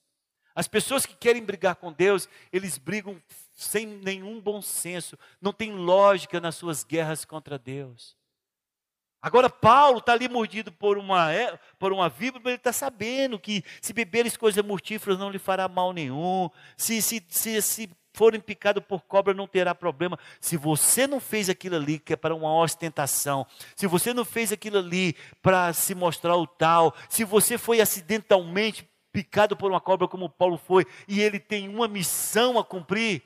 As 0.54 0.68
pessoas 0.68 1.04
que 1.04 1.14
querem 1.14 1.42
brigar 1.42 1.76
com 1.76 1.92
Deus, 1.92 2.28
eles 2.52 2.78
brigam 2.78 3.20
sem 3.52 3.86
nenhum 3.86 4.40
bom 4.40 4.60
senso, 4.62 5.18
não 5.40 5.52
tem 5.52 5.72
lógica 5.72 6.40
nas 6.40 6.54
suas 6.54 6.84
guerras 6.84 7.24
contra 7.24 7.58
Deus. 7.58 8.16
Agora, 9.20 9.48
Paulo 9.48 9.98
está 9.98 10.12
ali 10.12 10.28
mordido 10.28 10.70
por 10.70 10.98
uma, 10.98 11.32
é, 11.32 11.58
por 11.78 11.92
uma 11.92 12.10
víbora, 12.10 12.42
mas 12.44 12.50
ele 12.50 12.60
está 12.60 12.74
sabendo 12.74 13.38
que 13.38 13.64
se 13.80 13.94
beberes 13.94 14.36
coisas 14.36 14.62
mortíferas 14.62 15.18
não 15.18 15.30
lhe 15.30 15.38
fará 15.38 15.66
mal 15.66 15.94
nenhum, 15.94 16.50
se, 16.76 17.00
se, 17.00 17.24
se, 17.30 17.62
se 17.62 17.90
forem 18.12 18.38
picados 18.38 18.84
por 18.84 19.02
cobra 19.02 19.32
não 19.32 19.46
terá 19.46 19.74
problema. 19.74 20.18
Se 20.40 20.56
você 20.56 21.06
não 21.06 21.20
fez 21.20 21.48
aquilo 21.48 21.76
ali 21.76 21.98
que 21.98 22.12
é 22.12 22.16
para 22.16 22.34
uma 22.34 22.54
ostentação, 22.54 23.46
se 23.74 23.86
você 23.86 24.12
não 24.12 24.26
fez 24.26 24.52
aquilo 24.52 24.78
ali 24.78 25.16
para 25.42 25.72
se 25.72 25.94
mostrar 25.94 26.36
o 26.36 26.46
tal, 26.46 26.94
se 27.08 27.24
você 27.24 27.56
foi 27.56 27.80
acidentalmente 27.80 28.86
picado 29.14 29.56
por 29.56 29.70
uma 29.70 29.80
cobra 29.80 30.08
como 30.08 30.28
Paulo 30.28 30.58
foi, 30.58 30.84
e 31.06 31.20
ele 31.20 31.38
tem 31.38 31.68
uma 31.68 31.86
missão 31.86 32.58
a 32.58 32.64
cumprir, 32.64 33.22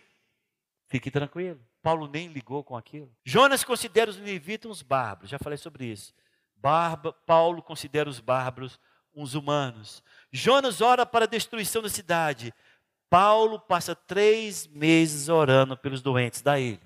fique 0.86 1.11
tranquilo. 1.11 1.59
Paulo 1.82 2.07
nem 2.07 2.28
ligou 2.28 2.62
com 2.62 2.76
aquilo. 2.76 3.11
Jonas 3.24 3.64
considera 3.64 4.11
os 4.11 4.18
ninivitas 4.18 4.70
uns 4.70 4.82
bárbaros, 4.82 5.30
já 5.30 5.39
falei 5.39 5.57
sobre 5.57 5.86
isso. 5.86 6.12
Barba, 6.55 7.14
Paulo 7.24 7.62
considera 7.62 8.11
os 8.11 8.20
bárbaros 8.20 8.78
uns 9.14 9.32
humanos. 9.32 10.03
Jonas 10.30 10.82
ora 10.82 11.07
para 11.07 11.24
a 11.24 11.28
destruição 11.28 11.80
da 11.80 11.89
cidade. 11.89 12.53
Paulo 13.09 13.59
passa 13.59 13.95
três 13.97 14.66
meses 14.66 15.30
orando 15.30 15.74
pelos 15.74 16.03
doentes 16.03 16.43
da 16.43 16.61
ilha. 16.61 16.80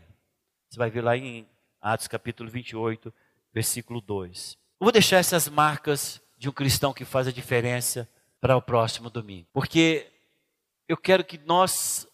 Você 0.70 0.78
vai 0.78 0.90
ver 0.90 1.02
lá 1.02 1.16
em 1.16 1.48
Atos 1.80 2.06
capítulo 2.06 2.48
28, 2.48 3.12
versículo 3.52 4.00
2. 4.00 4.56
Eu 4.78 4.84
vou 4.84 4.92
deixar 4.92 5.16
essas 5.16 5.48
marcas 5.48 6.22
de 6.38 6.48
um 6.48 6.52
cristão 6.52 6.92
que 6.92 7.04
faz 7.04 7.26
a 7.26 7.32
diferença 7.32 8.08
para 8.42 8.56
o 8.56 8.60
próximo 8.60 9.08
domingo. 9.08 9.46
Porque 9.52 10.08
eu 10.88 10.96
quero 10.96 11.24
que 11.24 11.38
nós 11.38 12.08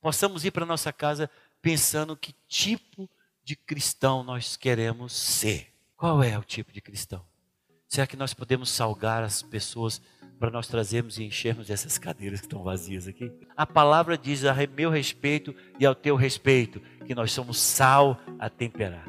possamos 0.00 0.44
ir 0.44 0.52
para 0.52 0.64
nossa 0.64 0.92
casa 0.92 1.28
pensando 1.60 2.16
que 2.16 2.32
tipo 2.46 3.10
de 3.42 3.56
cristão 3.56 4.22
nós 4.22 4.56
queremos 4.56 5.12
ser. 5.12 5.72
Qual 5.96 6.22
é 6.22 6.38
o 6.38 6.44
tipo 6.44 6.70
de 6.72 6.80
cristão? 6.80 7.26
Será 7.88 8.06
que 8.06 8.16
nós 8.16 8.32
podemos 8.32 8.70
salgar 8.70 9.24
as 9.24 9.42
pessoas 9.42 10.00
para 10.38 10.50
nós 10.50 10.68
trazermos 10.68 11.18
e 11.18 11.24
enchermos 11.24 11.68
essas 11.68 11.98
cadeiras 11.98 12.38
que 12.38 12.46
estão 12.46 12.62
vazias 12.62 13.08
aqui? 13.08 13.32
A 13.56 13.66
palavra 13.66 14.16
diz 14.16 14.44
a 14.44 14.54
meu 14.68 14.88
respeito 14.88 15.52
e 15.80 15.84
ao 15.84 15.96
teu 15.96 16.14
respeito 16.14 16.80
que 17.04 17.14
nós 17.14 17.32
somos 17.32 17.58
sal 17.58 18.20
a 18.38 18.48
temperar. 18.48 19.06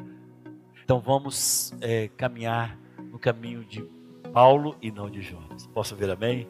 Então 0.82 0.98
vamos 1.00 1.72
é, 1.80 2.08
caminhar 2.08 2.76
no 3.12 3.18
caminho 3.18 3.64
de 3.64 3.80
Paulo 4.32 4.76
e 4.82 4.90
não 4.90 5.08
de 5.08 5.22
Jonas. 5.22 5.68
Posso 5.68 5.94
ver 5.94 6.10
amém? 6.10 6.48